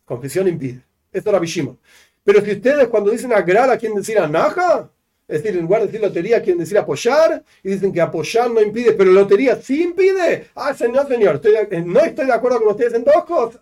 Confesión 0.04 0.46
impide. 0.46 0.82
Esto 1.10 1.30
es 1.30 1.34
Rabbi 1.34 1.46
Shimon. 1.46 1.78
Pero 2.22 2.44
si 2.44 2.52
ustedes 2.52 2.86
cuando 2.88 3.10
dicen 3.10 3.32
agrar, 3.32 3.76
quieren 3.78 3.96
decir 3.98 4.18
anaja, 4.18 4.90
es 5.26 5.42
decir, 5.42 5.58
en 5.58 5.64
lugar 5.64 5.80
de 5.80 5.86
decir 5.86 6.00
lotería, 6.00 6.42
quieren 6.42 6.58
decir 6.58 6.76
apoyar, 6.76 7.42
y 7.62 7.70
dicen 7.70 7.92
que 7.92 8.00
apoyar 8.00 8.50
no 8.50 8.60
impide, 8.60 8.92
pero 8.92 9.10
lotería 9.10 9.56
sí 9.56 9.82
impide. 9.82 10.48
Ah, 10.54 10.74
señor, 10.74 11.08
señor, 11.08 11.40
no 11.86 12.00
estoy 12.00 12.26
de 12.26 12.32
acuerdo 12.32 12.60
con 12.60 12.68
ustedes 12.68 12.94
en 12.94 13.04
dos 13.04 13.24
cosas. 13.24 13.60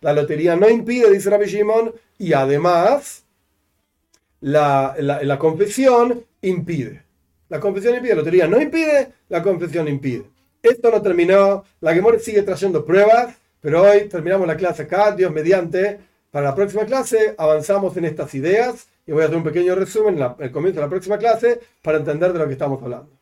La 0.00 0.12
lotería 0.12 0.56
no 0.56 0.68
impide, 0.68 1.10
dice 1.10 1.30
Rabbi 1.30 1.46
Shimon, 1.46 1.92
y 2.18 2.32
además 2.32 3.24
la, 4.40 4.94
la, 4.98 5.38
confesión 5.38 6.24
impide. 6.40 7.02
La 7.48 7.60
confesión 7.60 7.94
impide, 7.94 8.14
la 8.14 8.20
lotería 8.20 8.46
no 8.46 8.60
impide, 8.60 9.12
la 9.28 9.42
confesión 9.42 9.88
impide. 9.88 10.24
Esto 10.62 10.90
no 10.90 11.02
terminó, 11.02 11.64
la 11.80 11.94
Gemore 11.94 12.18
sigue 12.18 12.42
trayendo 12.42 12.84
pruebas, 12.84 13.36
pero 13.60 13.82
hoy 13.82 14.08
terminamos 14.08 14.46
la 14.46 14.56
clase 14.56 14.82
acá, 14.82 15.12
Dios 15.12 15.32
mediante. 15.32 16.00
Para 16.30 16.46
la 16.46 16.54
próxima 16.54 16.84
clase 16.84 17.34
avanzamos 17.36 17.96
en 17.96 18.04
estas 18.04 18.34
ideas 18.34 18.86
y 19.06 19.12
voy 19.12 19.22
a 19.22 19.24
hacer 19.24 19.36
un 19.36 19.44
pequeño 19.44 19.74
resumen 19.74 20.18
en 20.18 20.34
el 20.38 20.52
comienzo 20.52 20.80
de 20.80 20.86
la 20.86 20.90
próxima 20.90 21.18
clase 21.18 21.60
para 21.82 21.98
entender 21.98 22.32
de 22.32 22.38
lo 22.38 22.46
que 22.46 22.52
estamos 22.52 22.82
hablando. 22.82 23.19